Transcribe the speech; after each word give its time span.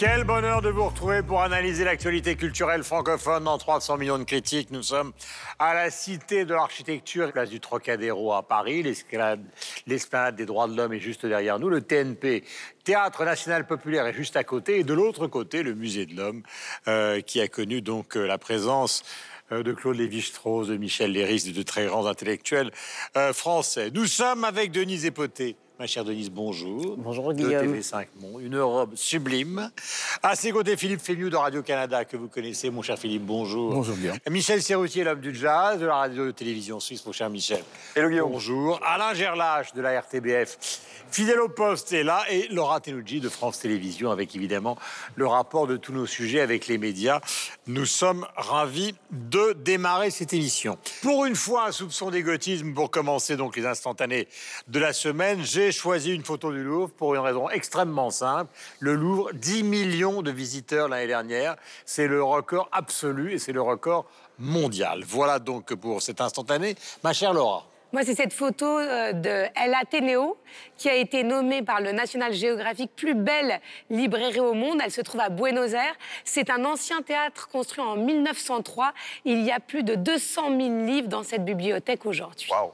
Quel 0.00 0.24
bonheur 0.24 0.62
de 0.62 0.70
vous 0.70 0.86
retrouver 0.86 1.22
pour 1.22 1.42
analyser 1.42 1.84
l'actualité 1.84 2.34
culturelle 2.34 2.82
francophone 2.82 3.44
dans 3.44 3.58
300 3.58 3.98
millions 3.98 4.18
de 4.18 4.24
critiques. 4.24 4.70
Nous 4.70 4.82
sommes 4.82 5.12
à 5.58 5.74
la 5.74 5.90
Cité 5.90 6.46
de 6.46 6.54
l'Architecture, 6.54 7.30
place 7.32 7.50
du 7.50 7.60
Trocadéro 7.60 8.32
à 8.32 8.42
Paris. 8.42 8.82
L'esplanade 8.82 10.36
des 10.36 10.46
droits 10.46 10.68
de 10.68 10.74
l'homme 10.74 10.94
est 10.94 11.00
juste 11.00 11.26
derrière 11.26 11.58
nous. 11.58 11.68
Le 11.68 11.82
TNP, 11.82 12.44
Théâtre 12.82 13.26
National 13.26 13.66
Populaire, 13.66 14.06
est 14.06 14.14
juste 14.14 14.36
à 14.36 14.42
côté. 14.42 14.78
Et 14.78 14.84
de 14.84 14.94
l'autre 14.94 15.26
côté, 15.26 15.62
le 15.62 15.74
Musée 15.74 16.06
de 16.06 16.16
l'Homme, 16.16 16.44
euh, 16.88 17.20
qui 17.20 17.38
a 17.42 17.48
connu 17.48 17.82
donc 17.82 18.16
euh, 18.16 18.24
la 18.24 18.38
présence 18.38 19.02
euh, 19.52 19.62
de 19.62 19.74
Claude 19.74 19.98
Lévi-Strauss, 19.98 20.68
de 20.68 20.78
Michel 20.78 21.12
Léris, 21.12 21.52
de 21.52 21.62
très 21.62 21.84
grands 21.84 22.06
intellectuels 22.06 22.70
français. 23.34 23.90
Nous 23.92 24.06
sommes 24.06 24.44
avec 24.44 24.72
Denise 24.72 25.04
Epoté. 25.04 25.58
Ma 25.80 25.86
chère 25.86 26.04
Denise, 26.04 26.28
bonjour. 26.28 26.98
Bonjour 26.98 27.32
Guillaume. 27.32 27.72
De 27.72 27.78
TV5 27.78 28.06
une 28.42 28.60
robe 28.60 28.94
sublime. 28.96 29.70
À 30.22 30.36
ses 30.36 30.52
côtés, 30.52 30.76
Philippe 30.76 31.00
Fémieux 31.00 31.30
de 31.30 31.36
Radio-Canada, 31.36 32.04
que 32.04 32.18
vous 32.18 32.28
connaissez. 32.28 32.68
Mon 32.68 32.82
cher 32.82 32.98
Philippe, 32.98 33.24
bonjour. 33.24 33.72
Bonjour 33.72 33.96
Guillaume. 33.96 34.18
Michel 34.28 34.60
Serroutier, 34.60 35.04
l'homme 35.04 35.20
du 35.20 35.34
jazz, 35.34 35.80
de 35.80 35.86
la 35.86 35.94
radio-télévision 35.94 36.80
suisse, 36.80 37.06
mon 37.06 37.12
cher 37.12 37.30
Michel. 37.30 37.64
Hello 37.96 38.10
Guillaume. 38.10 38.30
Bonjour. 38.30 38.78
Alain 38.84 39.14
Gerlache, 39.14 39.72
de 39.72 39.80
la 39.80 39.98
RTBF. 40.02 40.58
Fidèle 41.10 41.40
au 41.40 41.48
poste 41.48 41.92
est 41.92 42.04
là. 42.04 42.24
Et 42.30 42.46
Laura 42.48 42.80
Tenouji, 42.80 43.20
de 43.20 43.28
France 43.28 43.58
Télévisions, 43.58 44.10
avec 44.10 44.36
évidemment 44.36 44.78
le 45.16 45.26
rapport 45.26 45.66
de 45.66 45.76
tous 45.76 45.92
nos 45.92 46.06
sujets 46.06 46.40
avec 46.40 46.68
les 46.68 46.78
médias. 46.78 47.20
Nous 47.66 47.86
sommes 47.86 48.26
ravis 48.36 48.94
de 49.10 49.52
démarrer 49.54 50.10
cette 50.10 50.32
émission. 50.32 50.78
Pour 51.02 51.26
une 51.26 51.34
fois, 51.34 51.66
un 51.66 51.72
soupçon 51.72 52.10
d'égotisme 52.10 52.74
pour 52.74 52.90
commencer 52.90 53.36
donc 53.36 53.56
les 53.56 53.66
instantanés 53.66 54.28
de 54.68 54.78
la 54.78 54.92
semaine. 54.92 55.42
J'ai 55.42 55.72
choisi 55.72 56.14
une 56.14 56.24
photo 56.24 56.52
du 56.52 56.62
Louvre 56.62 56.90
pour 56.90 57.14
une 57.14 57.20
raison 57.20 57.50
extrêmement 57.50 58.10
simple. 58.10 58.52
Le 58.78 58.94
Louvre, 58.94 59.32
10 59.32 59.64
millions 59.64 60.22
de 60.22 60.30
visiteurs 60.30 60.88
l'année 60.88 61.08
dernière. 61.08 61.56
C'est 61.84 62.06
le 62.06 62.22
record 62.22 62.68
absolu 62.70 63.32
et 63.32 63.38
c'est 63.38 63.52
le 63.52 63.62
record 63.62 64.06
mondial. 64.38 65.02
Voilà 65.06 65.40
donc 65.40 65.74
pour 65.74 66.02
cet 66.02 66.20
instantané. 66.20 66.76
Ma 67.02 67.12
chère 67.12 67.32
Laura. 67.32 67.66
Moi, 67.92 68.04
c'est 68.04 68.14
cette 68.14 68.32
photo 68.32 68.78
euh, 68.78 69.12
de 69.12 69.46
El 69.56 69.74
Ateneo 69.74 70.36
qui 70.76 70.88
a 70.88 70.94
été 70.94 71.24
nommée 71.24 71.62
par 71.62 71.80
le 71.80 71.90
National 71.90 72.32
Geographic 72.32 72.90
plus 72.94 73.14
belle 73.14 73.60
librairie 73.90 74.40
au 74.40 74.54
monde. 74.54 74.80
Elle 74.84 74.92
se 74.92 75.00
trouve 75.00 75.20
à 75.20 75.28
Buenos 75.28 75.72
Aires. 75.72 75.96
C'est 76.24 76.50
un 76.50 76.64
ancien 76.64 77.02
théâtre 77.02 77.48
construit 77.48 77.82
en 77.82 77.96
1903. 77.96 78.92
Il 79.24 79.42
y 79.42 79.50
a 79.50 79.58
plus 79.58 79.82
de 79.82 79.96
200 79.96 80.56
000 80.56 80.86
livres 80.86 81.08
dans 81.08 81.24
cette 81.24 81.44
bibliothèque 81.44 82.06
aujourd'hui. 82.06 82.48
Wow. 82.52 82.72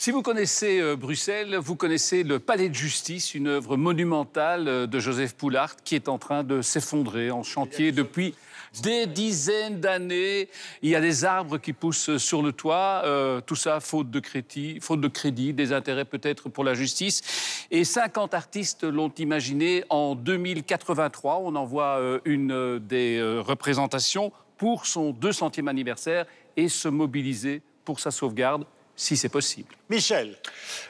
Si 0.00 0.12
vous 0.12 0.22
connaissez 0.22 0.80
euh, 0.80 0.94
Bruxelles, 0.94 1.56
vous 1.56 1.74
connaissez 1.74 2.22
le 2.22 2.38
Palais 2.38 2.68
de 2.68 2.74
Justice, 2.74 3.34
une 3.34 3.48
œuvre 3.48 3.76
monumentale 3.76 4.68
euh, 4.68 4.86
de 4.86 5.00
Joseph 5.00 5.34
Poulart 5.34 5.74
qui 5.82 5.96
est 5.96 6.08
en 6.08 6.18
train 6.18 6.44
de 6.44 6.62
s'effondrer 6.62 7.32
en 7.32 7.42
chantier 7.42 7.90
depuis 7.90 8.34
des 8.82 9.06
dizaines 9.06 9.80
d'années. 9.80 10.48
Il 10.82 10.90
y 10.90 10.96
a 10.96 11.00
des 11.00 11.24
arbres 11.24 11.58
qui 11.58 11.72
poussent 11.72 12.16
sur 12.16 12.42
le 12.42 12.52
toit, 12.52 13.02
euh, 13.04 13.40
tout 13.40 13.56
ça 13.56 13.80
faute 13.80 14.10
de, 14.10 14.20
crédit, 14.20 14.78
faute 14.80 15.00
de 15.00 15.08
crédit, 15.08 15.52
des 15.52 15.72
intérêts 15.72 16.04
peut-être 16.04 16.48
pour 16.48 16.64
la 16.64 16.74
justice. 16.74 17.66
Et 17.70 17.84
50 17.84 18.34
artistes 18.34 18.84
l'ont 18.84 19.12
imaginé 19.18 19.84
en 19.90 20.14
2083. 20.14 21.40
On 21.42 21.54
en 21.54 21.64
voit 21.64 22.00
une 22.24 22.78
des 22.78 23.20
représentations 23.44 24.32
pour 24.56 24.86
son 24.86 25.12
200e 25.12 25.68
anniversaire 25.68 26.26
et 26.56 26.68
se 26.68 26.88
mobiliser 26.88 27.62
pour 27.84 28.00
sa 28.00 28.10
sauvegarde 28.10 28.64
si 28.98 29.16
c'est 29.16 29.28
possible. 29.28 29.74
Michel. 29.88 30.36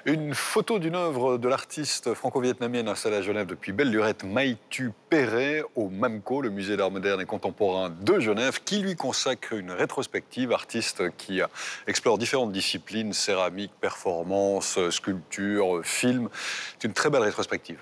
Une 0.06 0.34
photo 0.34 0.78
d'une 0.78 0.96
œuvre 0.96 1.36
de 1.36 1.46
l'artiste 1.46 2.14
franco-vietnamienne 2.14 2.88
installée 2.88 3.16
à 3.16 3.22
Genève 3.22 3.46
depuis 3.46 3.72
belle 3.72 3.90
lurette, 3.90 4.24
Maïtu 4.24 4.92
Perret, 5.10 5.62
au 5.76 5.90
MAMCO, 5.90 6.40
le 6.40 6.48
musée 6.48 6.78
d'art 6.78 6.90
moderne 6.90 7.20
et 7.20 7.26
contemporain 7.26 7.90
de 7.90 8.18
Genève, 8.18 8.60
qui 8.64 8.78
lui 8.78 8.96
consacre 8.96 9.52
une 9.52 9.70
rétrospective, 9.70 10.52
artiste 10.52 11.14
qui 11.18 11.40
explore 11.86 12.16
différentes 12.16 12.50
disciplines, 12.52 13.12
céramique, 13.12 13.72
performance, 13.78 14.78
sculpture, 14.88 15.82
film. 15.84 16.30
C'est 16.78 16.88
une 16.88 16.94
très 16.94 17.10
belle 17.10 17.22
rétrospective. 17.22 17.78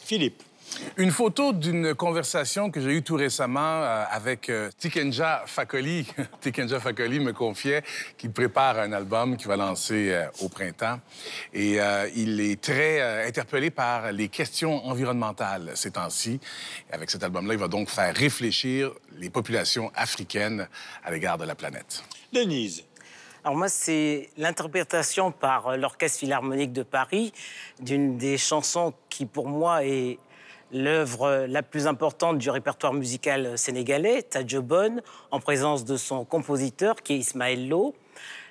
Philippe. 0.00 0.42
Une 0.96 1.10
photo 1.10 1.52
d'une 1.52 1.94
conversation 1.94 2.70
que 2.70 2.80
j'ai 2.80 2.90
eue 2.90 3.02
tout 3.02 3.14
récemment 3.14 3.82
euh, 3.82 4.04
avec 4.10 4.48
euh, 4.48 4.70
Tikenja 4.76 5.44
Fakoli. 5.46 6.06
Tikenja 6.40 6.80
Fakoli 6.80 7.20
me 7.20 7.32
confiait 7.32 7.82
qu'il 8.16 8.32
prépare 8.32 8.78
un 8.78 8.92
album 8.92 9.36
qu'il 9.36 9.48
va 9.48 9.56
lancer 9.56 10.10
euh, 10.12 10.26
au 10.40 10.48
printemps. 10.48 11.00
Et 11.52 11.78
il 12.14 12.40
est 12.40 12.60
très 12.60 13.26
interpellé 13.26 13.70
par 13.70 14.12
les 14.12 14.28
questions 14.28 14.84
environnementales 14.86 15.72
ces 15.74 15.92
temps-ci. 15.92 16.40
Avec 16.90 17.10
cet 17.10 17.22
album-là, 17.22 17.54
il 17.54 17.60
va 17.60 17.68
donc 17.68 17.88
faire 17.88 18.14
réfléchir 18.14 18.92
les 19.16 19.30
populations 19.30 19.90
africaines 19.94 20.68
à 21.04 21.10
l'égard 21.10 21.38
de 21.38 21.44
la 21.44 21.54
planète. 21.54 22.02
Denise. 22.32 22.84
Alors 23.44 23.56
moi, 23.56 23.68
c'est 23.68 24.30
l'interprétation 24.36 25.30
par 25.30 25.76
l'Orchestre 25.76 26.18
Philharmonique 26.18 26.72
de 26.72 26.82
Paris 26.82 27.32
d'une 27.80 28.18
des 28.18 28.36
chansons 28.36 28.92
qui, 29.08 29.26
pour 29.26 29.48
moi, 29.48 29.84
est 29.84 30.18
l'œuvre 30.72 31.46
la 31.48 31.62
plus 31.62 31.86
importante 31.86 32.38
du 32.38 32.50
répertoire 32.50 32.92
musical 32.92 33.56
sénégalais, 33.56 34.22
Tadjo 34.22 34.62
Bonne, 34.62 35.02
en 35.30 35.40
présence 35.40 35.84
de 35.84 35.96
son 35.96 36.24
compositeur 36.24 36.96
qui 36.96 37.14
est 37.14 37.18
Ismaël 37.18 37.68
Lo. 37.68 37.94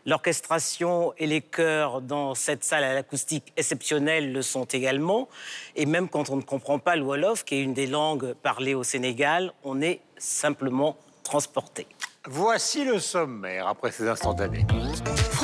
L'orchestration 0.06 1.14
et 1.18 1.28
les 1.28 1.42
chœurs 1.42 2.02
dans 2.02 2.34
cette 2.34 2.64
salle 2.64 2.86
à 2.86 2.94
l'acoustique 2.94 3.52
exceptionnelle 3.58 4.32
le 4.32 4.42
sont 4.42 4.64
également. 4.64 5.28
Et 5.76 5.86
même 5.86 6.08
quand 6.08 6.30
on 6.30 6.38
ne 6.38 6.42
comprend 6.42 6.80
pas 6.80 6.96
le 6.96 7.04
Wolof, 7.04 7.44
qui 7.44 7.56
est 7.56 7.62
une 7.62 7.74
des 7.74 7.88
langues 7.88 8.34
parlées 8.42 8.74
au 8.74 8.84
Sénégal, 8.84 9.52
on 9.64 9.82
est 9.82 10.00
simplement 10.18 10.96
transporté. 11.24 11.88
Voici 12.26 12.86
le 12.86 13.00
sommaire 13.00 13.68
après 13.68 13.92
ces 13.92 14.08
instantanés. 14.08 14.66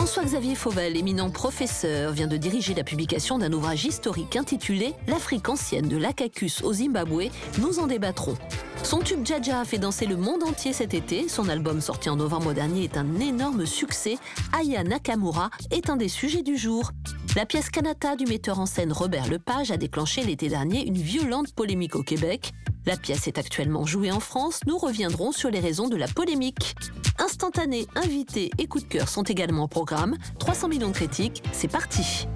François-Xavier 0.04 0.56
Fauvel, 0.56 0.98
éminent 0.98 1.30
professeur, 1.30 2.12
vient 2.12 2.28
de 2.28 2.36
diriger 2.36 2.74
la 2.74 2.84
publication 2.84 3.38
d'un 3.38 3.54
ouvrage 3.54 3.86
historique 3.86 4.36
intitulé 4.36 4.96
L'Afrique 5.08 5.48
ancienne 5.48 5.88
de 5.88 5.96
l'Acacus 5.96 6.62
au 6.62 6.74
Zimbabwe. 6.74 7.30
Nous 7.62 7.80
en 7.80 7.88
débattrons. 7.88 8.36
Son 8.84 9.00
tube 9.00 9.26
Jaja 9.26 9.62
a 9.62 9.64
fait 9.64 9.78
danser 9.78 10.06
le 10.06 10.18
monde 10.18 10.44
entier 10.44 10.74
cet 10.74 10.94
été. 10.94 11.30
Son 11.30 11.48
album 11.48 11.80
sorti 11.80 12.10
en 12.10 12.18
novembre 12.18 12.52
dernier 12.52 12.84
est 12.84 12.98
un 12.98 13.18
énorme 13.22 13.66
succès. 13.66 14.18
Aya 14.52 14.84
Nakamura 14.84 15.50
est 15.72 15.90
un 15.90 15.96
des 15.96 16.10
sujets 16.10 16.44
du 16.44 16.58
jour. 16.58 16.92
La 17.38 17.46
pièce 17.46 17.70
Kanata 17.70 18.18
du 18.18 18.26
metteur 18.26 18.60
en 18.60 18.66
scène 18.66 18.92
Robert 18.92 19.30
Lepage 19.30 19.72
a 19.72 19.78
déclenché 19.78 20.22
l'été 20.26 20.50
dernier 20.50 20.86
une 20.86 20.98
violente 20.98 21.54
polémique 21.54 21.96
au 21.96 22.04
Québec. 22.04 22.52
La 22.86 22.98
pièce 22.98 23.28
est 23.28 23.38
actuellement 23.38 23.86
jouée 23.86 24.12
en 24.12 24.20
France. 24.20 24.60
Nous 24.68 24.78
reviendrons 24.78 25.32
sur 25.32 25.50
les 25.50 25.62
raisons 25.62 25.88
de 25.88 25.96
la 25.96 26.08
polémique. 26.08 26.76
Instantané, 27.18 27.88
invité 27.96 28.50
et 28.58 28.68
coup 28.68 28.82
de 28.82 28.86
cœur 28.86 29.08
sont 29.08 29.24
également 29.24 29.64
au 29.64 29.68
programme. 29.70 30.18
300 30.40 30.68
millions 30.68 30.90
de 30.90 30.94
critiques, 30.94 31.42
c'est 31.54 31.72
parti. 31.72 32.28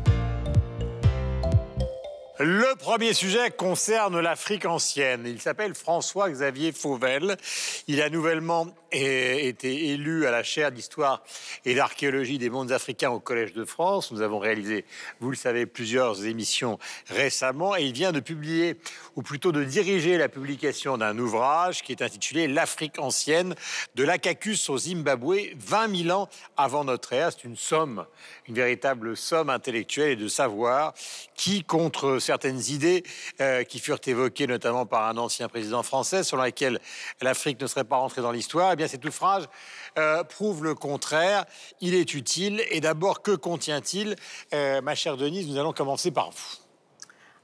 Le 2.39 2.77
premier 2.77 3.13
sujet 3.13 3.49
concerne 3.49 4.19
l'Afrique 4.19 4.65
ancienne. 4.65 5.23
Il 5.25 5.41
s'appelle 5.41 5.73
François-Xavier 5.73 6.71
Fauvel. 6.71 7.35
Il 7.87 7.99
a 7.99 8.09
nouvellement 8.09 8.67
été 8.91 9.89
élu 9.89 10.25
à 10.25 10.31
la 10.31 10.43
chaire 10.43 10.71
d'histoire 10.71 11.23
et 11.65 11.75
d'archéologie 11.75 12.37
des 12.37 12.49
mondes 12.49 12.71
africains 12.71 13.09
au 13.09 13.19
Collège 13.19 13.53
de 13.53 13.65
France. 13.65 14.11
Nous 14.11 14.21
avons 14.21 14.39
réalisé, 14.39 14.85
vous 15.19 15.29
le 15.29 15.35
savez, 15.35 15.65
plusieurs 15.65 16.25
émissions 16.25 16.79
récemment 17.07 17.75
et 17.75 17.83
il 17.83 17.93
vient 17.93 18.11
de 18.11 18.19
publier, 18.19 18.77
ou 19.15 19.21
plutôt 19.21 19.51
de 19.51 19.63
diriger 19.63 20.17
la 20.17 20.29
publication 20.29 20.97
d'un 20.97 21.17
ouvrage 21.17 21.83
qui 21.83 21.91
est 21.91 22.01
intitulé 22.01 22.47
L'Afrique 22.47 22.99
ancienne 22.99 23.55
de 23.95 24.03
l'Acacus 24.03 24.69
au 24.69 24.77
Zimbabwe, 24.77 25.53
20 25.57 26.03
000 26.03 26.17
ans 26.17 26.29
avant 26.55 26.83
notre 26.83 27.13
ère. 27.13 27.31
C'est 27.31 27.43
une 27.43 27.57
somme, 27.57 28.05
une 28.47 28.55
véritable 28.55 29.17
somme 29.17 29.49
intellectuelle 29.49 30.11
et 30.11 30.15
de 30.15 30.27
savoir 30.27 30.93
qui, 31.35 31.63
contre 31.63 32.19
certaines 32.19 32.61
idées 32.69 33.03
euh, 33.41 33.63
qui 33.63 33.79
furent 33.79 33.99
évoquées 34.05 34.47
notamment 34.47 34.85
par 34.85 35.07
un 35.07 35.17
ancien 35.17 35.47
président 35.49 35.83
français, 35.83 36.23
selon 36.23 36.43
lesquelles 36.43 36.79
l'Afrique 37.21 37.59
ne 37.61 37.67
serait 37.67 37.83
pas 37.83 37.97
rentrée 37.97 38.21
dans 38.21 38.31
l'histoire, 38.31 38.71
bien 38.77 38.87
cet 38.87 39.03
ouvrage 39.03 39.43
euh, 39.97 40.23
prouve 40.23 40.63
le 40.63 40.75
contraire. 40.75 41.45
Il 41.81 41.93
est 41.93 42.13
utile. 42.13 42.63
Et 42.69 42.79
d'abord, 42.79 43.21
que 43.21 43.31
contient-il? 43.31 44.15
Euh, 44.53 44.81
Ma 44.81 44.95
chère 44.95 45.17
Denise, 45.17 45.47
nous 45.47 45.57
allons 45.57 45.73
commencer 45.73 46.11
par 46.11 46.31
vous. 46.31 46.67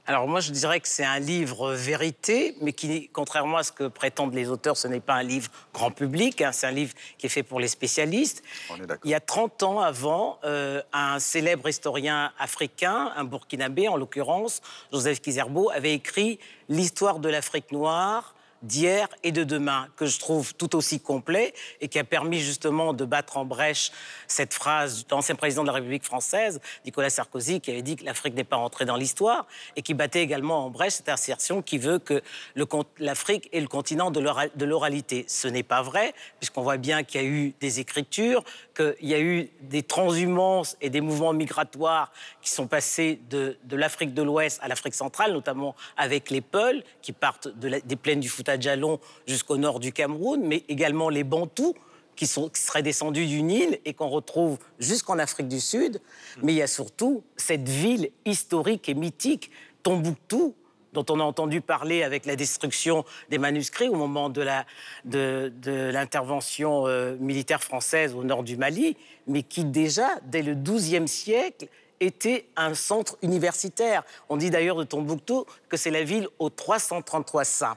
Alors 0.06 0.28
moi, 0.28 0.40
je 0.40 0.50
dirais 0.52 0.80
que 0.80 0.88
c'est 0.88 1.04
un 1.04 1.18
livre 1.18 1.72
vérité, 1.72 2.56
mais 2.60 2.74
qui, 2.74 3.08
contrairement 3.08 3.56
à 3.56 3.62
ce 3.62 3.72
que 3.72 3.88
prétendent 3.88 4.34
les 4.34 4.50
auteurs, 4.50 4.76
ce 4.76 4.86
n'est 4.86 5.00
pas 5.00 5.14
un 5.14 5.22
livre 5.22 5.50
grand 5.72 5.90
public, 5.90 6.42
hein. 6.42 6.52
c'est 6.52 6.66
un 6.66 6.72
livre 6.72 6.92
qui 7.16 7.24
est 7.24 7.30
fait 7.30 7.42
pour 7.42 7.58
les 7.58 7.68
spécialistes. 7.68 8.42
Il 9.04 9.10
y 9.10 9.14
a 9.14 9.20
30 9.20 9.62
ans 9.62 9.80
avant, 9.80 10.38
euh, 10.44 10.82
un 10.92 11.18
célèbre 11.20 11.66
historien 11.70 12.32
africain, 12.38 13.12
un 13.16 13.24
burkinabé 13.24 13.88
en 13.88 13.96
l'occurrence, 13.96 14.60
Joseph 14.92 15.22
Kizerbo, 15.22 15.70
avait 15.70 15.94
écrit 15.94 16.38
L'histoire 16.68 17.18
de 17.18 17.30
l'Afrique 17.30 17.72
noire 17.72 18.34
d'hier 18.64 19.08
et 19.22 19.32
de 19.32 19.44
demain, 19.44 19.88
que 19.96 20.06
je 20.06 20.18
trouve 20.18 20.54
tout 20.54 20.74
aussi 20.74 21.00
complet 21.00 21.54
et 21.80 21.88
qui 21.88 21.98
a 21.98 22.04
permis 22.04 22.40
justement 22.40 22.92
de 22.92 23.04
battre 23.04 23.36
en 23.36 23.44
brèche 23.44 23.92
cette 24.26 24.54
phrase 24.54 25.06
d'ancien 25.06 25.34
président 25.34 25.62
de 25.62 25.68
la 25.68 25.74
République 25.74 26.04
française, 26.04 26.60
Nicolas 26.84 27.10
Sarkozy, 27.10 27.60
qui 27.60 27.70
avait 27.70 27.82
dit 27.82 27.96
que 27.96 28.04
l'Afrique 28.04 28.34
n'est 28.34 28.44
pas 28.44 28.56
entrée 28.56 28.84
dans 28.84 28.96
l'histoire 28.96 29.46
et 29.76 29.82
qui 29.82 29.94
battait 29.94 30.22
également 30.22 30.64
en 30.66 30.70
brèche 30.70 30.94
cette 30.94 31.08
assertion 31.08 31.62
qui 31.62 31.78
veut 31.78 31.98
que 31.98 32.22
l'Afrique 32.98 33.48
est 33.52 33.60
le 33.60 33.68
continent 33.68 34.10
de 34.10 34.64
l'oralité. 34.64 35.24
Ce 35.28 35.46
n'est 35.48 35.62
pas 35.62 35.82
vrai, 35.82 36.14
puisqu'on 36.40 36.62
voit 36.62 36.78
bien 36.78 37.04
qu'il 37.04 37.20
y 37.20 37.24
a 37.24 37.26
eu 37.26 37.54
des 37.60 37.80
écritures, 37.80 38.42
qu'il 38.74 39.08
y 39.08 39.14
a 39.14 39.20
eu 39.20 39.48
des 39.60 39.82
transhumances 39.82 40.76
et 40.80 40.90
des 40.90 41.00
mouvements 41.00 41.32
migratoires 41.32 42.12
qui 42.42 42.50
sont 42.50 42.66
passés 42.66 43.20
de, 43.30 43.56
l'Afrique 43.70 44.14
de 44.14 44.22
l'Ouest 44.22 44.58
à 44.62 44.68
l'Afrique 44.68 44.94
centrale, 44.94 45.32
notamment 45.32 45.74
avec 45.96 46.30
les 46.30 46.40
Peuls, 46.40 46.82
qui 47.02 47.12
partent 47.12 47.48
des 47.48 47.96
plaines 47.96 48.20
du 48.20 48.28
Fouta 48.28 48.58
Djallon 48.58 49.00
jusqu'au 49.26 49.56
nord 49.56 49.80
du 49.80 49.92
Cameroun, 49.92 50.42
mais 50.44 50.64
également 50.68 51.08
les 51.08 51.24
Bantous, 51.24 51.74
qui, 52.16 52.26
sont, 52.26 52.48
qui 52.48 52.60
seraient 52.60 52.82
descendus 52.82 53.26
du 53.26 53.42
Nil 53.42 53.80
et 53.84 53.94
qu'on 53.94 54.08
retrouve 54.08 54.58
jusqu'en 54.78 55.18
Afrique 55.18 55.48
du 55.48 55.60
Sud. 55.60 56.00
Mais 56.42 56.52
il 56.52 56.56
y 56.56 56.62
a 56.62 56.66
surtout 56.66 57.24
cette 57.36 57.68
ville 57.68 58.10
historique 58.24 58.88
et 58.88 58.94
mythique, 58.94 59.50
Tombouctou, 59.82 60.54
dont 60.94 61.04
on 61.10 61.20
a 61.20 61.24
entendu 61.24 61.60
parler 61.60 62.02
avec 62.02 62.24
la 62.24 62.36
destruction 62.36 63.04
des 63.28 63.38
manuscrits 63.38 63.88
au 63.88 63.96
moment 63.96 64.30
de 64.30 64.42
l'intervention 65.90 66.86
euh, 66.86 67.16
militaire 67.20 67.62
française 67.62 68.14
au 68.14 68.24
nord 68.24 68.44
du 68.44 68.56
Mali, 68.56 68.96
mais 69.26 69.42
qui 69.42 69.64
déjà, 69.64 70.08
dès 70.24 70.42
le 70.42 70.54
XIIe 70.54 71.08
siècle, 71.08 71.66
était 72.00 72.46
un 72.56 72.74
centre 72.74 73.16
universitaire. 73.22 74.04
On 74.28 74.36
dit 74.36 74.50
d'ailleurs 74.50 74.76
de 74.76 74.84
Tombouctou 74.84 75.44
que 75.68 75.76
c'est 75.76 75.90
la 75.90 76.04
ville 76.04 76.28
aux 76.38 76.50
333 76.50 77.44
saints. 77.44 77.76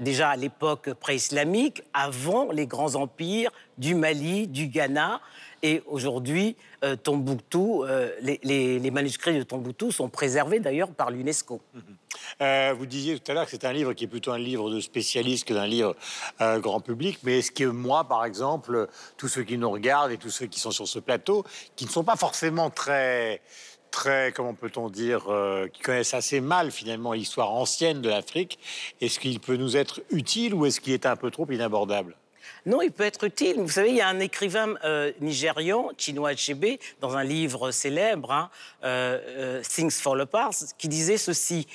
Déjà 0.00 0.30
à 0.30 0.36
l'époque 0.36 0.92
pré-islamique, 0.94 1.82
avant 1.92 2.52
les 2.52 2.66
grands 2.66 2.94
empires 2.94 3.50
du 3.78 3.96
Mali, 3.96 4.46
du 4.46 4.68
Ghana, 4.68 5.20
et 5.62 5.82
aujourd'hui, 5.86 6.56
euh, 6.84 6.96
Tombouctou, 6.96 7.84
euh, 7.84 8.10
les, 8.22 8.90
manuscrits 8.90 9.36
de 9.36 9.42
Tombouctou 9.42 9.90
sont 9.90 10.08
préservés 10.08 10.60
d'ailleurs 10.60 10.90
par 10.90 11.10
l'UNESCO. 11.10 11.60
Euh, 12.42 12.74
vous 12.76 12.86
disiez 12.86 13.18
tout 13.18 13.30
à 13.30 13.34
l'heure 13.34 13.44
que 13.44 13.50
c'est 13.50 13.64
un 13.64 13.72
livre 13.72 13.92
qui 13.92 14.04
est 14.04 14.08
plutôt 14.08 14.32
un 14.32 14.38
livre 14.38 14.70
de 14.70 14.80
spécialiste 14.80 15.46
que 15.46 15.54
d'un 15.54 15.66
livre 15.66 15.94
grand 16.58 16.80
public. 16.80 17.18
Mais 17.22 17.38
est-ce 17.38 17.50
que 17.50 17.64
moi, 17.64 18.04
par 18.04 18.24
exemple, 18.24 18.88
tous 19.16 19.28
ceux 19.28 19.42
qui 19.42 19.56
nous 19.56 19.70
regardent 19.70 20.12
et 20.12 20.18
tous 20.18 20.30
ceux 20.30 20.46
qui 20.46 20.60
sont 20.60 20.70
sur 20.70 20.86
ce 20.86 20.98
plateau, 20.98 21.44
qui 21.74 21.84
ne 21.84 21.90
sont 21.90 22.04
pas 22.04 22.16
forcément 22.16 22.70
très 22.70 23.40
très, 23.90 24.32
comment 24.32 24.54
peut-on 24.54 24.88
dire, 24.88 25.26
qui 25.72 25.80
connaissent 25.80 26.14
assez 26.14 26.40
mal 26.40 26.70
finalement 26.70 27.12
l'histoire 27.12 27.50
ancienne 27.50 28.02
de 28.02 28.08
l'Afrique, 28.08 28.58
est-ce 29.00 29.18
qu'il 29.18 29.40
peut 29.40 29.56
nous 29.56 29.76
être 29.76 30.00
utile 30.10 30.54
ou 30.54 30.66
est-ce 30.66 30.80
qu'il 30.80 30.92
est 30.92 31.06
un 31.06 31.16
peu 31.16 31.30
trop 31.30 31.46
inabordable? 31.50 32.16
Non, 32.66 32.82
il 32.82 32.92
peut 32.92 33.04
être 33.04 33.24
utile. 33.24 33.56
Vous 33.60 33.68
savez, 33.68 33.90
il 33.90 33.96
y 33.96 34.00
a 34.00 34.08
un 34.08 34.20
écrivain 34.20 34.74
euh, 34.84 35.12
nigérian, 35.20 35.90
Chinua 35.96 36.30
Achebe, 36.30 36.78
dans 37.00 37.16
un 37.16 37.24
livre 37.24 37.70
célèbre, 37.70 38.32
hein, 38.32 38.50
euh, 38.84 39.18
euh, 39.26 39.62
Things 39.62 39.90
Fall 39.90 40.20
Apart, 40.20 40.54
qui 40.76 40.88
disait 40.88 41.16
ceci 41.16 41.66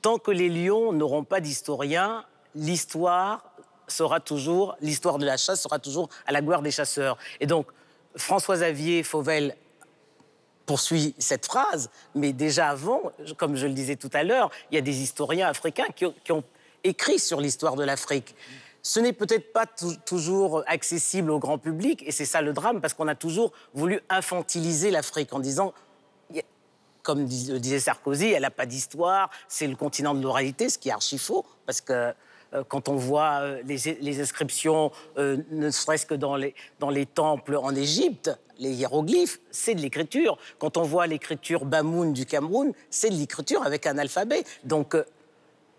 Tant 0.00 0.18
que 0.18 0.32
les 0.32 0.48
lions 0.48 0.92
n'auront 0.92 1.22
pas 1.22 1.40
d'historien, 1.40 2.24
l'histoire 2.56 3.44
sera 3.86 4.18
toujours, 4.18 4.76
l'histoire 4.80 5.18
de 5.18 5.24
la 5.24 5.36
chasse 5.36 5.62
sera 5.62 5.78
toujours 5.78 6.08
à 6.26 6.32
la 6.32 6.42
gloire 6.42 6.60
des 6.60 6.72
chasseurs. 6.72 7.16
Et 7.38 7.46
donc, 7.46 7.68
François-Xavier 8.16 9.04
Fauvel 9.04 9.54
poursuit 10.66 11.14
cette 11.18 11.46
phrase, 11.46 11.88
mais 12.16 12.32
déjà 12.32 12.68
avant, 12.68 13.12
comme 13.36 13.54
je 13.54 13.68
le 13.68 13.74
disais 13.74 13.96
tout 13.96 14.10
à 14.12 14.24
l'heure, 14.24 14.50
il 14.70 14.74
y 14.74 14.78
a 14.78 14.80
des 14.80 15.02
historiens 15.02 15.48
africains 15.48 15.86
qui 15.94 16.32
ont 16.32 16.44
écrit 16.84 17.18
sur 17.18 17.40
l'histoire 17.40 17.76
de 17.76 17.84
l'Afrique 17.84 18.34
ce 18.82 18.98
n'est 18.98 19.12
peut-être 19.12 19.52
pas 19.52 19.66
toujours 19.66 20.64
accessible 20.66 21.30
au 21.30 21.38
grand 21.38 21.58
public, 21.58 22.02
et 22.06 22.10
c'est 22.10 22.24
ça 22.24 22.42
le 22.42 22.52
drame, 22.52 22.80
parce 22.80 22.94
qu'on 22.94 23.08
a 23.08 23.14
toujours 23.14 23.52
voulu 23.74 24.00
infantiliser 24.10 24.90
l'Afrique 24.90 25.32
en 25.32 25.38
disant, 25.38 25.72
comme 27.02 27.24
disait 27.24 27.80
Sarkozy, 27.80 28.28
elle 28.28 28.42
n'a 28.42 28.50
pas 28.50 28.66
d'histoire, 28.66 29.30
c'est 29.48 29.66
le 29.66 29.76
continent 29.76 30.14
de 30.14 30.22
l'oralité, 30.22 30.68
ce 30.68 30.78
qui 30.78 30.88
est 30.88 30.92
archi 30.92 31.18
faux, 31.18 31.44
parce 31.66 31.80
que 31.80 32.12
euh, 32.54 32.64
quand 32.68 32.88
on 32.88 32.96
voit 32.96 33.40
euh, 33.40 33.62
les, 33.64 34.20
inscriptions, 34.20 34.92
euh, 35.16 35.38
ne 35.50 35.70
serait-ce 35.70 36.06
que 36.06 36.14
dans 36.14 36.36
les, 36.36 36.54
dans 36.80 36.90
les 36.90 37.06
temples 37.06 37.56
en 37.56 37.74
Égypte, 37.74 38.30
les 38.58 38.70
hiéroglyphes, 38.70 39.40
c'est 39.50 39.74
de 39.74 39.80
l'écriture. 39.80 40.38
Quand 40.58 40.76
on 40.76 40.82
voit 40.82 41.06
l'écriture 41.06 41.64
Bamoun 41.64 42.12
du 42.12 42.26
Cameroun, 42.26 42.72
c'est 42.90 43.10
de 43.10 43.14
l'écriture 43.14 43.64
avec 43.64 43.86
un 43.86 43.98
alphabet. 43.98 44.44
Donc, 44.64 44.96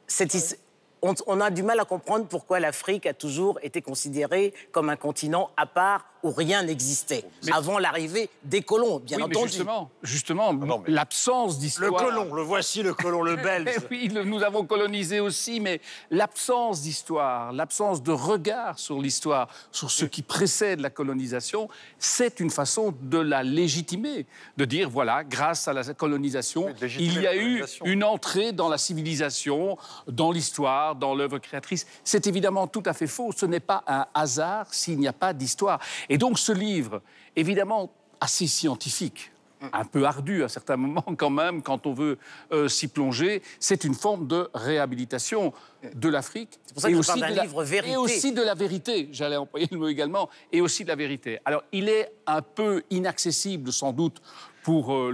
cette, 0.08 0.58
on, 1.04 1.42
a 1.42 1.50
du 1.50 1.64
mal 1.64 1.80
à 1.80 1.86
comprendre 1.86 2.26
pourquoi 2.28 2.60
l'Afrique 2.60 3.06
a 3.06 3.14
toujours 3.14 3.60
été 3.62 3.82
considérée 3.82 4.54
comme 4.72 4.90
un 4.90 4.96
continent 4.96 5.52
à 5.58 5.66
part 5.66 6.06
où 6.24 6.32
rien 6.32 6.64
n'existait, 6.64 7.26
avant 7.52 7.80
l'arrivée 7.80 8.30
des 8.44 8.62
colons, 8.62 9.00
bien 9.00 9.20
entendu. 9.20 9.50
justement, 9.50 9.92
justement 10.02 10.52
ah 10.62 10.78
l'absence 10.88 11.60
d'histoire. 11.60 11.92
Le 11.92 11.98
colon, 11.98 12.34
le 12.34 12.42
voici, 12.42 12.82
le 12.82 12.94
colon, 12.94 13.22
le 13.22 13.36
belge. 13.36 13.70
oui, 13.92 14.10
nous 14.10 14.42
avons 14.42 14.66
colonisé 14.66 15.20
aussi, 15.20 15.60
mais 15.60 15.82
l'absence 16.10 16.82
d'histoire, 16.82 17.52
l'absence 17.52 18.02
de 18.02 18.12
regard 18.12 18.80
sur 18.80 19.00
l'histoire, 19.00 19.50
sur 19.72 19.92
ce 19.92 20.06
qui 20.06 20.22
précède 20.22 20.80
la 20.80 20.90
colonisation, 20.90 21.68
c'est 22.00 22.40
une 22.40 22.50
façon 22.50 22.94
de 23.02 23.18
la 23.18 23.44
légitimer, 23.44 24.26
de 24.58 24.66
dire 24.66 24.90
voilà, 24.90 25.24
grâce 25.24 25.68
à 25.68 25.74
la 25.74 25.84
colonisation, 25.94 26.74
il 27.00 27.22
y 27.22 27.28
a 27.28 27.36
eu 27.36 27.64
une 27.84 28.04
entrée 28.04 28.52
dans 28.52 28.70
la 28.70 28.78
civilisation, 28.78 29.78
dans 30.08 30.32
l'histoire, 30.32 30.96
dans 30.96 31.16
l'œuvre 31.16 31.40
créatrice. 31.40 31.86
C'est 32.04 32.28
évidemment 32.28 32.68
tout 32.68 32.84
à 32.86 32.94
fait 32.94 33.08
faux. 33.08 33.32
Ce 33.36 33.46
n'est 33.46 33.60
pas 33.60 33.84
un 33.88 34.06
hasard 34.14 34.74
s'il 34.74 35.00
n'y 35.00 35.08
a 35.08 35.14
pas 35.14 35.34
d'histoire. 35.34 35.80
Et 36.14 36.20
donc 36.20 36.38
ce 36.38 36.52
livre, 36.52 37.02
évidemment 37.36 37.92
assez 38.22 38.46
scientifique, 38.46 39.32
un 39.72 39.84
peu 39.84 40.06
ardu 40.06 40.44
à 40.44 40.48
certains 40.48 40.78
moments 40.84 41.16
quand 41.18 41.32
même, 41.32 41.64
quand 41.64 41.88
on 41.88 41.94
veut 41.94 42.20
euh, 42.52 42.68
s'y 42.68 42.88
plonger, 42.88 43.42
c'est 43.60 43.84
une 43.84 43.96
forme 43.96 44.28
de 44.28 44.48
réhabilitation 44.54 45.54
de 45.96 46.10
l'Afrique. 46.10 46.60
C'est 46.66 46.74
pour 46.74 46.84
ça 46.84 46.92
que 46.92 46.96
aussi 46.98 47.20
je 47.20 47.42
livre 47.42 47.64
vérité. 47.64 47.94
Et 47.94 47.98
aussi 47.98 48.32
de 48.32 48.44
la 48.44 48.54
vérité, 48.54 49.10
j'allais 49.12 49.38
employer 49.38 49.68
le 49.72 49.80
mot 49.80 49.88
également, 49.88 50.30
et 50.52 50.62
aussi 50.62 50.84
de 50.84 50.90
la 50.90 50.96
vérité. 50.96 51.40
Alors 51.46 51.64
il 51.72 51.90
est 51.90 52.14
un 52.28 52.44
peu 52.44 52.84
inaccessible 52.92 53.74
sans 53.74 53.92
doute 53.92 54.22
pour 54.64 54.94
euh, 54.94 55.12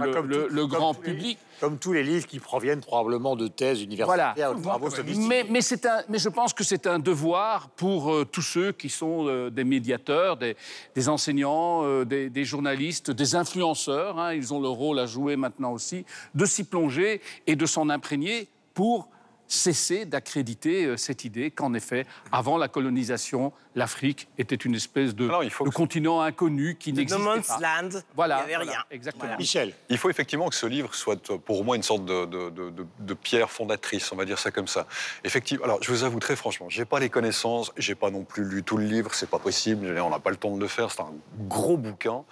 le, 0.50 0.66
grand 0.66 0.94
public. 0.94 1.36
comme 1.60 1.78
tous 1.78 1.92
les 1.92 2.04
livres 2.04 2.26
qui 2.26 2.38
proviennent 2.38 2.80
probablement 2.80 3.34
de 3.36 3.48
thèses 3.48 3.82
universitaires 3.82 4.54
de 4.54 4.62
travaux 4.62 4.88
mais, 5.28 5.44
mais, 5.50 5.60
un, 5.86 6.02
mais 6.08 6.18
je 6.18 6.28
pense 6.28 6.54
que 6.54 6.64
c'est 6.64 6.86
un 6.86 6.98
devoir 6.98 7.68
pour 7.70 8.12
euh, 8.12 8.24
tous 8.24 8.42
ceux 8.42 8.72
qui 8.72 8.88
sont 8.88 9.26
euh, 9.26 9.50
des 9.50 9.64
médiateurs, 9.64 10.36
des, 10.36 11.08
enseignants, 11.08 12.04
des, 12.04 12.44
journalistes, 12.44 13.10
des 13.10 13.34
influenceurs, 13.34 14.18
hein, 14.18 14.32
ils 14.32 14.54
ont 14.54 14.60
le 14.60 14.68
rôle 14.68 14.98
à 15.00 15.06
jouer 15.06 15.36
maintenant 15.36 15.72
aussi, 15.72 16.04
de 16.34 16.44
s'y 16.44 16.64
plonger 16.64 17.20
et 17.46 17.56
de 17.56 17.66
s'en 17.66 17.88
imprégner 17.88 18.48
pour 18.74 19.08
cesser 19.50 20.04
d'accréditer 20.04 20.84
euh, 20.84 20.96
cette 20.96 21.24
idée 21.24 21.50
qu'en 21.50 21.74
effet, 21.74 22.06
avant 22.32 22.56
la 22.56 22.68
colonisation, 22.68 23.52
l'Afrique 23.74 24.28
était 24.38 24.54
une 24.54 24.76
espèce 24.76 25.14
de, 25.14 25.28
continent 25.70 26.20
inconnu 26.20 26.76
qui 26.76 26.92
n'existait 26.92 27.22
pas. 27.22 27.56
No 27.56 27.60
land, 27.60 28.00
voilà, 28.14 28.42
il 28.44 28.48
n'y 28.48 28.54
avait 28.54 28.64
rien. 28.70 28.84
exactement. 28.90 29.36
Michel. 29.36 29.74
Il 29.88 29.98
faut 29.98 30.08
effectivement 30.08 30.48
que 30.48 30.54
ce 30.54 30.66
livre 30.66 30.94
soit 30.94 31.38
pour 31.38 31.64
moi 31.64 31.76
une 31.76 31.82
sorte 31.82 32.04
de, 32.04 33.14
pierre 33.22 33.50
fondatrice, 33.50 34.10
on 34.12 34.16
va 34.16 34.24
dire 34.24 34.38
ça 34.38 34.50
comme 34.50 34.68
ça. 34.68 34.86
Effectivement, 35.24 35.64
alors 35.64 35.82
je 35.82 35.90
vous 35.90 36.04
avoue 36.04 36.20
très 36.20 36.36
franchement, 36.36 36.68
j'ai 36.68 36.84
pas 36.84 37.00
les 37.00 37.10
connaissances, 37.10 37.72
j'ai 37.76 37.94
pas 37.94 38.10
non 38.10 38.22
plus 38.22 38.44
lu 38.44 38.62
tout 38.62 38.76
le 38.76 38.84
livre, 38.84 39.14
c'est 39.14 39.28
pas 39.28 39.38
possible, 39.38 39.98
on 40.00 40.10
n'a 40.10 40.20
pas 40.20 40.30
le 40.30 40.36
temps 40.36 40.56
de 40.56 40.60
le 40.60 40.68
faire, 40.68 40.90
c'est 40.90 41.02
un 41.02 41.12
gros 41.48 41.76
bouquin. 41.76 42.24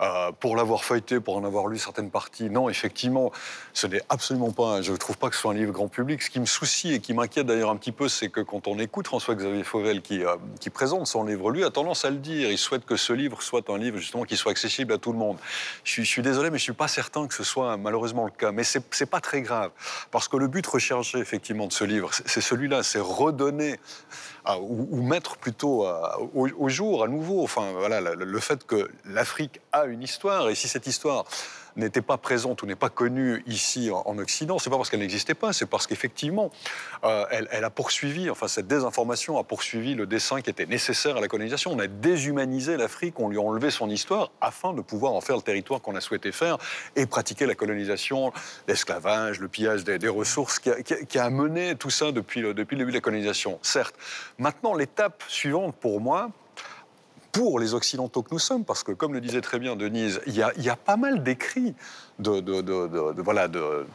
Euh, 0.00 0.30
pour 0.38 0.54
l'avoir 0.54 0.84
feuilleté, 0.84 1.18
pour 1.18 1.36
en 1.36 1.44
avoir 1.44 1.66
lu 1.66 1.76
certaines 1.76 2.10
parties, 2.10 2.50
non, 2.50 2.68
effectivement, 2.68 3.32
ce 3.72 3.88
n'est 3.88 4.02
absolument 4.08 4.52
pas, 4.52 4.80
je 4.80 4.92
ne 4.92 4.96
trouve 4.96 5.18
pas 5.18 5.28
que 5.28 5.34
ce 5.34 5.40
soit 5.40 5.50
un 5.50 5.54
livre 5.54 5.72
grand 5.72 5.88
public. 5.88 6.22
Ce 6.22 6.30
qui 6.30 6.38
me 6.38 6.46
soucie 6.46 6.94
et 6.94 7.00
qui 7.00 7.14
m'inquiète 7.14 7.46
d'ailleurs 7.46 7.70
un 7.70 7.76
petit 7.76 7.90
peu, 7.90 8.08
c'est 8.08 8.28
que 8.28 8.40
quand 8.40 8.68
on 8.68 8.78
écoute 8.78 9.06
François-Xavier 9.06 9.64
Fauvel 9.64 10.00
qui, 10.00 10.24
euh, 10.24 10.36
qui 10.60 10.70
présente 10.70 11.08
son 11.08 11.24
livre, 11.24 11.50
lui 11.50 11.64
a 11.64 11.70
tendance 11.70 12.04
à 12.04 12.10
le 12.10 12.16
dire. 12.16 12.50
Il 12.50 12.58
souhaite 12.58 12.84
que 12.84 12.96
ce 12.96 13.12
livre 13.12 13.42
soit 13.42 13.68
un 13.70 13.78
livre 13.78 13.98
justement 13.98 14.22
qui 14.22 14.36
soit 14.36 14.52
accessible 14.52 14.92
à 14.92 14.98
tout 14.98 15.12
le 15.12 15.18
monde. 15.18 15.38
Je 15.82 15.90
suis, 15.90 16.04
je 16.04 16.10
suis 16.10 16.22
désolé, 16.22 16.50
mais 16.50 16.58
je 16.58 16.62
ne 16.62 16.66
suis 16.66 16.72
pas 16.74 16.88
certain 16.88 17.26
que 17.26 17.34
ce 17.34 17.42
soit 17.42 17.76
malheureusement 17.76 18.24
le 18.24 18.30
cas. 18.30 18.52
Mais 18.52 18.62
ce 18.62 18.78
n'est 18.78 19.06
pas 19.06 19.20
très 19.20 19.42
grave, 19.42 19.72
parce 20.12 20.28
que 20.28 20.36
le 20.36 20.46
but 20.46 20.64
recherché 20.66 21.18
effectivement 21.18 21.66
de 21.66 21.72
ce 21.72 21.84
livre, 21.84 22.10
c'est 22.12 22.40
celui-là, 22.40 22.84
c'est 22.84 23.00
redonner 23.00 23.80
ou, 24.56 25.02
mettre 25.02 25.36
plutôt 25.36 25.86
au, 26.34 26.68
jour 26.68 27.04
à 27.04 27.08
nouveau, 27.08 27.42
enfin 27.42 27.72
voilà, 27.72 28.00
le, 28.00 28.40
fait 28.40 28.64
que 28.64 28.90
l'Afrique 29.04 29.60
a 29.72 29.84
une 29.84 30.02
histoire. 30.02 30.48
Et 30.48 30.54
si 30.54 30.68
cette 30.68 30.86
histoire 30.86 31.24
n'était 31.78 32.02
pas 32.02 32.18
présente 32.18 32.62
ou 32.62 32.66
n'est 32.66 32.76
pas 32.76 32.90
connue 32.90 33.42
ici 33.46 33.90
en, 33.90 34.02
en 34.04 34.18
Occident, 34.18 34.58
c'est 34.58 34.70
pas 34.70 34.76
parce 34.76 34.90
qu'elle 34.90 35.00
n'existait 35.00 35.34
pas, 35.34 35.52
c'est 35.52 35.66
parce 35.66 35.86
qu'effectivement, 35.86 36.50
euh, 37.04 37.24
elle, 37.30 37.64
a 37.64 37.70
poursuivi, 37.70 38.30
enfin 38.30 38.48
cette 38.48 38.66
désinformation 38.66 39.38
a 39.38 39.44
poursuivi 39.44 39.94
le 39.94 40.06
dessin 40.06 40.40
qui 40.40 40.50
était 40.50 40.66
nécessaire 40.66 41.16
à 41.16 41.20
la 41.20 41.28
colonisation. 41.28 41.72
On 41.72 41.78
a 41.78 41.86
déshumanisé 41.86 42.76
l'Afrique, 42.76 43.18
on 43.20 43.28
lui 43.28 43.38
a 43.38 43.40
enlevé 43.40 43.70
son 43.70 43.88
histoire 43.88 44.30
afin 44.40 44.72
de 44.72 44.80
pouvoir 44.80 45.12
en 45.12 45.20
faire 45.20 45.36
le 45.36 45.42
territoire 45.42 45.80
qu'on 45.80 45.96
a 45.96 46.00
souhaité 46.00 46.32
faire 46.32 46.58
et 46.96 47.06
pratiquer 47.06 47.46
la 47.46 47.54
colonisation, 47.54 48.32
l'esclavage, 48.66 49.40
le 49.40 49.48
pillage 49.48 49.84
des, 49.84 50.08
ressources 50.08 50.58
qui 50.58 51.18
a, 51.18 51.30
mené 51.30 51.76
tout 51.76 51.90
ça 51.90 52.12
depuis 52.12 52.40
depuis 52.40 52.76
le 52.76 52.78
début 52.78 52.92
de 52.92 52.96
la 52.96 53.00
colonisation, 53.00 53.58
certes. 53.62 53.94
Maintenant, 54.38 54.74
l'étape 54.74 55.22
suivante 55.28 55.76
pour 55.76 56.00
moi, 56.00 56.30
pour 57.38 57.60
les 57.60 57.72
Occidentaux 57.72 58.22
que 58.24 58.30
nous 58.32 58.40
sommes, 58.40 58.64
parce 58.64 58.82
que, 58.82 58.90
comme 58.90 59.14
le 59.14 59.20
disait 59.20 59.40
très 59.40 59.60
bien 59.60 59.76
Denise, 59.76 60.20
il 60.26 60.34
y 60.34 60.42
a, 60.42 60.50
il 60.56 60.64
y 60.64 60.68
a 60.70 60.74
pas 60.74 60.96
mal 60.96 61.22
d'écrits 61.22 61.72
de, 62.18 62.40
de- 62.40 62.60
de- 62.62 62.88
de- 62.88 63.12
de- 63.12 63.22
voilà, 63.22 63.46
de, 63.46 63.86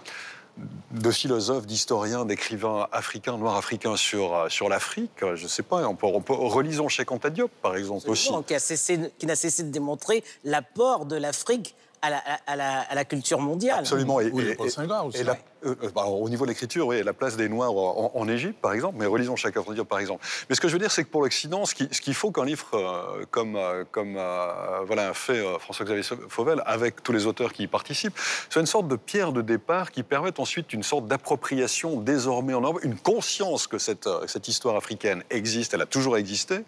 de 0.92 1.12
philosophes, 1.12 1.66
d'historiens, 1.66 2.24
d'écrivains 2.24 2.88
africains, 2.94 3.38
noirs 3.38 3.58
africains 3.58 3.98
sur, 3.98 4.46
sur 4.50 4.70
l'Afrique. 4.70 5.12
Je 5.36 5.44
ne 5.44 5.48
sais 5.50 5.62
pas, 5.64 5.86
on 5.86 5.94
peut, 5.96 6.08
on 6.08 6.22
peut- 6.22 6.34
relisons 6.34 6.88
Cheikh 6.88 7.12
Anta 7.12 7.30
Diop, 7.30 7.52
par 7.62 7.76
exemple, 7.76 8.10
aussi. 8.10 8.30
Qui, 8.48 8.56
a 8.56 8.60
cessé 8.60 8.96
de- 8.98 9.12
qui 9.20 9.26
n'a 9.26 9.36
cessé 9.36 9.64
de 9.64 9.72
démontrer 9.72 10.24
l'apport 10.46 11.06
de 11.06 11.18
l'Afrique 11.18 11.76
à 12.04 12.10
la, 12.10 12.18
à 12.48 12.56
la- 12.58 12.82
à 12.82 12.96
la 12.96 13.06
culture 13.06 13.40
mondiale. 13.40 13.80
Absolument. 13.80 14.20
Et, 14.20 14.30
Oui, 14.30 14.46
et- 14.50 14.56
Paul 14.56 14.70
Senghor 14.70 15.06
aussi. 15.06 15.20
et 15.20 15.24
la- 15.24 15.38
euh, 15.66 15.74
euh, 15.84 15.90
bah, 15.96 16.04
au 16.04 16.28
niveau 16.28 16.44
de 16.46 16.50
l'écriture, 16.50 16.86
oui, 16.88 17.02
la 17.02 17.14
place 17.14 17.38
des 17.38 17.48
Noirs 17.48 17.72
en, 17.72 18.12
en 18.14 18.28
Égypte, 18.28 18.60
par 18.62 18.74
exemple, 18.74 18.98
mais 19.00 19.06
relisons 19.06 19.38
chaque 19.38 19.56
autre 19.56 19.74
dire, 19.74 19.86
par 19.86 20.00
exemple. 20.00 20.24
Mais 20.50 20.56
ce 20.56 20.60
que 20.62 20.68
je 20.68 20.74
veux 20.74 20.80
dire, 20.80 20.92
c'est 20.92 21.06
que 21.06 21.10
pour 21.10 21.22
l'Occident, 21.22 21.66
ce 21.66 21.74
qui- 21.74 21.88
ce 21.92 22.02
qu'il 22.02 22.14
faut 22.14 22.32
qu'un 22.32 22.44
livre 22.44 22.68
euh, 22.74 23.24
comme, 23.32 23.56
euh, 23.56 23.86
comme 23.90 24.16
euh, 24.18 24.82
voilà, 24.86 25.10
a 25.10 25.14
fait 25.14 25.40
euh, 25.40 25.58
François-Xavier 25.60 26.04
Fauvel, 26.28 26.62
avec 26.66 27.02
tous 27.04 27.14
les 27.14 27.26
auteurs 27.26 27.54
qui 27.54 27.64
y 27.64 27.68
participent, 27.68 28.18
soit 28.50 28.60
une 28.60 28.66
sorte 28.68 28.90
de 28.90 28.98
pierre 28.98 29.32
de 29.32 29.42
départ 29.42 29.92
qui 29.92 30.04
permette 30.04 30.40
ensuite 30.40 30.74
une 30.74 30.84
sorte 30.84 31.08
d'appropriation 31.08 32.02
désormais 32.02 32.54
en 32.54 32.60
Europe, 32.62 32.80
une 32.84 32.98
conscience 32.98 33.66
que 33.68 33.78
cette, 33.78 34.08
euh, 34.08 34.28
cette 34.28 34.50
histoire 34.50 34.76
africaine 34.76 35.24
existe, 35.30 35.74
elle 35.74 35.82
a 35.82 35.86
toujours 35.86 36.18
existé, 36.18 36.66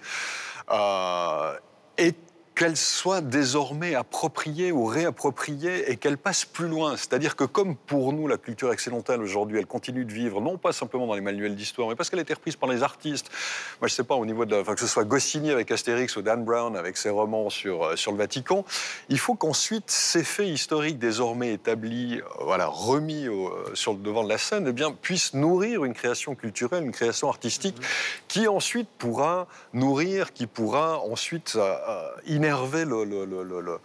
euh, 0.72 1.54
et 1.98 2.13
qu'elle 2.55 2.77
soit 2.77 3.19
désormais 3.21 3.95
appropriée 3.95 4.71
ou 4.71 4.85
réappropriée 4.85 5.91
et 5.91 5.97
qu'elle 5.97 6.17
passe 6.17 6.45
plus 6.45 6.67
loin. 6.69 6.95
C'est-à-dire 6.95 7.35
que 7.35 7.43
comme 7.43 7.75
pour 7.75 8.13
nous, 8.13 8.27
la 8.27 8.38
culture 8.38 8.69
occidentale 8.69 9.21
aujourd'hui, 9.21 9.59
elle 9.59 9.65
continue 9.65 10.05
de 10.05 10.13
vivre, 10.13 10.39
non 10.39 10.57
pas 10.57 10.71
simplement 10.71 11.05
dans 11.05 11.15
les 11.15 11.21
manuels 11.21 11.55
d'histoire, 11.55 11.89
mais 11.89 11.95
parce 11.95 12.09
qu'elle 12.09 12.19
a 12.19 12.21
été 12.21 12.33
reprise 12.33 12.55
par 12.55 12.69
les 12.69 12.81
artistes. 12.81 13.29
Moi, 13.81 13.89
je 13.89 13.93
sais 13.93 14.05
pas, 14.05 14.15
au 14.15 14.25
niveau 14.25 14.45
de 14.45 14.55
la, 14.55 14.62
enfin, 14.62 14.74
que 14.74 14.79
ce 14.79 14.88
soit 14.88 15.03
Goscinny 15.03 15.51
avec 15.51 15.69
Astérix 15.69 16.15
ou 16.15 16.21
Dan 16.21 16.45
Brown 16.45 16.77
avec 16.77 16.95
ses 16.95 17.09
romans 17.09 17.50
sur, 17.50 17.83
euh, 17.83 17.95
sur 17.97 18.13
le 18.13 18.17
Vatican, 18.17 18.63
il 19.09 19.19
faut 19.19 19.35
qu'ensuite 19.35 19.91
ces 19.91 20.24
faits 20.24 20.47
historiques 20.47 20.97
désormais 20.97 21.51
établis, 21.53 22.19
euh, 22.21 22.24
voilà, 22.45 22.67
remis 22.67 23.27
au- 23.27 23.50
euh, 23.50 23.71
sur 23.74 23.91
le 23.91 24.00
devant 24.00 24.24
de 24.24 24.29
la 24.29 24.38
scène, 24.38 24.65
eh 24.69 24.71
bien, 24.74 24.91
puissent 24.93 25.33
nourrir 25.33 25.83
une 25.83 25.93
création 25.93 26.35
culturelle, 26.35 26.83
une 26.85 26.93
création 26.93 27.27
artistique 27.27 27.75
qui 28.29 28.47
ensuite 28.47 28.88
pourra 28.97 29.47
nourrir, 29.74 30.31
qui 30.31 30.47
pourra 30.47 31.00
ensuite 31.00 31.57
innerver 32.46 32.86
le, 32.86 33.04
le- 33.04 33.25
le- 33.25 33.44
le- 33.44 33.62
le- 33.62 33.80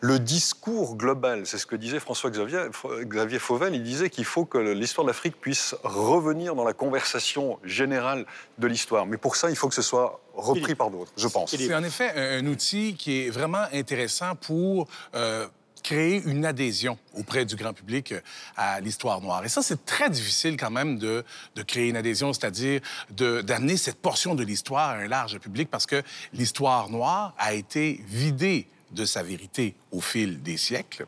le 0.00 0.18
discours 0.18 0.96
global. 0.96 1.46
C'est 1.46 1.58
ce 1.58 1.66
que 1.66 1.76
disait 1.76 2.00
François-Xavier 2.00 2.68
Xavier 3.02 3.38
Fauvel. 3.38 3.74
Il 3.74 3.82
disait 3.82 4.10
qu'il 4.10 4.24
faut 4.24 4.44
que 4.44 4.58
l'histoire 4.58 5.04
de 5.04 5.10
l'Afrique 5.10 5.40
puisse 5.40 5.74
revenir 5.82 6.54
dans 6.54 6.64
la 6.64 6.72
conversation 6.72 7.58
générale 7.64 8.24
de 8.58 8.66
l'histoire. 8.66 9.06
Mais 9.06 9.16
pour 9.18 9.36
ça, 9.36 9.50
il 9.50 9.56
faut 9.56 9.68
que 9.68 9.74
ce 9.74 9.82
soit 9.82 10.20
repris 10.34 10.74
par 10.74 10.90
d'autres, 10.90 11.12
je 11.16 11.28
pense. 11.28 11.54
C'est 11.54 11.74
en 11.74 11.82
effet 11.84 12.10
un, 12.16 12.44
un 12.44 12.46
outil 12.46 12.94
qui 12.96 13.26
est 13.26 13.30
vraiment 13.30 13.64
intéressant 13.72 14.34
pour 14.34 14.86
euh, 15.14 15.46
créer 15.86 16.20
une 16.26 16.44
adhésion 16.44 16.98
auprès 17.14 17.44
du 17.44 17.54
grand 17.54 17.72
public 17.72 18.10
euh, 18.10 18.20
à 18.56 18.80
l'histoire 18.80 19.20
noire. 19.20 19.44
Et 19.44 19.48
ça, 19.48 19.62
c'est 19.62 19.86
très 19.86 20.10
difficile 20.10 20.56
quand 20.56 20.70
même 20.70 20.98
de, 20.98 21.24
de 21.54 21.62
créer 21.62 21.88
une 21.88 21.96
adhésion, 21.96 22.32
c'est-à-dire 22.32 22.80
d'amener 23.10 23.76
cette 23.76 24.02
portion 24.02 24.34
de 24.34 24.42
l'histoire 24.42 24.90
à 24.90 24.94
un 24.94 25.06
large 25.06 25.38
public 25.38 25.68
parce 25.70 25.86
que 25.86 26.02
l'histoire 26.32 26.90
noire 26.90 27.34
a 27.38 27.54
été 27.54 28.00
vidée 28.08 28.66
de 28.90 29.04
sa 29.04 29.22
vérité 29.22 29.76
au 29.92 30.00
fil 30.00 30.42
des 30.42 30.56
siècles. 30.56 31.06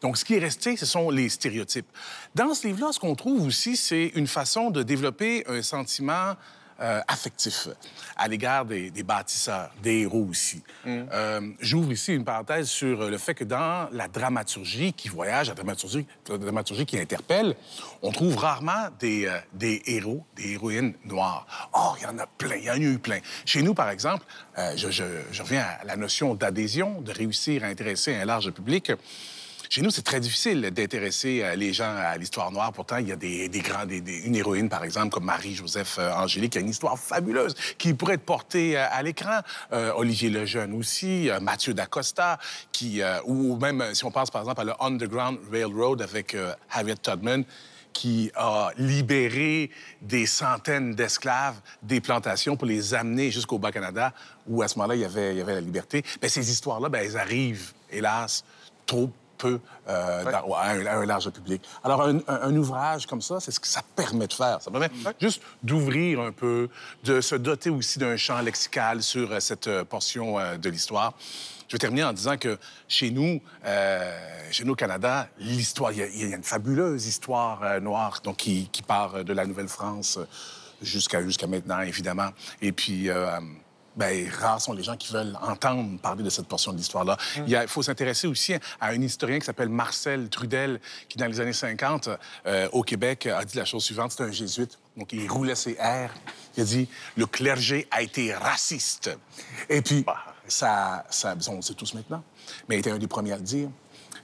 Donc, 0.00 0.16
ce 0.16 0.24
qui 0.24 0.34
est 0.34 0.38
resté, 0.38 0.78
ce 0.78 0.86
sont 0.86 1.10
les 1.10 1.28
stéréotypes. 1.28 1.86
Dans 2.34 2.54
ce 2.54 2.66
livre-là, 2.66 2.92
ce 2.92 3.00
qu'on 3.00 3.14
trouve 3.14 3.46
aussi, 3.46 3.76
c'est 3.76 4.12
une 4.14 4.26
façon 4.26 4.70
de 4.70 4.82
développer 4.82 5.44
un 5.48 5.62
sentiment 5.62 6.34
euh, 6.84 7.00
affectif 7.08 7.68
à 8.16 8.28
l'égard 8.28 8.64
des, 8.64 8.90
des 8.90 9.02
bâtisseurs, 9.02 9.70
des 9.82 10.00
héros 10.02 10.26
aussi. 10.30 10.62
Euh, 10.86 11.40
J'ouvre 11.60 11.90
ici 11.92 12.12
une 12.14 12.24
parenthèse 12.24 12.68
sur 12.68 13.08
le 13.10 13.18
fait 13.18 13.34
que 13.34 13.44
dans 13.44 13.88
la 13.92 14.06
dramaturgie 14.06 14.92
qui 14.92 15.08
voyage, 15.08 15.48
la 15.48 15.54
dramaturgie, 15.54 16.06
la 16.28 16.38
dramaturgie 16.38 16.86
qui 16.86 16.98
interpelle, 17.00 17.56
on 18.02 18.12
trouve 18.12 18.36
rarement 18.36 18.88
des, 19.00 19.26
euh, 19.26 19.38
des 19.54 19.82
héros, 19.86 20.24
des 20.36 20.52
héroïnes 20.52 20.94
noires. 21.04 21.46
Oh, 21.74 21.94
il 21.98 22.02
y 22.04 22.06
en 22.06 22.18
a 22.18 22.26
plein, 22.26 22.56
il 22.56 22.64
y 22.64 22.70
en 22.70 22.74
a 22.74 22.78
eu 22.78 22.98
plein. 22.98 23.18
Chez 23.44 23.62
nous, 23.62 23.74
par 23.74 23.90
exemple, 23.90 24.24
euh, 24.58 24.72
je, 24.76 24.90
je- 24.90 25.02
je 25.32 25.42
reviens 25.42 25.64
à 25.80 25.84
la 25.84 25.96
notion 25.96 26.34
d'adhésion, 26.34 27.00
de 27.00 27.12
réussir 27.12 27.64
à 27.64 27.68
intéresser 27.68 28.14
un 28.14 28.24
large 28.26 28.50
public. 28.50 28.92
Chez 29.74 29.82
nous, 29.82 29.90
c'est 29.90 30.02
très 30.02 30.20
difficile 30.20 30.70
d'intéresser 30.70 31.42
euh, 31.42 31.56
les 31.56 31.72
gens 31.72 31.96
à 31.96 32.16
l'histoire 32.16 32.52
noire. 32.52 32.72
Pourtant, 32.72 32.98
il 32.98 33.08
y 33.08 33.12
a 33.12 33.16
des, 33.16 33.48
grands, 33.54 33.88
une 33.88 34.36
héroïne, 34.36 34.68
par 34.68 34.84
exemple, 34.84 35.08
comme 35.08 35.24
Marie-Joseph 35.24 35.96
euh, 35.98 36.12
Angélique, 36.12 36.52
qui 36.52 36.58
a 36.58 36.60
une 36.60 36.68
histoire 36.68 36.96
fabuleuse 36.96 37.56
qui 37.76 37.92
pourrait 37.92 38.14
être 38.14 38.24
portée 38.24 38.78
euh, 38.78 38.86
à 38.88 39.02
l'écran. 39.02 39.40
Euh, 39.72 39.92
Olivier 39.96 40.30
Lejeune 40.30 40.74
aussi, 40.74 41.28
Mathieu 41.42 41.74
Dacosta, 41.74 42.38
qui, 42.70 43.02
ou 43.24 43.56
même, 43.56 43.82
si 43.94 44.04
on 44.04 44.12
pense, 44.12 44.30
par 44.30 44.42
exemple, 44.42 44.60
à 44.60 44.64
le 44.64 44.74
Underground 44.78 45.40
Railroad 45.50 46.02
avec 46.02 46.36
Harriet 46.70 46.94
Tubman, 46.94 47.42
qui 47.92 48.30
a 48.36 48.70
libéré 48.78 49.72
des 50.00 50.26
centaines 50.26 50.94
d'esclaves 50.94 51.60
des 51.82 52.00
plantations 52.00 52.56
pour 52.56 52.68
les 52.68 52.94
amener 52.94 53.32
jusqu'au 53.32 53.58
Bas-Canada, 53.58 54.12
où 54.46 54.62
à 54.62 54.68
ce 54.68 54.78
moment-là, 54.78 54.94
il 54.94 55.00
y 55.00 55.04
avait, 55.04 55.42
la 55.42 55.60
liberté. 55.60 56.04
Bien, 56.20 56.30
ces 56.30 56.48
histoires-là, 56.48 56.88
bien, 56.88 57.00
elles 57.00 57.16
arrivent, 57.16 57.72
hélas, 57.90 58.44
trop 58.86 59.10
peu 59.44 59.60
euh, 59.88 60.24
dans- 60.24 60.54
à, 60.54 60.70
un, 60.70 60.86
à 60.86 60.94
un 60.96 61.06
large 61.06 61.28
public. 61.30 61.60
Alors, 61.82 62.00
un, 62.28 62.56
ouvrage 62.56 63.06
comme 63.06 63.20
ça, 63.22 63.40
c'est 63.40 63.50
ce 63.52 63.60
que 63.60 63.66
ça 63.66 63.82
permet 63.96 64.26
de 64.26 64.32
faire. 64.32 64.58
Ça 64.62 64.70
permet 64.70 64.90
juste 65.20 65.42
d'ouvrir 65.62 66.20
un 66.20 66.32
peu, 66.32 66.68
de 67.04 67.20
se 67.20 67.34
doter 67.36 67.70
aussi 67.70 67.98
d'un 67.98 68.16
champ 68.16 68.40
lexical 68.40 69.02
sur 69.02 69.30
euh, 69.32 69.40
cette 69.40 69.68
euh, 69.68 69.84
portion 69.84 70.26
de 70.58 70.68
l'histoire. 70.70 71.12
Je 71.68 71.74
vais 71.74 71.78
terminer 71.78 72.04
en 72.04 72.12
disant 72.12 72.36
que 72.36 72.58
chez 72.88 73.10
nous, 73.10 73.40
euh, 73.64 74.18
chez 74.50 74.64
nous 74.64 74.72
au 74.72 74.76
Canada, 74.76 75.28
l'histoire, 75.38 75.92
il 75.92 75.98
y, 75.98 76.02
a- 76.02 76.06
il 76.08 76.28
y 76.30 76.32
a 76.32 76.36
une 76.36 76.42
fabuleuse 76.44 77.06
histoire 77.06 77.62
euh, 77.62 77.80
noire 77.80 78.20
donc, 78.24 78.36
qui, 78.36 78.68
qui 78.72 78.82
part 78.82 79.24
de 79.24 79.32
la 79.32 79.44
Nouvelle-France 79.46 80.18
jusqu'à 80.82 81.22
jusqu'à 81.22 81.46
maintenant, 81.46 81.80
évidemment. 81.80 82.30
Et 82.60 82.72
puis, 82.72 83.08
euh, 83.10 83.38
ben, 83.96 84.28
rares 84.40 84.60
sont 84.60 84.72
les 84.72 84.82
gens 84.82 84.96
qui 84.96 85.12
veulent 85.12 85.36
entendre 85.42 85.98
parler 86.00 86.22
de 86.24 86.30
cette 86.30 86.46
portion 86.46 86.72
de 86.72 86.78
l'histoire-là. 86.78 87.16
A- 87.36 87.62
il 87.62 87.68
faut 87.68 87.82
s'intéresser 87.82 88.26
aussi 88.26 88.54
à 88.54 88.60
un 88.88 89.00
historien 89.00 89.38
qui 89.38 89.46
s'appelle 89.46 89.68
Marcel 89.68 90.28
Trudel, 90.28 90.80
qui, 91.08 91.16
dans 91.18 91.26
les 91.26 91.40
années 91.40 91.52
50, 91.52 92.08
euh, 92.46 92.68
au 92.72 92.82
Québec, 92.82 93.26
a 93.26 93.44
dit 93.44 93.56
la 93.56 93.64
chose 93.64 93.84
suivante. 93.84 94.12
C'est 94.12 94.24
un 94.24 94.32
jésuite, 94.32 94.78
donc 94.96 95.12
il 95.12 95.30
roulait 95.30 95.54
ses 95.54 95.76
airs. 95.78 96.12
Il 96.56 96.62
a 96.62 96.64
dit 96.66 96.88
«Le 97.16 97.26
clergé 97.26 97.86
a 97.90 98.02
été 98.02 98.34
raciste.» 98.34 99.10
Et 99.68 99.80
puis, 99.82 100.04
ça, 100.48 101.04
ça, 101.10 101.34
on 101.48 101.56
le 101.56 101.62
sait 101.62 101.74
tous 101.74 101.94
maintenant, 101.94 102.22
mais 102.68 102.76
il 102.76 102.78
était 102.80 102.90
un 102.90 102.98
des 102.98 103.06
premiers 103.08 103.32
à 103.32 103.36
le 103.36 103.42
dire. 103.42 103.68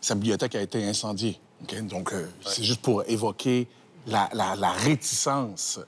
Sa 0.00 0.14
bibliothèque 0.14 0.54
a 0.54 0.60
été 0.62 0.84
incendiée. 0.86 1.38
Donc, 1.82 2.12
euh, 2.12 2.26
c'est 2.46 2.64
juste 2.64 2.80
pour 2.82 3.04
évoquer 3.08 3.68
la, 4.06 4.28
la- 4.32 4.56
la 4.56 4.70
réticence 4.72 5.78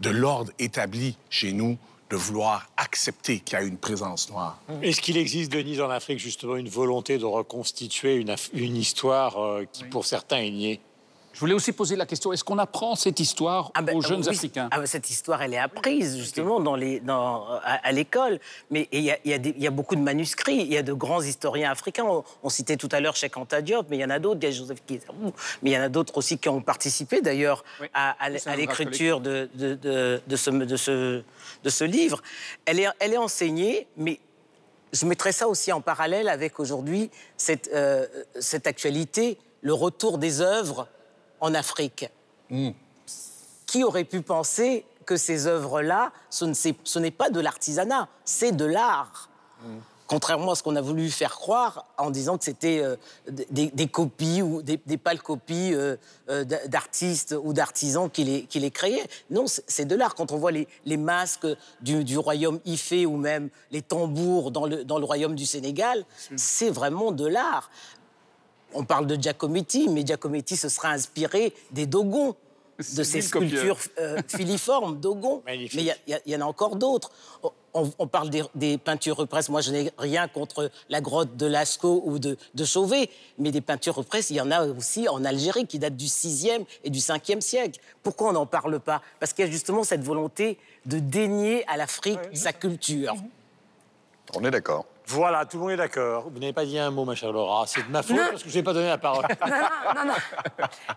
de 0.00 0.10
l'ordre 0.10 0.52
établi 0.58 1.16
chez 1.28 1.52
nous 1.52 1.78
de 2.10 2.16
vouloir 2.16 2.68
accepter 2.76 3.38
qu'il 3.38 3.56
y 3.58 3.62
a 3.62 3.64
une 3.64 3.78
présence 3.78 4.28
noire. 4.30 4.58
Est-ce 4.82 5.00
qu'il 5.00 5.16
existe, 5.16 5.52
Denise, 5.52 5.80
en 5.80 5.90
Afrique, 5.90 6.18
justement, 6.18 6.56
une 6.56 6.68
volonté 6.68 7.18
de 7.18 7.24
reconstituer 7.24 8.16
une, 8.16 8.30
af- 8.30 8.50
une 8.52 8.76
histoire 8.76 9.40
euh, 9.42 9.64
qui, 9.72 9.84
pour 9.84 10.04
certains, 10.04 10.38
est 10.38 10.50
niée? 10.50 10.80
Je 11.32 11.38
voulais 11.38 11.54
aussi 11.54 11.70
poser 11.70 11.94
la 11.94 12.06
question, 12.06 12.32
est-ce 12.32 12.42
qu'on 12.42 12.58
apprend 12.58 12.96
cette 12.96 13.20
histoire 13.20 13.70
Ah 13.74 13.82
ben, 13.82 13.96
aux 13.96 14.00
jeunes 14.02 14.22
oui, 14.22 14.28
Africains? 14.30 14.68
Ah 14.72 14.80
ben, 14.80 14.86
cette 14.86 15.08
histoire, 15.08 15.40
elle 15.40 15.54
est 15.54 15.58
apprise 15.58 16.18
justement 16.18 16.58
dans 16.58 16.74
les, 16.74 16.98
dans, 16.98 17.44
à, 17.62 17.74
à 17.86 17.92
l'école. 17.92 18.40
Mais 18.68 18.88
il 18.90 19.02
y, 19.02 19.12
a- 19.12 19.18
y 19.24 19.64
y 19.64 19.68
beaucoup 19.70 19.94
de 19.94 20.00
manuscrits. 20.00 20.56
Il 20.56 20.66
y 20.72 20.76
a 20.76 20.82
de 20.82 20.92
grands 20.92 21.22
historiens 21.22 21.70
africains. 21.70 22.04
On, 22.04 22.24
on 22.42 22.48
citait 22.48 22.76
tout 22.76 22.88
à 22.90 22.98
l'heure 22.98 23.14
Cheikh 23.14 23.36
Anta 23.36 23.62
Diop, 23.62 23.86
mais 23.88 23.98
il 23.98 24.00
y 24.00 24.04
en 24.04 24.10
a 24.10 24.18
d'autres. 24.18 24.40
Il 24.42 24.46
y 24.46 24.48
a 24.48 24.50
Joseph 24.50 24.80
mais 25.62 25.70
il 25.70 25.72
y 25.72 25.78
en 25.78 25.82
a 25.82 25.88
d'autres 25.88 26.18
aussi 26.18 26.36
qui 26.36 26.48
ont 26.48 26.60
participé 26.60 27.20
d'ailleurs 27.22 27.62
Oui. 27.80 27.86
à, 27.94 28.16
l'écriture 28.56 29.20
de, 29.20 29.48
de, 29.54 29.76
de- 29.76 30.20
de 30.26 30.36
ce, 30.36 30.50
de, 30.50 30.76
ce, 30.76 31.22
de 31.64 31.70
ce 31.70 31.84
livre. 31.84 32.22
Elle 32.64 32.80
est, 32.80 32.88
elle 32.98 33.12
est 33.12 33.18
enseignée, 33.18 33.86
mais 33.96 34.20
je 34.92 35.06
mettrais 35.06 35.32
ça 35.32 35.48
aussi 35.48 35.72
en 35.72 35.80
parallèle 35.80 36.28
avec 36.28 36.58
aujourd'hui 36.60 37.10
cette, 37.36 37.70
euh, 37.72 38.06
cette 38.40 38.66
actualité, 38.66 39.38
le 39.62 39.74
retour 39.74 40.18
des 40.18 40.40
œuvres 40.40 40.88
en 41.40 41.54
Afrique. 41.54 42.08
Qui 43.66 43.84
aurait 43.84 44.04
pu 44.04 44.22
penser 44.22 44.84
que 45.06 45.16
ces 45.16 45.46
œuvres-là, 45.46 46.12
ce 46.30 46.98
n'est 46.98 47.10
pas 47.10 47.30
de 47.30 47.40
l'artisanat, 47.40 48.08
c'est 48.24 48.52
de 48.52 48.64
l'art? 48.64 49.28
Contrairement 50.10 50.50
à 50.50 50.54
ce 50.56 50.64
qu'on 50.64 50.74
a 50.74 50.80
voulu 50.80 51.08
faire 51.08 51.36
croire 51.36 51.86
en 51.96 52.10
disant 52.10 52.36
que 52.36 52.42
c'était 52.42 52.82
euh, 52.82 52.96
des, 53.28 53.68
des 53.68 53.86
copies 53.86 54.42
ou 54.42 54.60
des, 54.60 54.76
des 54.84 54.96
pâles 54.96 55.22
copies 55.22 55.72
euh, 55.72 55.94
euh, 56.28 56.42
d'artistes 56.42 57.36
ou 57.40 57.52
d'artisans 57.52 58.10
qui 58.10 58.24
les, 58.24 58.42
qui 58.42 58.58
les 58.58 58.72
créaient. 58.72 59.06
Non, 59.30 59.44
c'est 59.46 59.84
de 59.84 59.94
l'art. 59.94 60.16
Quand 60.16 60.32
on 60.32 60.36
voit 60.36 60.50
les, 60.50 60.66
les 60.84 60.96
masques 60.96 61.46
du, 61.80 62.02
du 62.02 62.18
royaume 62.18 62.58
Ifé 62.64 63.06
ou 63.06 63.16
même 63.16 63.50
les 63.70 63.82
tambours 63.82 64.50
dans 64.50 64.66
le, 64.66 64.82
dans 64.82 64.98
le 64.98 65.04
royaume 65.04 65.36
du 65.36 65.46
Sénégal, 65.46 66.04
c'est 66.34 66.70
vraiment 66.70 67.12
de 67.12 67.28
l'art. 67.28 67.70
On 68.74 68.82
parle 68.82 69.06
de 69.06 69.14
Giacometti, 69.14 69.88
mais 69.88 70.04
Giacometti 70.04 70.56
se 70.56 70.68
sera 70.68 70.88
inspiré 70.88 71.54
des 71.70 71.86
Dogons, 71.86 72.34
de 72.96 73.02
ces 73.02 73.20
sculptures 73.22 73.78
euh, 73.98 74.18
filiformes, 74.28 74.98
Dogon. 74.98 75.42
Mais 75.46 75.68
il 76.06 76.16
y 76.26 76.36
en 76.36 76.40
a 76.40 76.44
encore 76.44 76.76
d'autres. 76.76 77.10
On, 77.72 78.06
parle 78.08 78.30
des, 78.30 78.42
des 78.56 78.78
peintures 78.78 79.16
represses. 79.16 79.48
Moi, 79.48 79.60
je 79.60 79.70
n'ai 79.70 79.92
rien 79.96 80.26
contre 80.26 80.72
la 80.88 81.00
grotte 81.00 81.36
de 81.36 81.46
Lascaux 81.46 82.02
ou 82.04 82.18
de, 82.18 82.36
de 82.54 82.64
Chauvet, 82.64 83.08
mais 83.38 83.52
des 83.52 83.60
peintures 83.60 83.94
represses, 83.94 84.30
il 84.30 84.36
y 84.36 84.40
en 84.40 84.50
a 84.50 84.66
aussi 84.66 85.08
en 85.08 85.24
Algérie 85.24 85.68
qui 85.68 85.78
datent 85.78 85.96
du 85.96 86.06
6e 86.06 86.64
et 86.82 86.90
du 86.90 86.98
5e 86.98 87.40
siècle. 87.40 87.78
Pourquoi 88.02 88.30
on 88.30 88.32
n'en 88.32 88.46
parle 88.46 88.80
pas? 88.80 89.02
Parce 89.20 89.32
qu'il 89.32 89.44
y 89.44 89.48
a 89.48 89.50
justement 89.50 89.84
cette 89.84 90.02
volonté 90.02 90.58
de 90.86 90.98
dénier 90.98 91.64
à 91.68 91.76
l'Afrique 91.76 92.18
sa 92.34 92.52
culture. 92.52 93.14
On 94.34 94.44
est 94.44 94.50
d'accord. 94.50 94.86
Voilà, 95.12 95.44
tout 95.44 95.56
le 95.56 95.62
monde 95.62 95.72
est 95.72 95.76
d'accord. 95.76 96.28
Vous 96.30 96.38
n'avez 96.38 96.52
pas 96.52 96.64
dit 96.64 96.78
un 96.78 96.90
mot, 96.92 97.04
ma 97.04 97.16
chère 97.16 97.32
Laura. 97.32 97.64
C'est 97.66 97.82
de 97.84 97.90
ma 97.90 98.00
faute 98.02 98.16
Non. 98.16 98.22
parce 98.30 98.44
que 98.44 98.48
je 98.48 98.56
n'ai 98.56 98.62
pas 98.62 98.72
donné 98.72 98.86
la 98.86 98.96
parole. 98.98 99.26
Non, 99.44 99.48
non, 99.56 99.94
non, 99.96 100.04
non. 100.06 100.14